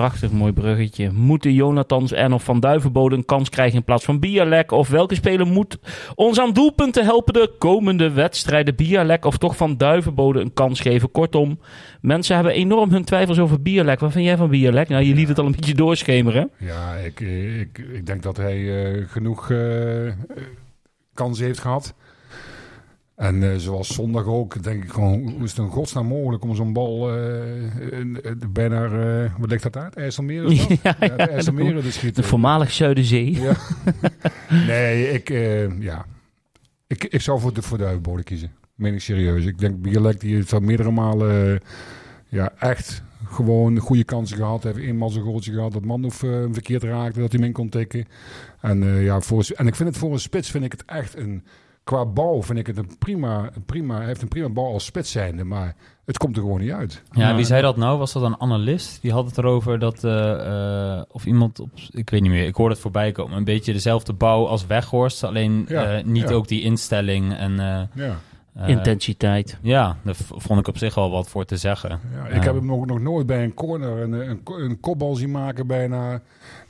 Prachtig 0.00 0.30
mooi 0.30 0.52
bruggetje. 0.52 1.10
Moeten 1.10 1.52
Jonathans 1.52 2.12
en 2.12 2.32
of 2.32 2.44
Van 2.44 2.60
Duivenbode 2.60 3.16
een 3.16 3.24
kans 3.24 3.48
krijgen 3.48 3.76
in 3.76 3.84
plaats 3.84 4.04
van 4.04 4.18
Bialek? 4.18 4.70
Of 4.70 4.88
welke 4.88 5.14
speler 5.14 5.46
moet 5.46 5.78
ons 6.14 6.40
aan 6.40 6.52
doelpunten 6.52 7.04
helpen 7.04 7.32
de 7.32 7.54
komende 7.58 8.10
wedstrijden? 8.10 8.74
Bialek 8.74 9.24
of 9.24 9.38
toch 9.38 9.56
Van 9.56 9.76
Duivenbode 9.76 10.40
een 10.40 10.52
kans 10.52 10.80
geven? 10.80 11.10
Kortom, 11.10 11.60
mensen 12.00 12.34
hebben 12.34 12.52
enorm 12.52 12.90
hun 12.90 13.04
twijfels 13.04 13.38
over 13.38 13.62
Bialek. 13.62 14.00
Wat 14.00 14.12
vind 14.12 14.24
jij 14.24 14.36
van 14.36 14.50
Bialek? 14.50 14.88
Nou, 14.88 15.04
je 15.04 15.14
liet 15.14 15.28
het 15.28 15.38
al 15.38 15.46
een 15.46 15.52
beetje 15.56 15.74
doorschemeren. 15.74 16.50
Ja, 16.58 16.94
ik, 16.94 17.20
ik, 17.20 17.78
ik 17.92 18.06
denk 18.06 18.22
dat 18.22 18.36
hij 18.36 18.84
eh, 18.84 19.08
genoeg 19.08 19.50
eh, 19.50 20.12
kansen 21.14 21.44
heeft 21.44 21.60
gehad. 21.60 21.94
En 23.20 23.42
eh, 23.52 23.56
zoals 23.56 23.94
zondag 23.94 24.24
ook, 24.26 24.62
denk 24.62 24.84
ik 24.84 24.90
gewoon, 24.90 25.20
hoe 25.28 25.42
is 25.44 25.50
het 25.50 25.58
in 25.58 25.70
godsnaam 25.70 26.06
mogelijk 26.06 26.42
om 26.42 26.54
zo'n 26.54 26.72
bal 26.72 27.16
eh, 27.16 27.92
in- 27.98 28.18
in- 28.22 28.42
bijna, 28.52 28.84
eh, 28.84 29.32
wat 29.38 29.50
ligt 29.50 29.62
dat 29.62 29.76
uit? 29.76 29.96
IJsselmeer 29.96 30.44
is 30.44 30.66
dat? 30.68 30.78
Ja, 30.82 30.92
de 31.00 31.06
IJsselmeren 31.06 31.90
te 31.90 32.10
De 32.12 32.22
voormalig 32.22 32.70
Zuiderzee. 32.72 33.32
Ja. 33.40 33.52
nee, 34.66 35.12
ik, 35.12 35.30
eh, 35.30 35.80
ja. 35.80 36.06
ik, 36.86 37.04
ik 37.04 37.20
zou 37.20 37.40
voor 37.40 37.54
de, 37.54 37.62
voor 37.62 37.76
de 37.78 37.82
Duivenbode 37.82 38.22
kiezen. 38.22 38.52
Meen 38.74 38.94
ik 38.94 39.00
serieus. 39.00 39.44
Ik 39.44 39.58
denk 39.58 39.80
Bielek 39.82 40.20
die 40.20 40.34
heeft 40.34 40.52
al 40.52 40.60
meerdere 40.60 40.90
malen 40.90 41.52
eh, 41.54 41.58
ja, 42.28 42.52
echt 42.58 43.02
gewoon 43.24 43.78
goede 43.78 44.04
kansen 44.04 44.36
gehad. 44.36 44.62
Hij 44.62 44.72
heeft 44.72 44.84
eenmaal 44.86 45.08
zo'n 45.10 45.22
goaltje 45.22 45.52
gehad 45.52 45.72
dat 45.72 45.84
Manhoef 45.84 46.22
eh, 46.22 46.44
verkeerd 46.52 46.82
raakte, 46.82 47.20
dat 47.20 47.30
hij 47.30 47.38
hem 47.40 47.48
in 47.48 47.54
kon 47.54 47.68
tikken. 47.68 48.06
En, 48.60 48.82
eh, 48.82 49.04
ja, 49.04 49.20
voor, 49.20 49.44
en 49.56 49.66
ik 49.66 49.74
vind 49.74 49.88
het 49.88 49.98
voor 49.98 50.12
een 50.12 50.20
spits 50.20 50.50
vind 50.50 50.64
ik 50.64 50.72
het 50.72 50.84
echt 50.86 51.16
een... 51.16 51.44
Qua 51.84 52.06
bal 52.06 52.42
vind 52.42 52.58
ik 52.58 52.66
het 52.66 52.76
een 52.78 52.90
prima, 52.98 53.50
een 53.54 53.64
prima... 53.64 53.96
Hij 53.96 54.06
heeft 54.06 54.22
een 54.22 54.28
prima 54.28 54.48
bal 54.48 54.72
als 54.72 54.84
spits 54.84 55.10
zijnde, 55.10 55.44
maar 55.44 55.74
het 56.04 56.18
komt 56.18 56.36
er 56.36 56.42
gewoon 56.42 56.60
niet 56.60 56.70
uit. 56.70 57.02
Ja, 57.10 57.34
wie 57.34 57.44
zei 57.44 57.62
dat 57.62 57.76
nou? 57.76 57.98
Was 57.98 58.12
dat 58.12 58.22
een 58.22 58.40
analist? 58.40 58.98
Die 59.02 59.12
had 59.12 59.24
het 59.26 59.38
erover 59.38 59.78
dat... 59.78 60.04
eh, 60.04 60.96
eh, 60.96 61.02
of 61.08 61.26
iemand 61.26 61.60
op... 61.60 61.68
Ik 61.90 62.10
weet 62.10 62.20
niet 62.20 62.30
meer. 62.30 62.46
Ik 62.46 62.54
hoorde 62.54 62.72
het 62.72 62.82
voorbij 62.82 63.12
komen. 63.12 63.36
Een 63.36 63.44
beetje 63.44 63.72
dezelfde 63.72 64.12
bouw 64.12 64.46
als 64.46 64.66
Weghorst. 64.66 65.24
Alleen 65.24 65.64
Ja, 65.68 65.84
eh, 65.98 66.04
niet 66.04 66.28
ja. 66.28 66.34
ook 66.34 66.48
die 66.48 66.62
instelling 66.62 67.34
en... 67.34 67.50
eh, 67.60 67.80
Ja. 67.94 68.16
eh, 68.54 68.68
Intensiteit. 68.68 69.58
Ja, 69.62 69.96
daar 70.02 70.14
vond 70.16 70.60
ik 70.60 70.68
op 70.68 70.78
zich 70.78 70.94
wel 70.94 71.10
wat 71.10 71.28
voor 71.28 71.44
te 71.44 71.56
zeggen. 71.56 72.00
Ja, 72.14 72.26
ik 72.26 72.42
heb 72.42 72.54
hem 72.54 72.66
nog, 72.66 72.86
nog 72.86 73.00
nooit 73.00 73.26
bij 73.26 73.44
een 73.44 73.54
corner 73.54 74.02
een, 74.02 74.12
een, 74.12 74.40
een 74.44 74.80
kopbal 74.80 75.14
zien 75.14 75.30
maken 75.30 75.66
bijna. 75.66 76.20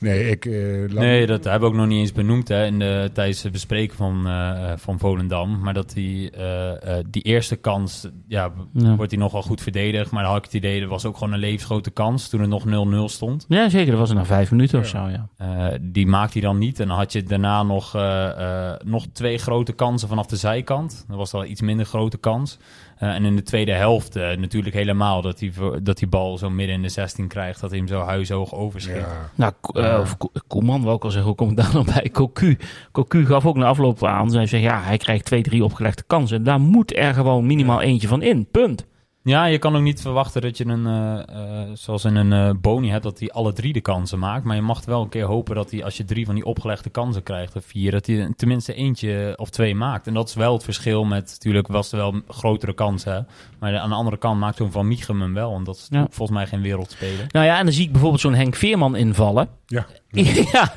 Nee, 0.00 0.30
ik... 0.30 0.44
eh, 0.46 0.52
Nee, 0.98 1.26
dat 1.26 1.44
hebben 1.44 1.60
we 1.60 1.66
ook 1.74 1.80
nog 1.80 1.86
niet 1.90 1.98
eens 2.00 2.12
benoemd 2.12 2.48
hè, 2.48 2.64
in 2.66 2.78
de, 2.78 3.10
tijdens 3.12 3.42
het 3.42 3.52
bespreken 3.52 3.96
van, 3.96 4.26
eh, 4.26 4.72
van 4.76 4.98
Volendam. 4.98 5.60
Maar 5.60 5.74
dat 5.74 5.90
die, 5.92 6.30
eh, 6.30 6.98
eh, 6.98 7.04
die 7.10 7.22
eerste 7.22 7.56
kans, 7.56 8.08
ja, 8.28 8.50
Ja. 8.72 8.94
wordt 8.96 9.10
hij 9.12 9.20
nogal 9.20 9.42
goed 9.42 9.60
verdedigd. 9.60 10.10
Maar 10.10 10.22
dan 10.22 10.30
had 10.32 10.38
ik 10.40 10.44
het 10.52 10.54
idee, 10.54 10.80
dat 10.80 10.88
was 10.88 11.04
ook 11.04 11.16
gewoon 11.16 11.32
een 11.32 11.38
levensgrote 11.38 11.90
kans 11.90 12.28
toen 12.28 12.40
het 12.40 12.48
nog 12.48 12.64
0-0 12.64 13.08
stond. 13.08 13.44
Ja, 13.48 13.68
zeker. 13.68 13.90
Dat 13.90 14.00
was 14.00 14.10
er 14.10 14.14
na 14.16 14.24
vijf 14.24 14.50
minuten 14.50 14.78
of 14.78 14.86
zo, 14.86 14.98
Ja. 14.98 15.28
ja. 15.38 15.68
Eh, 15.72 15.78
die 15.82 16.06
maakt 16.06 16.32
hij 16.32 16.42
dan 16.42 16.58
niet. 16.58 16.80
En 16.80 16.88
dan 16.88 16.96
had 16.96 17.12
je 17.12 17.22
daarna 17.22 17.62
nog, 17.62 17.94
eh, 17.94 18.70
eh, 18.70 18.80
nog 18.84 19.06
twee 19.12 19.38
grote 19.38 19.72
kansen 19.72 20.08
vanaf 20.08 20.26
de 20.26 20.36
zijkant. 20.36 21.04
Dat 21.08 21.16
was 21.16 21.32
al 21.34 21.44
iets 21.44 21.60
minder 21.60 21.86
grote 21.86 22.18
kans. 22.18 22.58
Eh, 22.98 23.14
en 23.14 23.24
in 23.24 23.36
de 23.36 23.42
tweede 23.42 23.72
helft 23.72 24.16
eh, 24.16 24.36
natuurlijk 24.36 24.74
helemaal 24.74 25.22
dat 25.22 25.38
die, 25.38 25.52
dat 25.82 25.98
die 25.98 26.08
bal 26.08 26.38
zo 26.38 26.50
midden 26.50 26.74
in 26.76 26.82
de 26.82 26.88
16 26.88 27.28
krijgt. 27.28 27.60
Dat 27.60 27.70
hij 27.70 27.78
hem 27.78 27.88
zo 27.88 28.00
huishoog 28.00 28.54
overschiet. 28.54 28.94
Ja. 28.96 29.30
Nou, 29.34 29.52
Ja. 29.90 30.00
of 30.00 30.16
Ko- 30.16 30.30
Koeman 30.46 30.90
ik 30.92 31.04
al 31.04 31.10
zeggen, 31.10 31.26
hoe 31.28 31.34
kom 31.34 31.50
ik 31.50 31.56
daar 31.56 31.70
nog 31.72 31.84
bij? 31.94 32.10
Cocu. 32.12 32.58
Cocu 32.92 33.26
gaf 33.26 33.46
ook 33.46 33.56
na 33.56 33.66
afloop 33.66 34.04
aan. 34.04 34.32
Hij 34.34 34.46
zei, 34.46 34.62
ja, 34.62 34.80
hij 34.82 34.96
krijgt 34.96 35.24
twee, 35.24 35.42
drie 35.42 35.64
opgelegde 35.64 36.02
kansen. 36.06 36.42
Daar 36.44 36.60
moet 36.60 36.96
er 36.96 37.14
gewoon 37.14 37.46
minimaal 37.46 37.80
eentje 37.80 38.08
van 38.08 38.22
in. 38.22 38.46
Punt. 38.50 38.86
Ja, 39.22 39.44
je 39.44 39.58
kan 39.58 39.76
ook 39.76 39.82
niet 39.82 40.00
verwachten 40.00 40.42
dat 40.42 40.58
je 40.58 40.66
een, 40.66 40.86
eh, 40.86 41.18
eh, 41.62 41.68
zoals 41.74 42.04
in 42.04 42.14
een 42.16 42.32
eh 42.32 42.50
boni 42.60 42.90
hebt, 42.90 43.02
dat 43.02 43.18
hij 43.18 43.30
alle 43.30 43.52
drie 43.52 43.72
de 43.72 43.80
kansen 43.80 44.18
maakt. 44.18 44.44
Maar 44.44 44.56
je 44.56 44.62
mag 44.62 44.84
wel 44.84 45.02
een 45.02 45.08
keer 45.08 45.24
hopen 45.24 45.54
dat 45.54 45.70
hij, 45.70 45.84
als 45.84 45.96
je 45.96 46.04
drie 46.04 46.26
van 46.26 46.34
die 46.34 46.44
opgelegde 46.44 46.90
kansen 46.90 47.22
krijgt, 47.22 47.56
of 47.56 47.64
vier, 47.64 47.90
dat 47.90 48.06
hij 48.06 48.32
tenminste 48.36 48.74
eentje 48.74 49.32
of 49.36 49.50
twee 49.50 49.74
maakt. 49.74 50.06
En 50.06 50.14
dat 50.14 50.28
is 50.28 50.34
wel 50.34 50.52
het 50.52 50.64
verschil 50.64 51.04
met, 51.04 51.26
natuurlijk 51.30 51.66
was 51.68 51.92
er 51.92 51.98
wel 51.98 52.14
grotere 52.28 52.72
kansen, 52.74 53.26
maar 53.58 53.78
aan 53.78 53.88
de 53.88 53.94
andere 53.94 54.16
kant 54.18 54.40
maakt 54.40 54.56
zo'n 54.56 54.72
Van 54.72 54.88
Michum 54.88 55.20
hem 55.20 55.34
wel. 55.34 55.54
En 55.54 55.64
dat 55.64 55.76
is 55.76 55.86
Ja. 55.90 56.06
volgens 56.10 56.38
mij 56.38 56.46
geen 56.46 56.62
wereldspeler. 56.62 57.26
Nou 57.28 57.46
ja, 57.46 57.58
en 57.58 57.64
dan 57.64 57.74
zie 57.74 57.84
ik 57.84 57.90
bijvoorbeeld 57.92 58.20
zo'n 58.22 58.34
Henk 58.34 58.54
Veerman 58.54 58.96
invallen. 58.96 59.48
Ja. 59.66 59.86
Ja, 60.52 60.72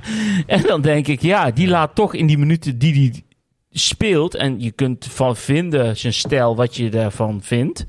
en 0.47 0.61
dan 0.61 0.81
denk 0.81 1.07
ik, 1.07 1.21
ja, 1.21 1.51
die 1.51 1.67
laat 1.67 1.95
toch 1.95 2.13
in 2.13 2.27
die 2.27 2.37
minuten 2.37 2.77
die 2.77 2.93
hij 2.93 3.23
speelt. 3.71 4.35
En 4.35 4.59
je 4.59 4.71
kunt 4.71 5.05
van 5.05 5.35
vinden 5.35 5.97
zijn 5.97 6.13
stijl 6.13 6.55
wat 6.55 6.75
je 6.75 6.89
daarvan 6.89 7.41
vindt. 7.41 7.85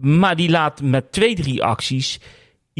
Maar 0.00 0.36
die 0.36 0.50
laat 0.50 0.82
met 0.82 1.12
twee, 1.12 1.34
drie 1.34 1.62
acties 1.64 2.20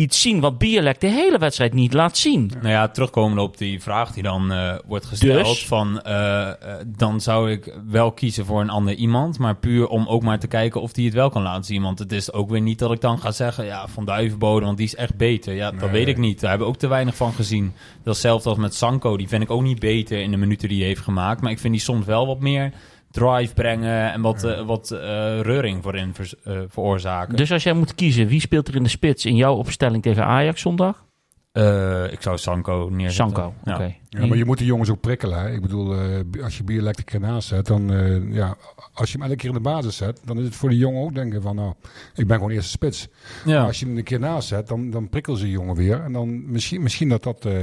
iets 0.01 0.21
zien 0.21 0.41
wat 0.41 0.59
Bierlek 0.59 1.01
de 1.01 1.07
hele 1.07 1.39
wedstrijd 1.39 1.75
niet 1.75 1.93
laat 1.93 2.17
zien. 2.17 2.51
Nou 2.55 2.69
ja, 2.69 2.89
terugkomen 2.89 3.39
op 3.39 3.59
die 3.59 3.83
vraag 3.83 4.13
die 4.13 4.23
dan 4.23 4.53
eh, 4.53 4.75
wordt 4.87 5.07
gesteld. 5.07 5.47
Dus? 5.47 5.67
Van, 5.67 6.03
eh, 6.03 6.49
eh, 6.49 6.57
dan 6.87 7.21
zou 7.21 7.51
ik 7.51 7.75
wel 7.87 8.13
kiezen 8.13 8.47
voor 8.47 8.61
een 8.61 8.71
ander 8.71 8.95
iemand. 8.95 9.39
Maar 9.39 9.57
puur 9.57 9.87
om 9.87 10.07
ook 10.07 10.23
maar 10.23 10.39
te 10.39 10.47
kijken 10.47 10.81
of 10.81 10.93
die 10.93 11.05
het 11.05 11.15
wel 11.15 11.31
kan 11.31 11.43
laten 11.43 11.65
zien. 11.65 11.83
Want 11.83 11.99
het 11.99 12.13
is 12.13 12.33
ook 12.33 12.51
weer 12.51 12.61
niet 12.61 12.79
dat 12.79 12.93
ik 12.93 13.01
dan 13.01 13.19
ga 13.19 13.31
zeggen... 13.31 13.65
Ja, 13.65 13.89
Van 13.89 14.05
Duivenbode, 14.05 14.65
want 14.65 14.77
die 14.77 14.87
is 14.87 14.95
echt 14.95 15.17
beter. 15.17 15.55
Ja, 15.55 15.71
dat 15.71 15.91
weet 15.91 16.09
ik 16.09 16.17
niet. 16.17 16.41
Daar 16.41 16.51
hebben 16.51 16.69
we 16.69 16.75
ook 16.75 16.81
te 16.81 16.89
weinig 16.89 17.17
van 17.17 17.33
gezien. 17.33 17.65
Dat 18.03 18.15
is 18.15 18.23
hetzelfde 18.23 18.49
als 18.49 18.59
met 18.59 18.75
Sanko. 18.75 19.17
Die 19.17 19.29
vind 19.29 19.43
ik 19.43 19.51
ook 19.51 19.63
niet 19.63 19.81
beter 19.81 20.21
in 20.21 20.31
de 20.31 20.37
minuten 20.37 20.69
die 20.69 20.79
hij 20.79 20.87
heeft 20.87 21.01
gemaakt. 21.01 21.41
Maar 21.41 21.51
ik 21.51 21.59
vind 21.59 21.73
die 21.73 21.83
soms 21.83 22.07
wel 22.07 22.27
wat 22.27 22.41
meer 22.41 22.73
drive 23.11 23.55
brengen... 23.55 24.13
en 24.13 24.21
wat, 24.21 24.45
eh, 24.45 24.67
wat 24.67 24.91
eh, 24.91 24.99
reuring 25.41 25.83
voorin 25.83 26.15
eh, 26.45 26.59
veroorzaken. 26.69 27.37
Dus 27.37 27.53
als 27.53 27.63
jij 27.63 27.73
moet 27.73 27.95
kiezen, 27.95 28.27
wie 28.27 28.41
speelt 28.41 28.69
er 28.69 28.75
in 28.75 28.83
de 28.83 28.89
spits 28.89 29.25
in 29.25 29.37
jouw 29.37 29.55
opstelling 29.55 30.03
tegen 30.03 30.25
Ajax 30.25 30.61
zondag? 30.61 31.09
Eh, 31.53 32.13
ik 32.13 32.23
zou 32.23 32.39
Sanko 32.39 32.89
neerzetten. 32.93 33.35
Sanko, 33.35 33.55
Ja. 33.65 33.75
oké. 33.75 33.95
Ja, 34.09 34.27
maar 34.27 34.37
je 34.37 34.45
moet 34.45 34.59
de 34.59 34.65
jongens 34.65 34.91
ook 34.91 35.01
prikkelen. 35.01 35.41
Hè? 35.41 35.53
Ik 35.53 35.61
bedoel, 35.63 35.95
eh, 35.95 36.43
als 36.45 36.57
je 36.57 36.65
Bierlek 36.65 36.97
er 36.97 37.05
keer 37.05 37.21
naast 37.21 37.49
zet, 37.49 37.67
dan 37.67 37.93
eh, 37.93 38.33
ja, 38.33 38.57
als 38.95 39.13
je 39.13 39.19
hem 39.19 39.27
elke 39.27 39.37
keer 39.37 39.49
in 39.49 39.55
de 39.55 39.61
basis 39.61 39.97
zet, 39.97 40.21
dan 40.25 40.39
is 40.39 40.45
het 40.45 40.55
voor 40.55 40.69
de 40.69 40.77
jongen 40.77 41.03
ook 41.03 41.15
denken 41.15 41.43
van, 41.43 41.57
nou, 41.57 41.73
ik 42.15 42.27
ben 42.27 42.37
gewoon 42.37 42.53
eerste 42.53 42.71
spits. 42.71 43.09
Ja. 43.45 43.59
Maar 43.59 43.67
als 43.67 43.81
je 43.81 43.87
hem 43.87 43.97
een 43.97 44.05
keer 44.05 44.19
naast 44.21 44.49
zet, 44.49 44.69
dan, 44.69 44.91
dan 44.91 45.09
prikkelen 45.09 45.39
ze 45.39 45.45
de 45.45 45.51
jongen 45.51 45.75
weer. 45.77 46.01
En 46.03 46.13
dan 46.13 46.51
misschien, 46.51 46.83
misschien 46.83 47.09
dat 47.09 47.23
dat 47.23 47.45
eh, 47.45 47.55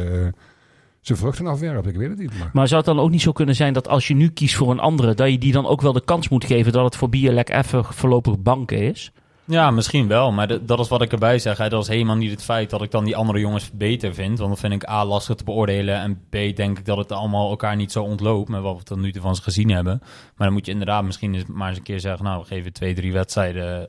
zijn 1.07 1.19
vruchten 1.19 1.47
afwerpt. 1.47 1.87
Ik 1.87 1.95
weet 1.95 2.09
het 2.09 2.19
niet. 2.19 2.39
Maar. 2.39 2.49
Maar 2.53 2.67
zou 2.67 2.81
het 2.81 2.95
dan 2.95 2.99
ook 2.99 3.09
niet 3.09 3.21
zo 3.21 3.31
kunnen 3.31 3.55
zijn 3.55 3.73
dat 3.73 3.87
als 3.87 4.07
je 4.07 4.15
nu 4.15 4.29
kiest 4.29 4.55
voor 4.55 4.71
een 4.71 4.79
andere, 4.79 5.13
dat 5.13 5.29
je 5.29 5.37
die 5.37 5.51
dan 5.51 5.65
ook 5.65 5.81
wel 5.81 5.93
de 5.93 6.03
kans 6.05 6.29
moet 6.29 6.45
geven 6.45 6.71
dat 6.71 6.83
het 6.83 6.95
voor 6.95 7.09
Bierlek 7.09 7.49
even 7.49 7.85
voorlopig 7.85 8.39
banken 8.39 8.77
is? 8.77 9.11
Ja, 9.47 9.71
misschien 9.71 10.07
wel. 10.07 10.31
Maar 10.31 10.65
dat 10.65 10.79
is 10.79 10.87
wat 10.87 11.01
ik 11.01 11.11
erbij 11.11 11.39
zeg. 11.39 11.57
Hè. 11.57 11.69
Dat 11.69 11.81
is 11.81 11.87
helemaal 11.87 12.15
niet 12.15 12.31
het 12.31 12.43
feit 12.43 12.69
dat 12.69 12.81
ik 12.81 12.91
dan 12.91 13.03
die 13.03 13.15
andere 13.15 13.39
jongens 13.39 13.71
beter 13.71 14.13
vind. 14.13 14.37
Want 14.37 14.49
dat 14.49 14.59
vind 14.59 14.73
ik 14.73 14.89
A, 14.89 15.05
lastig 15.05 15.35
te 15.35 15.43
beoordelen. 15.43 15.95
En 15.95 16.19
B, 16.29 16.55
denk 16.55 16.79
ik 16.79 16.85
dat 16.85 16.97
het 16.97 17.11
allemaal 17.11 17.49
elkaar 17.49 17.75
niet 17.75 17.91
zo 17.91 18.03
ontloopt. 18.03 18.49
Met 18.49 18.61
wat 18.61 18.77
we 18.77 18.83
tot 18.83 18.97
nu 18.97 19.11
toe 19.11 19.21
van 19.21 19.35
ze 19.35 19.41
gezien 19.41 19.69
hebben. 19.69 19.97
Maar 20.01 20.47
dan 20.47 20.53
moet 20.53 20.65
je 20.65 20.71
inderdaad 20.71 21.03
misschien 21.03 21.33
eens 21.33 21.45
maar 21.45 21.69
eens 21.69 21.77
een 21.77 21.83
keer 21.83 21.99
zeggen... 21.99 22.25
Nou, 22.25 22.41
we 22.41 22.47
geven 22.47 22.73
twee, 22.73 22.93
drie 22.93 23.13
wedstrijden... 23.13 23.87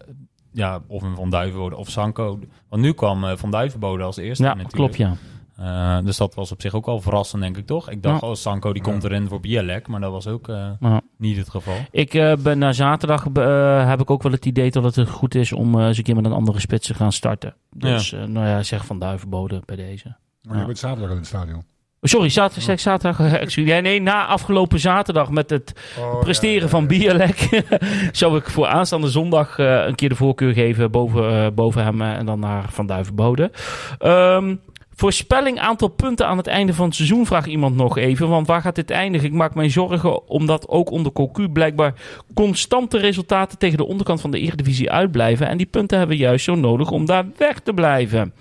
Ja, 0.52 0.80
of 0.86 1.02
een 1.02 1.16
Van 1.16 1.30
Duivenbode 1.30 1.76
of 1.76 1.90
Sanko. 1.90 2.38
Want 2.68 2.82
nu 2.82 2.92
kwam 2.92 3.24
eh, 3.24 3.36
Van 3.36 3.50
Duivenbode 3.50 4.02
als 4.02 4.16
eerste 4.16 4.42
Ja, 4.42 4.48
natuurlijk. 4.48 4.76
klopt 4.76 4.96
ja. 4.96 5.16
Eh, 5.58 5.98
dus 6.04 6.16
dat 6.16 6.34
was 6.34 6.52
op 6.52 6.60
zich 6.60 6.74
ook 6.74 6.86
wel 6.86 7.00
verrassend, 7.00 7.42
denk 7.42 7.56
ik, 7.56 7.66
toch? 7.66 7.90
Ik 7.90 8.02
dacht, 8.02 8.20
Ja. 8.20 8.28
oh, 8.28 8.34
Sanko 8.34 8.72
die 8.72 8.82
komt 8.82 9.04
erin 9.04 9.28
voor 9.28 9.40
Bielek. 9.40 9.88
Maar 9.88 10.00
dat 10.00 10.12
was 10.12 10.26
ook 10.26 10.48
eh, 10.48 10.70
Ja. 10.80 11.00
niet 11.16 11.36
het 11.36 11.48
geval. 11.50 11.74
Ik 11.90 12.14
eh, 12.14 12.32
ben 12.38 12.58
na 12.58 12.72
zaterdag 12.72 13.26
eh, 13.34 13.88
heb 13.88 14.00
ik 14.00 14.10
ook 14.10 14.22
wel 14.22 14.32
het 14.32 14.46
idee 14.46 14.70
dat 14.70 14.94
het 14.96 15.08
goed 15.08 15.34
is 15.34 15.52
om 15.52 15.78
eh, 15.80 15.86
eens 15.86 15.98
een 15.98 16.04
keer 16.04 16.14
met 16.14 16.24
een 16.24 16.32
andere 16.32 16.60
spits 16.60 16.86
te 16.86 16.94
gaan 16.94 17.12
starten. 17.12 17.54
Dus 17.70 18.12
eh, 18.12 18.24
nou 18.24 18.46
ja, 18.46 18.62
zeg 18.62 18.86
van 18.86 18.98
Duivenbode 18.98 19.62
bij 19.64 19.76
deze. 19.76 20.16
Maar 20.42 20.58
je 20.58 20.64
bent 20.66 20.78
zaterdag 20.78 21.10
in 21.10 21.16
het 21.16 21.26
stadion. 21.26 21.56
Oh, 22.00 22.10
Sorry, 22.10 22.28
zaterdag, 22.28 22.80
zaterdag. 22.80 23.54
Ja, 23.54 23.80
nee, 23.80 24.00
na 24.02 24.26
afgelopen 24.26 24.78
zaterdag 24.80 25.30
met 25.30 25.50
het 25.50 25.94
Oh, 25.98 26.20
presteren 26.20 26.68
van 26.68 26.86
Bierlek 26.86 27.64
zou 28.12 28.36
ik 28.36 28.48
voor 28.50 28.66
aanstaande 28.66 29.08
zondag 29.10 29.58
eh, 29.58 29.86
een 29.86 29.94
keer 29.94 30.08
de 30.08 30.14
voorkeur 30.14 30.52
geven 30.52 30.90
boven, 30.90 31.54
boven 31.54 31.84
hem 31.84 32.02
en 32.02 32.26
dan 32.26 32.38
naar 32.40 32.64
Van 32.70 32.86
Duivenbode. 32.86 33.50
Ehm 33.98 34.54
voorspelling 34.98 35.58
aantal 35.58 35.88
punten 35.88 36.26
aan 36.26 36.36
het 36.36 36.46
einde 36.46 36.74
van 36.74 36.86
het 36.86 36.94
seizoen 36.94 37.26
vraagt 37.26 37.46
iemand 37.46 37.76
nog 37.76 37.98
even. 37.98 38.28
Want 38.28 38.46
waar 38.46 38.60
gaat 38.60 38.74
dit 38.74 38.90
eindigen? 38.90 39.28
Ik 39.28 39.34
maak 39.34 39.54
mij 39.54 39.68
zorgen 39.68 40.28
omdat 40.28 40.68
ook 40.68 40.90
onder 40.90 41.12
Cocu 41.12 41.48
blijkbaar 41.48 41.94
constante 42.34 42.98
resultaten 42.98 43.58
tegen 43.58 43.76
de 43.76 43.86
onderkant 43.86 44.20
van 44.20 44.30
de 44.30 44.40
Eredivisie 44.40 44.90
uitblijven. 44.90 45.48
En 45.48 45.56
die 45.56 45.66
punten 45.66 45.98
hebben 45.98 46.16
we 46.16 46.22
juist 46.22 46.44
zo 46.44 46.54
nodig 46.54 46.90
om 46.90 47.04
daar 47.04 47.26
weg 47.36 47.60
te 47.60 47.72
blijven. 47.72 48.34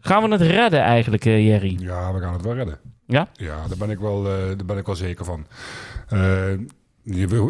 Gaan 0.00 0.22
we 0.22 0.28
het 0.28 0.40
redden 0.40 0.80
eigenlijk, 0.80 1.24
eh, 1.24 1.46
Jerry? 1.46 1.76
Ja, 1.80 2.12
we 2.12 2.20
gaan 2.20 2.32
het 2.32 2.42
wel 2.42 2.54
redden. 2.54 2.78
Ja? 3.06 3.28
Ja, 3.32 3.66
daar 3.68 3.78
ben 3.78 3.90
ik 3.90 3.98
wel, 3.98 4.26
eh, 4.26 4.46
daar 4.46 4.66
ben 4.66 4.78
ik 4.78 4.86
wel 4.86 4.94
zeker 4.94 5.24
van. 5.24 5.46
Eh, 6.08 6.52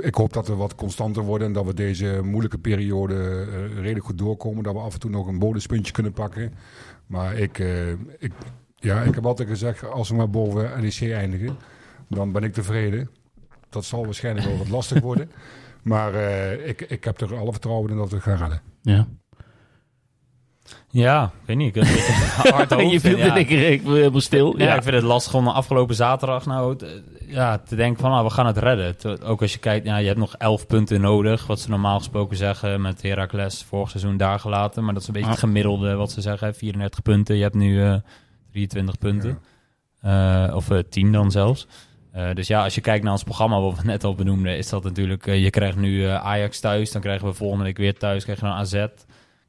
ik 0.01 0.14
hoop 0.14 0.33
dat 0.33 0.49
we 0.49 0.55
wat 0.55 0.74
constanter 0.74 1.22
worden 1.22 1.47
en 1.47 1.53
dat 1.53 1.64
we 1.64 1.74
deze 1.74 2.20
moeilijke 2.24 2.59
periode 2.59 3.45
redelijk 3.74 4.05
goed 4.05 4.18
doorkomen. 4.18 4.62
Dat 4.62 4.74
we 4.74 4.81
af 4.81 4.95
en 4.95 5.01
toe 5.01 5.11
nog 5.11 5.27
een 5.27 5.39
bonuspuntje 5.39 5.93
kunnen 5.93 6.12
pakken. 6.12 6.53
Maar 7.07 7.34
ik, 7.34 7.59
eh, 7.59 7.90
ik, 8.18 8.32
ja, 8.74 9.02
ik 9.02 9.14
heb 9.14 9.26
altijd 9.26 9.48
gezegd, 9.48 9.84
als 9.90 10.09
we 10.09 10.14
maar 10.14 10.30
boven 10.30 10.80
NEC 10.80 11.12
eindigen, 11.12 11.57
dan 12.09 12.32
ben 12.32 12.42
ik 12.42 12.52
tevreden. 12.52 13.11
Dat 13.68 13.84
zal 13.84 14.04
waarschijnlijk 14.04 14.46
wel 14.46 14.59
wat 14.59 14.68
lastig 14.68 15.00
worden. 15.00 15.30
Maar 15.82 16.14
eh, 16.14 16.68
ik, 16.68 16.80
ik 16.80 17.04
heb 17.04 17.20
er 17.20 17.36
alle 17.36 17.52
vertrouwen 17.52 17.90
in 17.90 17.96
dat 17.96 18.09
we 18.09 18.14
het 18.14 18.24
gaan 18.24 18.38
redden. 18.38 18.61
Ja. 18.82 19.09
Ja, 20.90 21.24
ik 21.24 21.46
weet 21.46 21.56
niet. 21.56 21.76
Ik 21.76 21.84
hard 22.54 22.70
hoofd. 22.70 22.92
je 22.92 23.00
viel 23.00 23.16
ja. 23.16 23.34
de 23.34 23.40
ik, 23.40 23.50
ik 23.50 23.82
helemaal 23.82 24.20
stil. 24.20 24.58
Ja, 24.58 24.64
Ja. 24.64 24.74
ik 24.74 24.82
vind 24.82 24.94
het 24.94 25.04
lastig 25.04 25.34
om 25.34 25.48
afgelopen 25.48 25.94
zaterdag 25.94 26.46
nou 26.46 26.76
ja, 27.26 27.58
te 27.58 27.76
denken 27.76 28.00
van 28.00 28.10
nou, 28.10 28.24
we 28.24 28.30
gaan 28.30 28.46
het 28.46 28.58
redden. 28.58 29.22
Ook 29.22 29.42
als 29.42 29.52
je 29.52 29.58
kijkt, 29.58 29.86
ja, 29.86 29.96
je 29.96 30.06
hebt 30.06 30.18
nog 30.18 30.34
11 30.36 30.66
punten 30.66 31.00
nodig, 31.00 31.46
wat 31.46 31.60
ze 31.60 31.70
normaal 31.70 31.98
gesproken 31.98 32.36
zeggen 32.36 32.80
met 32.80 33.02
Heracles 33.02 33.64
vorig 33.68 33.90
seizoen 33.90 34.16
daar 34.16 34.38
gelaten. 34.40 34.84
Maar 34.84 34.92
dat 34.92 35.02
is 35.02 35.08
een 35.08 35.14
beetje 35.14 35.30
het 35.30 35.38
gemiddelde 35.38 35.94
wat 35.94 36.10
ze 36.10 36.20
zeggen, 36.20 36.46
hè, 36.46 36.54
34 36.54 37.02
punten. 37.02 37.36
Je 37.36 37.42
hebt 37.42 37.54
nu 37.54 37.82
eh 37.82 37.94
23 38.50 38.98
punten. 38.98 39.38
Eh, 40.00 40.52
of 40.54 40.70
eh 40.70 40.78
10 40.90 41.12
dan 41.12 41.30
zelfs. 41.30 41.66
Eh, 42.16 42.34
dus 42.34 42.46
ja, 42.46 42.62
als 42.62 42.74
je 42.74 42.80
kijkt 42.80 43.02
naar 43.04 43.12
ons 43.12 43.22
programma, 43.22 43.60
wat 43.60 43.76
we 43.76 43.84
net 43.84 44.04
al 44.04 44.14
benoemden, 44.14 44.56
is 44.56 44.68
dat 44.68 44.84
natuurlijk, 44.84 45.26
eh, 45.26 45.42
je 45.42 45.50
krijgt 45.50 45.76
nu 45.76 46.06
eh, 46.06 46.24
Ajax 46.24 46.60
thuis, 46.60 46.92
dan 46.92 47.00
krijgen 47.00 47.26
we 47.26 47.34
volgende 47.34 47.64
week 47.64 47.76
weer 47.76 47.98
thuis, 47.98 48.24
krijg 48.24 48.40
je 48.40 48.44
dan 48.46 48.54
AZ, 48.54 48.84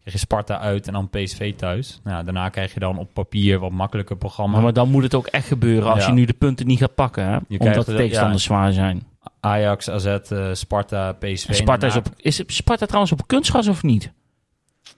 krijg 0.07 0.21
je 0.21 0.27
Sparta 0.27 0.59
uit 0.59 0.87
en 0.87 0.93
dan 0.93 1.09
PSV 1.09 1.53
thuis. 1.55 1.99
Nou, 2.03 2.23
daarna 2.23 2.49
krijg 2.49 2.73
je 2.73 2.79
dan 2.79 2.97
op 2.97 3.13
papier 3.13 3.59
wat 3.59 3.71
makkelijker 3.71 4.15
programma. 4.17 4.51
Maar, 4.53 4.61
maar 4.63 4.73
dan 4.73 4.89
moet 4.89 5.03
het 5.03 5.15
ook 5.15 5.27
echt 5.27 5.47
gebeuren 5.47 5.91
als 5.91 6.01
Ja. 6.03 6.07
je 6.07 6.13
nu 6.13 6.25
de 6.25 6.33
punten 6.33 6.67
niet 6.67 6.79
gaat 6.79 6.95
pakken. 6.95 7.23
Hè? 7.25 7.37
Omdat 7.57 7.85
de 7.85 7.91
er- 7.91 7.97
tegenstanders 7.97 8.43
zwaar 8.43 8.71
zijn. 8.73 9.03
Ajax, 9.39 9.89
AZ, 9.89 10.05
eh, 10.05 10.49
Sparta, 10.53 11.11
PSV. 11.13 11.47
En 11.47 11.55
Sparta 11.55 11.87
is, 11.87 11.93
daarna- 11.93 12.09
op, 12.09 12.19
is 12.21 12.43
Sparta 12.47 12.85
trouwens 12.85 13.11
op 13.13 13.27
kunstgras 13.27 13.67
of 13.67 13.83
niet? 13.83 14.11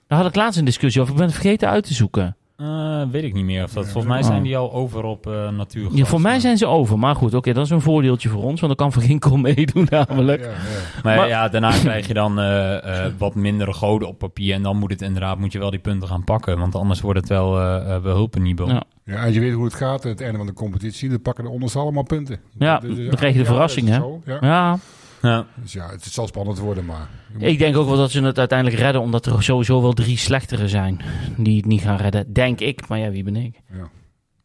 Daar 0.07 0.17
had 0.19 0.27
ik 0.27 0.35
laatst 0.35 0.59
een 0.59 0.65
discussie 0.65 1.01
over. 1.01 1.13
Ik 1.13 1.19
ben 1.19 1.29
het 1.29 1.37
vergeten 1.39 1.69
uit 1.69 1.83
te 1.87 1.93
zoeken. 1.93 2.35
Eh, 2.59 3.01
weet 3.11 3.23
ik 3.23 3.33
niet 3.33 3.45
meer. 3.45 3.63
Of 3.63 3.73
dat, 3.73 3.83
volgens 3.83 4.05
mij 4.05 4.21
oh. 4.21 4.27
zijn 4.27 4.43
die 4.43 4.57
al 4.57 4.73
over 4.73 5.03
op 5.03 5.27
eh 5.27 5.49
natuurgas. 5.49 5.97
Ja, 5.97 6.05
voor 6.05 6.21
mij 6.21 6.39
zijn 6.39 6.57
ze 6.57 6.65
over. 6.65 6.99
Maar 6.99 7.15
goed, 7.15 7.33
oké, 7.33 7.53
dat 7.53 7.65
is 7.65 7.71
een 7.71 7.81
voordeeltje 7.81 8.29
voor 8.29 8.43
ons. 8.43 8.61
Want 8.61 8.77
dan 8.77 8.87
kan 8.87 8.91
Van 8.91 9.09
Ginkel 9.09 9.37
meedoen 9.37 9.87
namelijk. 9.89 10.41
Ja, 10.41 10.49
ja. 10.49 10.55
Maar, 11.03 11.15
Maar- 11.15 11.27
ja, 11.27 11.49
daarna 11.49 11.71
krijg 11.71 12.07
je 12.07 12.13
dan 12.13 12.39
eh, 12.39 13.05
eh, 13.05 13.11
wat 13.17 13.35
mindere 13.35 13.73
goden 13.73 14.07
op 14.07 14.17
papier. 14.17 14.53
En 14.53 14.63
dan 14.63 14.77
moet 14.77 14.91
het 14.91 15.01
inderdaad, 15.01 15.37
moet 15.39 15.51
je 15.51 15.59
wel 15.59 15.69
die 15.69 15.79
punten 15.79 16.07
gaan 16.07 16.23
pakken. 16.23 16.57
Want 16.59 16.75
anders 16.75 17.01
wordt 17.01 17.19
het 17.19 17.29
wel 17.29 17.59
uh, 17.61 17.99
behulpenibel. 17.99 18.67
Ja. 18.67 18.83
Ja, 19.05 19.15
en 19.15 19.33
je 19.33 19.39
weet 19.39 19.53
hoe 19.53 19.63
het 19.63 19.73
gaat. 19.73 20.03
Het 20.03 20.21
einde 20.21 20.37
van 20.37 20.47
de 20.47 20.53
competitie, 20.53 21.09
dan 21.09 21.21
pakken 21.21 21.43
de 21.43 21.49
onderste 21.49 21.79
allemaal 21.79 22.03
punten. 22.03 22.39
Ja, 22.57 22.79
Dus, 22.79 22.95
dan 22.95 23.15
krijg 23.15 23.33
je 23.33 23.39
de 23.39 23.45
ja, 23.45 23.51
verrassing, 23.51 23.87
hè? 23.87 23.95
zo, 23.95 24.21
Ja. 24.41 24.77
Ja, 25.21 25.29
Ja. 25.29 25.45
Dus 25.61 25.73
ja, 25.73 25.89
het 25.89 26.03
zal 26.03 26.27
spannend 26.27 26.59
worden, 26.59 26.85
maar... 26.85 27.07
moet- 27.33 27.41
ik 27.43 27.57
denk 27.57 27.77
ook 27.77 27.87
wel 27.87 27.97
dat 27.97 28.11
ze 28.11 28.21
het 28.23 28.37
uiteindelijk 28.39 28.79
redden. 28.81 29.01
Omdat 29.01 29.25
er 29.25 29.43
sowieso 29.43 29.81
wel 29.81 29.93
drie 29.93 30.17
slechtere 30.17 30.67
zijn. 30.67 30.99
Die 31.37 31.55
het 31.57 31.65
niet 31.65 31.81
gaan 31.81 31.97
redden. 31.97 32.33
Denk 32.33 32.59
ik. 32.59 32.87
Maar 32.87 32.99
ja, 32.99 33.09
wie 33.11 33.23
ben 33.23 33.35
ik? 33.35 33.55
ja. 33.73 33.89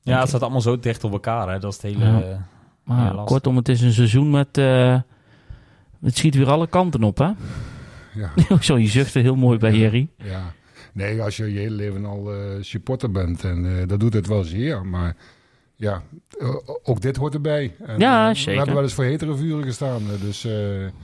ja, 0.03 0.19
het 0.21 0.29
staat 0.29 0.43
allemaal 0.43 0.61
zo 0.61 0.79
dicht 0.79 1.05
op 1.05 1.13
elkaar. 1.13 1.49
Hè. 1.49 1.59
Dat 1.59 1.71
is 1.77 1.83
het 1.83 1.93
hele... 1.97 2.05
Ja. 2.05 2.47
Maar 2.85 3.15
Ja, 3.15 3.23
kortom, 3.25 3.57
het 3.57 3.69
is 3.69 3.81
een 3.81 3.93
seizoen 3.93 4.31
met... 4.31 4.59
eh, 4.59 4.99
het 6.03 6.17
schiet 6.17 6.35
weer 6.35 6.51
alle 6.51 6.67
kanten 6.67 7.03
op, 7.03 7.19
hè? 7.19 7.31
Ja, 8.15 8.31
Zo, 8.61 8.79
je 8.79 8.87
zuchtte 8.89 9.19
heel 9.19 9.37
mooi 9.37 9.59
bij 9.59 9.73
Jerry. 9.75 10.09
ja. 10.17 10.53
Nee, 10.93 11.23
als 11.23 11.37
je 11.37 11.53
je 11.53 11.59
hele 11.59 11.75
leven 11.75 12.05
al 12.05 12.33
eh, 12.35 12.39
supporter 12.61 13.11
bent, 13.11 13.45
en 13.45 13.81
eh, 13.81 13.89
dat 13.89 14.01
doet 14.01 14.13
het 14.15 14.27
wel 14.27 14.43
zeer, 14.43 14.87
maar 14.87 15.17
ja, 15.77 16.03
eh, 16.39 16.49
ook 16.83 17.01
dit 17.01 17.17
hoort 17.17 17.35
erbij. 17.35 17.75
En, 17.87 17.99
Ja, 17.99 18.29
eh, 18.29 18.35
zeker. 18.35 18.51
We 18.51 18.57
hebben 18.57 18.75
wel 18.75 18.83
eens 18.85 18.93
voor 18.93 19.05
hetere 19.05 19.35
vuren 19.37 19.65
gestaan, 19.65 20.03
dus... 20.21 20.45
eh, 20.45 20.53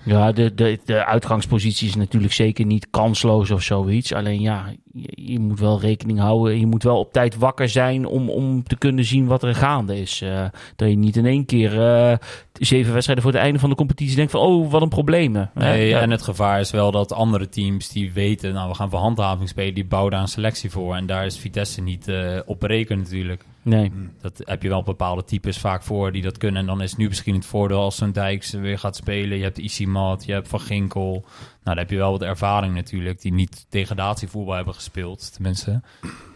Ja, 0.05 0.33
de, 0.33 0.55
de, 0.55 0.79
de 0.85 1.05
uitgangspositie 1.05 1.89
is 1.89 1.95
natuurlijk 1.95 2.33
zeker 2.33 2.67
niet 2.67 2.87
kansloos 2.91 3.51
of 3.51 3.63
zoiets. 3.63 4.13
Alleen 4.13 4.41
ja, 4.41 4.75
je, 4.93 5.13
je 5.33 5.39
moet 5.39 5.61
wel 5.61 5.81
rekening 5.81 6.19
houden. 6.19 6.61
Je 6.61 6.67
moet 6.67 6.83
wel 6.83 6.99
op 6.99 7.13
tijd 7.13 7.37
wakker 7.37 7.69
zijn 7.69 8.07
om, 8.07 8.31
om 8.31 8.63
te 8.63 8.77
kunnen 8.77 9.05
zien 9.05 9.27
wat 9.27 9.43
er 9.43 9.55
gaande 9.55 10.01
is. 10.01 10.21
Eh, 10.21 10.45
dat 10.77 10.89
je 10.89 10.97
niet 10.97 11.17
in 11.17 11.27
één 11.27 11.45
keer 11.45 11.81
eh, 11.83 12.17
zeven 12.53 12.93
wedstrijden 12.93 13.25
voor 13.25 13.33
het 13.33 13.43
einde 13.43 13.59
van 13.59 13.71
de 13.71 13.77
competitie 13.77 14.17
denkt 14.17 14.31
van... 14.31 14.41
oh, 14.41 14.71
wat 14.71 14.83
een 14.83 14.89
probleem. 14.89 15.49
Nee, 15.55 15.89
ja. 15.89 16.01
en 16.01 16.11
het 16.11 16.23
gevaar 16.23 16.61
is 16.61 16.71
wel 16.71 16.91
dat 16.91 17.13
andere 17.13 17.49
teams 17.49 17.89
die 17.89 18.13
weten, 18.13 18.53
nou 18.53 18.69
we 18.69 18.75
gaan 18.75 18.91
voor 18.91 18.99
handhaving 18.99 19.49
spelen, 19.49 19.75
die 19.75 19.85
bouwen 19.85 20.13
daar 20.13 20.21
een 20.21 20.29
selectie 20.29 20.71
voor. 20.71 20.95
En 20.97 21.07
daar 21.07 21.25
is 21.27 21.39
Vitesse 21.39 21.83
niet 21.83 22.09
eh, 22.09 22.39
op 22.47 22.61
berekend 22.61 22.99
natuurlijk. 23.03 23.45
Nee. 23.63 23.93
Dat 24.21 24.41
heb 24.45 24.63
je 24.63 24.69
wel 24.69 24.83
bepaalde 24.83 25.25
types 25.25 25.59
vaak 25.59 25.83
voor 25.83 26.13
die 26.13 26.23
dat 26.23 26.39
kunnen. 26.39 26.61
En 26.61 26.67
dan 26.67 26.83
is 26.83 26.97
nu 26.97 27.09
misschien 27.09 27.35
het 27.35 27.47
voordeel 27.47 27.81
als 27.81 27.97
zo'n 27.97 28.13
Dijks 28.13 28.51
weer 28.51 28.79
gaat 28.79 28.97
spelen. 28.97 29.37
Je 29.39 29.43
hebt 29.45 29.59
Isimat, 29.59 30.25
je 30.25 30.33
hebt 30.33 30.49
Van 30.49 30.61
Ginkel. 30.61 31.11
Nou, 31.13 31.25
dan 31.63 31.77
heb 31.79 31.91
je 31.91 31.97
wel 31.97 32.11
wat 32.11 32.23
ervaring 32.23 32.75
natuurlijk. 32.75 33.21
Die 33.21 33.33
niet 33.33 33.67
degradatievoetbal 33.69 34.55
hebben 34.55 34.75
gespeeld, 34.75 35.33
tenminste. 35.33 35.81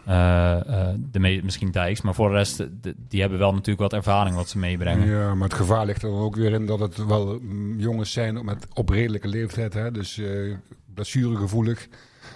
Eh, 0.07 0.53
eh, 0.89 0.95
de 0.99 1.19
me- 1.19 1.41
misschien 1.43 1.71
Dijks. 1.71 2.01
Maar 2.03 2.15
voor 2.15 2.29
de 2.29 2.35
rest, 2.35 2.57
de- 2.57 2.95
die 3.09 3.21
hebben 3.21 3.39
wel 3.39 3.51
natuurlijk 3.53 3.81
wat 3.81 3.93
ervaring 3.93 4.37
wat 4.37 4.49
ze 4.49 4.59
meebrengen. 4.59 5.09
Ja, 5.09 5.35
maar 5.35 5.49
het 5.49 5.57
gevaar 5.57 5.87
ligt 5.87 6.03
er 6.03 6.11
dan 6.11 6.19
ook 6.19 6.37
weer 6.37 6.53
in 6.53 6.67
dat 6.67 6.81
het 6.81 7.05
wel 7.07 7.39
mm, 7.43 7.79
jongens 7.81 8.13
zijn 8.13 8.45
met 8.45 8.67
op 8.75 8.89
redelijke 8.89 9.29
leeftijd, 9.29 9.75
hè, 9.75 9.91
dus 9.91 10.19
eh 10.19 10.55
blessuregevoelig. 10.95 11.89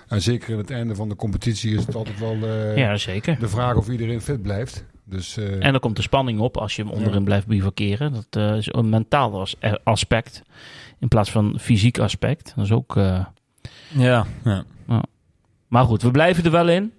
En 0.08 0.22
zeker 0.22 0.50
in 0.50 0.58
het 0.58 0.70
einde 0.70 0.94
van 0.94 1.08
de 1.08 1.16
competitie 1.16 1.74
is 1.76 1.86
het 1.86 1.94
altijd 1.94 2.18
wel 2.18 2.34
eh, 2.42 2.76
Ja, 2.76 2.96
zeker. 2.96 3.38
de 3.38 3.48
vraag 3.48 3.74
of 3.76 3.88
iedereen 3.88 4.20
fit 4.20 4.42
blijft. 4.42 4.84
Dus 5.04 5.36
eh, 5.36 5.64
En 5.64 5.70
dan 5.72 5.80
komt 5.80 5.96
de 5.96 6.02
spanning 6.02 6.40
op 6.40 6.56
als 6.56 6.76
je 6.76 6.82
hem 6.82 6.90
onderin 6.92 7.18
Ja. 7.18 7.24
blijft 7.24 7.46
bivakeren. 7.46 8.12
Dat 8.12 8.26
eh, 8.30 8.56
is 8.56 8.68
een 8.72 8.88
mentaal 8.88 9.40
as- 9.40 9.56
aspect 9.84 10.42
in 10.98 11.08
plaats 11.08 11.30
van 11.30 11.56
fysiek 11.60 11.98
aspect. 11.98 12.52
Dat 12.56 12.64
is 12.64 12.72
ook... 12.72 12.96
eh, 12.96 13.24
Ja, 13.88 14.26
ja. 14.44 14.64
Maar 15.68 15.84
goed, 15.84 16.02
we 16.02 16.10
blijven 16.10 16.44
er 16.44 16.50
wel 16.50 16.68
in. 16.68 16.92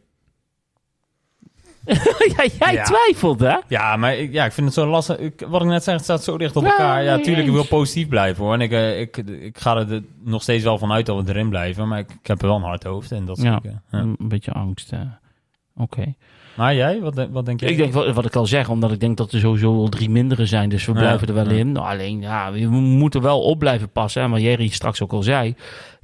ja, 2.37 2.45
jij 2.59 2.73
Ja. 2.73 2.83
twijfelt, 2.83 3.39
hè? 3.39 3.55
Ja, 3.67 3.95
maar 3.97 4.17
ik, 4.17 4.31
ja, 4.33 4.45
ik 4.45 4.51
vind 4.51 4.65
het 4.67 4.75
zo 4.75 4.87
lastig. 4.87 5.17
Ik, 5.17 5.45
wat 5.47 5.61
ik 5.61 5.67
net 5.67 5.83
zei, 5.83 5.95
het 5.95 6.05
staat 6.05 6.23
zo 6.23 6.37
dicht 6.37 6.55
op 6.55 6.63
Ja, 6.63 6.69
elkaar. 6.69 7.03
Ja, 7.03 7.19
tuurlijk, 7.19 7.47
ik 7.47 7.53
wil 7.53 7.65
positief 7.65 8.07
blijven 8.07 8.43
hoor. 8.43 8.53
En 8.53 8.61
ik, 8.61 8.71
eh, 8.71 8.99
ik, 8.99 9.17
ik 9.17 9.57
ga 9.57 9.75
er 9.77 10.01
nog 10.23 10.41
steeds 10.41 10.63
wel 10.63 10.77
vanuit 10.77 11.05
dat 11.05 11.23
we 11.23 11.29
erin 11.29 11.49
blijven. 11.49 11.87
Maar 11.87 11.99
ik, 11.99 12.09
ik 12.21 12.27
heb 12.27 12.41
er 12.41 12.47
wel 12.47 12.55
een 12.55 12.61
hard 12.63 12.83
hoofd. 12.83 13.11
En 13.11 13.25
dat 13.25 13.41
Ja. 13.41 13.59
zeker. 13.63 13.81
Ja. 13.91 13.99
Een 13.99 14.15
beetje 14.19 14.51
angst. 14.51 14.91
eh. 14.91 14.99
Oké. 15.77 16.15
Maar 16.55 16.75
jij, 16.75 16.99
wat, 17.01 17.27
wat 17.31 17.45
denk 17.45 17.59
jij? 17.59 17.69
Ik 17.69 17.77
denk 17.77 17.93
wat, 17.93 18.13
wat 18.13 18.25
ik 18.25 18.35
al 18.35 18.45
zeg, 18.45 18.69
omdat 18.69 18.91
ik 18.91 18.99
denk 18.99 19.17
dat 19.17 19.31
er 19.31 19.39
sowieso 19.39 19.75
wel 19.75 19.89
drie 19.89 20.09
mindere 20.09 20.45
zijn. 20.45 20.69
Dus 20.69 20.85
we 20.85 20.93
Ja, 20.93 20.99
blijven 20.99 21.27
er 21.27 21.33
wel 21.33 21.49
ja. 21.49 21.57
in. 21.57 21.71
Nou, 21.71 21.87
alleen, 21.87 22.21
ja, 22.21 22.51
we 22.51 22.67
moeten 22.69 23.21
wel 23.21 23.41
op 23.41 23.59
blijven 23.59 23.89
passen. 23.91 24.21
En 24.21 24.29
wat 24.31 24.41
Jerry 24.41 24.67
straks 24.67 25.01
ook 25.01 25.11
al 25.13 25.23
zei. 25.23 25.55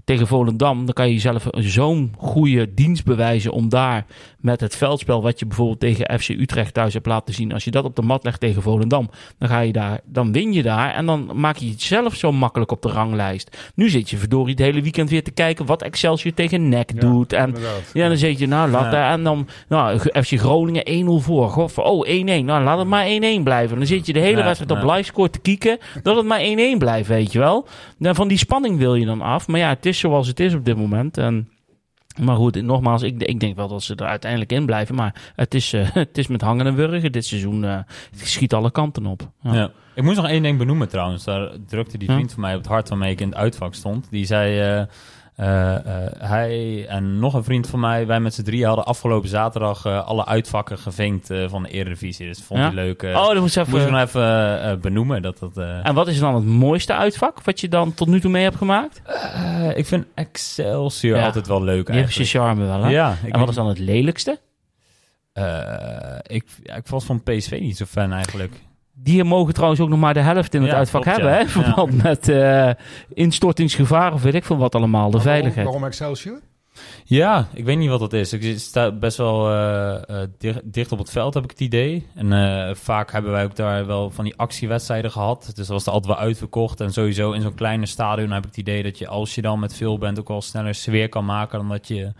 Tegen 0.06 0.28
Volendam, 0.28 0.86
dan 0.86 0.94
kan 0.94 1.08
je 1.08 1.14
jezelf 1.14 1.48
zo'n 1.52 2.14
goede 2.18 2.74
dienst 2.74 3.06
bewijzen 3.06 3.52
om 3.52 3.70
daar 3.70 4.06
met 4.40 4.60
het 4.62 4.76
veldspel 4.76 5.22
wat 5.22 5.40
je 5.40 5.46
bijvoorbeeld 5.46 5.80
tegen 5.80 6.20
FC 6.20 6.30
Utrecht 6.30 6.74
thuis 6.74 6.94
hebt 6.94 7.06
laten 7.06 7.34
zien. 7.34 7.54
Als 7.54 7.64
je 7.64 7.72
dat 7.72 7.84
op 7.84 7.96
de 7.96 8.02
mat 8.02 8.24
legt 8.24 8.40
tegen 8.40 8.62
Volendam, 8.62 9.10
dan 9.40 9.50
ga 9.50 9.60
je 9.60 9.72
daar, 9.72 10.00
dan 10.06 10.32
win 10.32 10.54
je 10.54 10.64
daar 10.64 10.94
en 10.94 11.06
dan 11.06 11.32
maak 11.34 11.58
je 11.58 11.70
het 11.70 11.82
zelf 11.82 12.16
zo 12.16 12.32
makkelijk 12.32 12.72
op 12.72 12.82
de 12.82 12.90
ranglijst. 12.90 13.58
Nu 13.76 13.90
zit 13.90 14.10
je 14.10 14.18
verdorie 14.18 14.52
het 14.54 14.60
hele 14.64 14.82
weekend 14.82 15.10
weer 15.10 15.24
te 15.24 15.32
kijken 15.32 15.66
wat 15.66 15.82
Excelsior 15.82 16.34
tegen 16.34 16.70
NEC 16.70 16.92
ja, 16.94 17.00
doet. 17.00 17.34
En 17.34 17.46
inderdaad. 17.48 17.92
ja, 17.94 18.08
dan 18.08 18.18
zeg 18.18 18.40
je, 18.40 18.48
nou, 18.48 18.70
laat 18.70 18.92
Ja. 18.92 19.12
en 19.12 19.24
dan 19.24 19.48
nou, 19.70 20.00
FC 20.00 20.40
Groningen 20.40 21.06
1-0 21.22 21.24
voor. 21.24 21.50
Goh, 21.50 21.70
oh, 21.76 22.08
1-1. 22.08 22.24
Nou, 22.24 22.64
laat 22.64 22.78
het 22.78 22.88
maar 22.88 23.08
1-1 23.40 23.44
blijven. 23.44 23.78
Dan 23.78 23.88
zit 23.88 24.06
je 24.06 24.14
de 24.14 24.20
hele 24.20 24.38
Ja, 24.38 24.44
wedstrijd 24.46 24.72
op 24.72 24.88
ja. 24.90 24.94
livescore 24.94 25.30
te 25.30 25.40
kieken. 25.40 25.78
Dat 26.04 26.16
het 26.16 26.26
maar 26.26 26.40
1-1 26.76 26.78
blijft, 26.78 27.08
weet 27.08 27.32
je 27.32 27.40
wel. 27.40 27.68
Dan 27.98 28.16
van 28.16 28.28
die 28.28 28.38
spanning 28.38 28.78
wil 28.78 28.96
je 28.96 29.06
dan 29.06 29.22
af. 29.22 29.48
Maar 29.48 29.60
ja, 29.60 29.70
het 29.70 29.86
is 29.86 29.95
zoals 30.00 30.28
het 30.28 30.40
is 30.40 30.54
op 30.54 30.66
dit 30.66 30.78
moment. 30.78 31.18
En, 31.18 31.50
maar 32.20 32.36
goed, 32.36 32.62
nogmaals, 32.62 33.02
ik, 33.02 33.24
ik 33.24 33.40
denk 33.40 33.56
wel 33.56 33.68
dat 33.68 33.84
ze 33.84 33.96
er 33.96 34.06
uiteindelijk 34.06 34.52
in 34.52 34.66
blijven. 34.66 34.96
Maar 34.96 35.32
het 35.36 35.54
is, 35.54 35.74
eh, 35.74 35.88
het 36.04 36.18
is 36.18 36.28
met 36.28 36.42
hangen 36.42 36.66
en 36.66 36.76
wurgen. 36.76 37.12
Dit 37.12 37.26
seizoen 37.26 37.64
eh, 37.64 37.78
het 38.12 38.28
schiet 38.28 38.54
alle 38.54 38.72
kanten 38.72 39.06
op. 39.06 39.30
Ja. 39.42 39.54
Ja. 39.54 39.72
Ik 39.96 40.04
moest 40.04 40.18
nog 40.18 40.28
één 40.28 40.44
ding 40.44 40.58
benoemen 40.58 40.90
trouwens. 40.90 41.24
Daar 41.24 41.52
drukte 41.68 41.98
die 41.98 42.10
Ja. 42.10 42.16
vriend 42.16 42.32
van 42.34 42.42
mij 42.42 42.52
op 42.54 42.58
het 42.62 42.68
hart 42.68 42.90
waarmee 42.90 43.12
ik 43.12 43.22
in 43.22 43.28
het 43.28 43.38
uitvak 43.38 43.74
stond. 43.74 44.08
Die 44.10 44.26
zei, 44.26 44.60
eh, 44.80 44.86
hij 46.18 46.86
en 46.88 47.20
nog 47.20 47.34
een 47.34 47.44
vriend 47.44 47.68
van 47.68 47.80
mij, 47.80 48.08
wij 48.08 48.20
met 48.20 48.34
z'n 48.34 48.44
drieën 48.44 48.68
hadden 48.68 48.86
afgelopen 48.86 49.30
zaterdag 49.30 49.86
eh, 49.86 50.06
alle 50.08 50.26
uitvakken 50.26 50.78
gevinkt 50.78 51.30
eh, 51.30 51.50
van 51.50 51.64
de 51.64 51.70
Eredivisie. 51.70 52.28
Dus 52.28 52.42
vond 52.44 52.60
Ja? 52.60 52.66
hij 52.66 52.76
leuk. 52.76 53.04
eh, 53.04 53.10
Oh, 53.16 53.28
dat 53.28 53.40
moest 53.40 53.56
moest 53.58 53.58
ik 53.58 53.74
even... 53.76 53.92
nog 53.92 54.02
even 54.02 54.62
eh, 54.64 54.76
benoemen. 54.78 55.22
Dat 55.22 55.40
dat, 55.40 55.58
eh, 55.58 55.88
En 55.88 55.94
wat 55.94 56.08
is 56.08 56.20
dan 56.20 56.36
het 56.36 56.46
mooiste 56.46 56.94
uitvak 56.94 57.42
wat 57.44 57.60
je 57.60 57.68
dan 57.70 57.94
tot 57.94 58.08
nu 58.08 58.20
toe 58.22 58.32
mee 58.32 58.44
hebt 58.44 58.56
gemaakt? 58.58 59.02
eh, 59.06 59.78
ik 59.78 59.86
vind 59.86 60.06
Excelsior 60.14 61.18
Ja. 61.18 61.26
altijd 61.26 61.48
wel 61.48 61.64
leuk 61.64 61.88
heeft 61.88 62.14
zijn 62.14 62.26
eigenlijk. 62.28 62.30
charme 62.30 62.66
wel, 62.66 62.84
hè? 62.84 62.90
Ja, 62.90 63.16
en 63.32 63.40
wat 63.40 63.50
is 63.50 63.56
dan 63.56 63.68
het 63.68 63.80
lelijkste? 63.80 64.40
eh, 65.34 66.18
ik, 66.22 66.46
ja, 66.64 66.76
ik 66.76 66.88
was 66.88 67.06
van 67.06 67.24
PSV 67.24 67.58
niet 67.62 67.78
zo 67.78 67.86
fan 67.86 68.14
eigenlijk. 68.14 68.54
Die 69.06 69.24
mogen 69.24 69.54
trouwens 69.54 69.82
ook 69.82 69.90
nog 69.90 70.00
maar 70.00 70.14
de 70.14 70.20
helft 70.20 70.54
in 70.54 70.62
het 70.62 70.72
Ja, 70.72 70.78
uitvak 70.78 71.02
klopt, 71.02 71.18
hebben, 71.18 71.34
ja. 71.36 71.40
hè? 71.40 71.44
In 71.44 71.50
verband 71.50 72.04
met 72.04 72.30
eh, 72.30 72.70
instortingsgevaar 73.14 74.14
of 74.14 74.22
weet 74.22 74.34
ik 74.34 74.46
veel 74.46 74.58
wat 74.58 74.76
allemaal, 74.76 75.06
de 75.12 75.18
waarom- 75.18 75.32
veiligheid. 75.32 75.66
Waarom 75.66 75.84
Excelsior? 75.86 76.40
Ja, 77.04 77.48
ik 77.54 77.66
weet 77.66 77.78
niet 77.78 77.90
wat 77.90 78.00
dat 78.00 78.14
is. 78.14 78.34
Ik 78.34 78.60
sta 78.60 78.92
best 78.92 79.18
wel 79.18 79.50
eh, 79.50 79.94
eh, 80.22 80.28
dicht, 80.38 80.60
dicht 80.64 80.92
op 80.92 80.98
het 81.00 81.10
veld, 81.10 81.34
heb 81.34 81.44
ik 81.44 81.50
het 81.50 81.60
idee. 81.60 82.08
En 82.16 82.34
eh, 82.34 82.76
vaak 82.76 83.12
hebben 83.12 83.32
wij 83.32 83.44
ook 83.44 83.56
daar 83.56 83.86
wel 83.86 84.10
van 84.10 84.24
die 84.24 84.36
actiewedstrijden 84.38 85.12
gehad. 85.12 85.44
Dus 85.46 85.54
dat 85.56 85.68
was 85.68 85.86
er 85.86 85.92
altijd 85.92 86.14
wel 86.18 86.24
uitverkocht. 86.26 86.82
En 86.82 86.94
sowieso 86.94 87.32
in 87.32 87.42
zo'n 87.42 87.54
kleine 87.54 87.86
stadion 87.86 88.32
heb 88.32 88.42
ik 88.44 88.50
het 88.50 88.58
idee 88.58 88.84
dat 88.84 88.98
je, 88.98 89.08
als 89.08 89.36
je 89.36 89.42
dan 89.42 89.60
met 89.60 89.76
veel 89.76 89.98
bent, 89.98 90.20
ook 90.20 90.28
wel 90.28 90.42
sneller 90.42 90.76
sfeer 90.76 91.10
kan 91.10 91.26
maken 91.26 91.60
dan 91.60 91.70
dat 91.70 91.88
je 91.88 92.12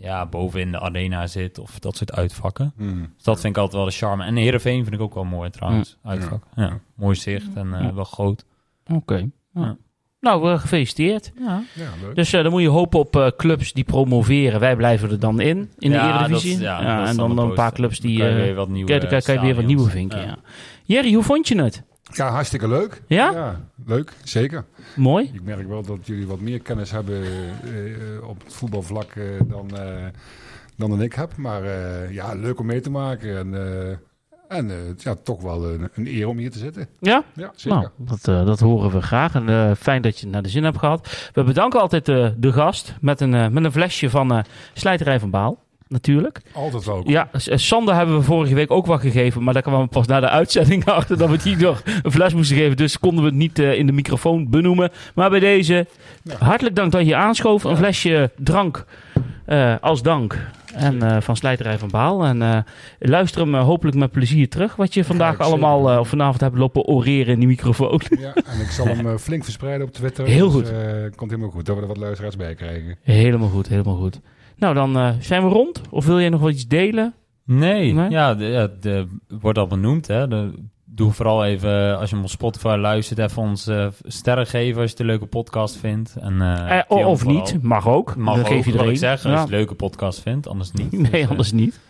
ja, 0.00 0.26
boven 0.26 0.60
in 0.60 0.72
de 0.72 0.80
arena 0.80 1.26
zit 1.26 1.58
of 1.58 1.78
dat 1.78 1.96
soort 1.96 2.12
uitvakken. 2.12 2.72
Hmm. 2.76 3.00
Dus 3.14 3.24
dat 3.24 3.40
vind 3.40 3.56
ik 3.56 3.62
altijd 3.62 3.76
wel 3.82 3.90
de 3.90 3.96
charme. 3.96 4.24
En 4.24 4.36
Heerenveen 4.36 4.82
vind 4.82 4.94
ik 4.94 5.00
ook 5.00 5.14
wel 5.14 5.24
mooi 5.24 5.50
trouwens, 5.50 5.96
uitvak. 6.04 6.42
Ja. 6.54 6.78
mooi 6.94 7.14
zicht 7.16 7.54
en 7.54 7.74
eh, 7.74 7.80
Ja. 7.82 7.94
wel 7.94 8.04
groot. 8.04 8.44
Oké. 8.92 9.14
Ja. 9.54 9.62
Ja. 9.62 9.76
Nou, 10.20 10.58
gefeliciteerd. 10.58 11.32
Ja, 11.38 11.62
Ja, 11.74 11.88
leuk. 12.02 12.14
Dus 12.14 12.32
eh, 12.32 12.42
dan 12.42 12.50
moet 12.52 12.60
je 12.62 12.68
hopen 12.68 12.98
op 12.98 13.16
eh, 13.16 13.26
clubs 13.36 13.72
die 13.72 13.84
promoveren. 13.84 14.60
Wij 14.60 14.76
blijven 14.76 15.10
er 15.10 15.18
dan 15.20 15.40
in, 15.40 15.70
in 15.78 15.90
de 15.90 15.96
Ja, 15.96 16.18
Eredivisie. 16.18 16.52
dat 16.52 16.60
ja, 16.60 16.82
Ja, 16.82 17.06
en 17.06 17.16
dan 17.16 17.26
dan, 17.28 17.36
de 17.36 17.42
een 17.42 17.54
paar 17.56 17.72
clubs 17.72 18.00
die... 18.00 18.18
Dan 18.18 18.26
kan 18.26 18.34
je 18.36 18.40
eh, 18.40 18.46
weer 18.46 18.54
wat 18.54 18.68
nieuwe 18.68 18.92
ja, 18.92 18.98
dan 18.98 19.08
kan 19.08 19.20
kan 19.22 19.34
je 19.34 19.40
weer 19.40 19.54
wat 19.54 19.64
nieuwe 19.64 19.90
vinken, 19.90 20.20
ja. 20.20 20.36
Jerry, 20.84 21.12
hoe 21.12 21.22
vond 21.22 21.48
je 21.48 21.62
het? 21.62 21.82
Ja, 22.12 22.30
hartstikke 22.30 22.68
leuk. 22.68 23.02
Ja? 23.06 23.60
leuk, 23.86 24.12
zeker. 24.24 24.64
Mooi. 24.96 25.30
Ik 25.32 25.42
merk 25.42 25.68
wel 25.68 25.82
dat 25.82 26.06
jullie 26.06 26.26
wat 26.26 26.40
meer 26.40 26.60
kennis 26.60 26.90
hebben 26.90 27.22
eh, 27.22 28.28
op 28.28 28.44
het 28.44 28.54
voetbalvlak 28.54 29.10
eh, 29.10 29.24
dan, 29.46 29.76
eh, 29.76 30.06
dan 30.76 30.90
dan 30.90 31.02
ik 31.02 31.12
heb. 31.12 31.36
Maar 31.36 31.62
ja, 32.12 32.34
leuk 32.34 32.60
om 32.60 32.66
mee 32.66 32.80
te 32.80 32.90
maken. 32.90 33.38
En, 33.38 33.54
en 34.48 34.94
ja, 34.96 35.14
toch 35.14 35.42
wel 35.42 35.70
een, 35.70 35.88
een 35.94 36.06
eer 36.06 36.28
om 36.28 36.38
hier 36.38 36.50
te 36.50 36.58
zitten. 36.58 36.88
Ja? 37.00 37.24
Ja, 37.34 37.52
zeker. 37.56 37.78
Nou, 37.78 37.90
dat, 37.96 38.46
dat 38.46 38.60
horen 38.60 38.90
we 38.90 39.02
graag. 39.02 39.34
En 39.34 39.76
fijn 39.76 40.02
dat 40.02 40.18
je 40.18 40.24
het 40.24 40.34
naar 40.34 40.42
de 40.42 40.48
zin 40.48 40.64
hebt 40.64 40.78
gehad. 40.78 41.30
We 41.32 41.44
bedanken 41.44 41.80
altijd 41.80 42.04
de 42.04 42.52
gast 42.52 42.94
met 43.00 43.20
een, 43.20 43.52
met 43.52 43.64
een 43.64 43.72
flesje 43.72 44.10
van 44.10 44.44
Slijterij 44.74 45.20
van 45.20 45.30
Baal. 45.30 45.66
Natuurlijk. 45.88 46.40
Altijd 46.52 46.84
welkom. 46.84 47.10
Ja, 47.12 47.28
eh, 47.32 47.56
Sander 47.56 47.94
hebben 47.94 48.16
we 48.16 48.22
vorige 48.22 48.54
week 48.54 48.70
ook 48.70 48.86
wat 48.86 49.00
gegeven. 49.00 49.42
Maar 49.42 49.52
daar 49.54 49.62
kwamen 49.62 49.80
we 49.80 49.86
pas 49.86 50.06
na 50.06 50.20
de 50.20 50.28
uitzending 50.28 50.84
achter 50.98 51.18
dat 51.18 51.30
we 51.30 51.36
die 51.36 51.56
nog 51.56 51.82
een 52.02 52.12
fles 52.12 52.34
moesten 52.34 52.56
geven. 52.56 52.76
Dus 52.76 52.98
konden 52.98 53.20
we 53.24 53.28
het 53.30 53.38
niet 53.38 53.58
eh, 53.58 53.72
in 53.78 53.86
de 53.86 53.92
microfoon 53.92 54.50
benoemen. 54.50 54.90
Maar 55.14 55.30
bij 55.30 55.40
deze, 55.40 55.86
Ja. 56.22 56.34
hartelijk 56.38 56.76
dank 56.76 56.92
dat 56.92 57.06
je 57.06 57.16
aanschoof. 57.16 57.64
Een 57.64 57.76
flesje 57.76 58.30
drank 58.36 58.84
eh, 59.46 59.74
als 59.80 60.02
dank. 60.02 60.38
En 60.74 61.22
van 61.22 61.36
Slijterij 61.36 61.78
van 61.78 61.88
Baal. 61.90 62.24
En 62.24 62.64
luister 62.98 63.40
hem 63.40 63.54
hopelijk 63.54 63.96
met 63.96 64.10
plezier 64.10 64.48
terug. 64.48 64.76
Wat 64.76 64.94
je 64.94 65.04
vandaag 65.04 65.38
allemaal 65.38 65.98
of 66.00 66.08
vanavond 66.08 66.40
hebt 66.40 66.56
lopen 66.58 66.84
oreren 66.84 67.32
in 67.32 67.38
die 67.38 67.48
microfoon. 67.48 68.00
Ja, 68.18 68.34
en 68.34 68.60
ik 68.60 68.70
zal 68.70 68.86
hem 68.86 69.18
flink 69.28 69.44
verspreiden 69.44 69.86
op 69.86 69.92
Twitter. 69.92 70.26
Heel 70.26 70.50
Dus, 70.50 70.68
goed. 70.68 71.16
komt 71.16 71.30
helemaal 71.30 71.50
goed. 71.52 71.66
Dat 71.66 71.76
we 71.76 71.82
er 71.82 71.88
wat 71.88 71.96
luisteraars 71.96 72.36
bij 72.36 72.54
krijgen. 72.54 72.96
Helemaal 73.02 73.48
goed, 73.48 73.68
helemaal 73.68 73.96
goed. 73.96 74.20
Nou, 74.58 74.74
dan 74.74 74.96
eh, 74.96 75.10
zijn 75.20 75.42
we 75.42 75.48
rond. 75.48 75.80
Of 75.90 76.06
wil 76.06 76.20
jij 76.20 76.28
nog 76.28 76.40
wat 76.40 76.50
iets 76.52 76.66
delen? 76.68 77.14
Nee, 77.44 77.92
Nee? 77.92 78.10
ja, 78.10 78.36
wordt 79.40 79.58
al 79.58 79.66
benoemd. 79.66 80.06
Hè. 80.06 80.28
De, 80.28 80.52
doe 80.84 81.12
vooral 81.12 81.44
even, 81.44 81.98
als 81.98 82.10
je 82.10 82.14
hem 82.16 82.24
op 82.24 82.30
Spotify 82.30 82.76
luistert, 82.80 83.18
even 83.18 83.42
ons 83.42 83.66
eh, 83.66 83.86
sterren 84.02 84.46
geven 84.46 84.74
als 84.80 84.84
je 84.84 84.90
het 84.90 85.00
een 85.00 85.06
leuke 85.06 85.26
podcast 85.26 85.76
vindt. 85.76 86.16
En, 86.20 86.40
eh, 86.40 86.78
Eh, 86.88 87.06
of 87.08 87.24
niet, 87.26 87.62
mag 87.62 87.88
ook. 87.88 88.16
Mag 88.16 88.36
dat 88.36 88.44
ook, 88.44 88.52
geef 88.52 88.64
je 88.64 88.72
wat 88.72 88.80
ik 88.80 88.86
één. 88.88 88.96
zeg, 88.96 89.12
als 89.12 89.22
je 89.22 89.28
het 89.28 89.38
een 89.40 89.50
leuke 89.50 89.74
podcast 89.74 90.20
vindt, 90.20 90.48
anders 90.48 90.72
niet. 90.72 90.92
Nee, 90.98 91.10
Dus, 91.10 91.20
eh, 91.20 91.28
anders 91.30 91.52
niet. 91.52 91.80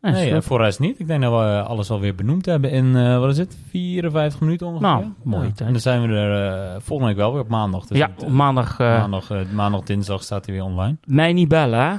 Nee, 0.00 0.32
goed. 0.34 0.44
voor 0.44 0.60
rest 0.62 0.80
niet. 0.80 0.98
Ik 1.00 1.06
denk 1.06 1.22
dat 1.22 1.32
we 1.32 1.38
eh, 1.46 1.66
alles 1.66 1.90
alweer 1.90 2.14
benoemd 2.14 2.46
hebben 2.46 2.70
in, 2.70 2.96
eh, 2.96 3.18
wat 3.18 3.30
is 3.30 3.38
het, 3.38 3.56
54 3.68 4.40
minuten 4.40 4.66
ongeveer. 4.66 4.88
Nou, 4.88 5.04
Ja. 5.24 5.40
tijd. 5.40 5.60
En 5.60 5.72
dan 5.72 5.80
zijn 5.80 6.02
we 6.08 6.14
er 6.16 6.52
eh, 6.74 6.80
volgende 6.80 7.12
week 7.12 7.20
wel 7.22 7.32
weer 7.32 7.42
op 7.42 7.48
maandag. 7.48 7.86
Dus 7.86 7.98
ja, 7.98 8.10
eh, 8.18 8.24
op 8.24 8.28
maandag 8.30 8.78
eh, 8.80 8.98
maandag, 8.98 9.30
eh, 9.30 9.40
maandag, 9.52 9.80
dinsdag 9.82 10.22
staat 10.22 10.46
hij 10.46 10.54
weer 10.54 10.64
online. 10.64 10.96
mij 11.04 11.32
niet 11.32 11.48
bellen, 11.48 11.80
hè? 11.80 11.96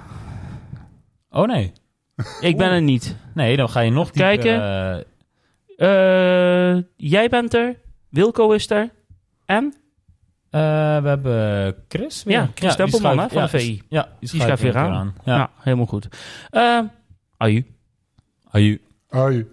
Oh 1.29 1.47
nee. 1.47 1.71
Ik 2.49 2.57
ben 2.57 2.69
er 2.71 2.81
niet. 2.81 3.15
Nee, 3.33 3.57
dan 3.57 3.69
ga 3.69 3.79
je 3.79 3.91
nog 3.91 4.11
dieper, 4.11 4.37
Kijken. 4.37 4.61
eh, 4.61 5.03
Eh, 6.75 6.83
jij 6.97 7.29
bent 7.29 7.53
er. 7.53 7.79
Wilco 8.09 8.51
is 8.51 8.69
er. 8.69 8.89
En? 9.45 9.73
Eh, 10.49 10.61
we 11.01 11.07
hebben 11.07 11.75
Chris 11.87 12.23
weer. 12.23 12.35
Ja, 12.37 12.49
Chris 12.55 12.75
Tempelman, 12.75 13.19
hè, 13.19 13.27
van 13.29 13.41
ja, 13.41 13.47
de 13.47 13.59
VI. 13.59 13.81
Ja, 13.89 14.07
die 14.19 14.29
schuift 14.29 14.61
weer 14.61 14.77
aan. 14.77 15.13
Ja. 15.23 15.35
Ja, 15.35 15.49
helemaal 15.59 15.85
goed. 15.85 16.07
Eh 16.49 16.79
aju. 17.37 17.63
Aju. 18.53 18.79
Hoi. 19.13 19.45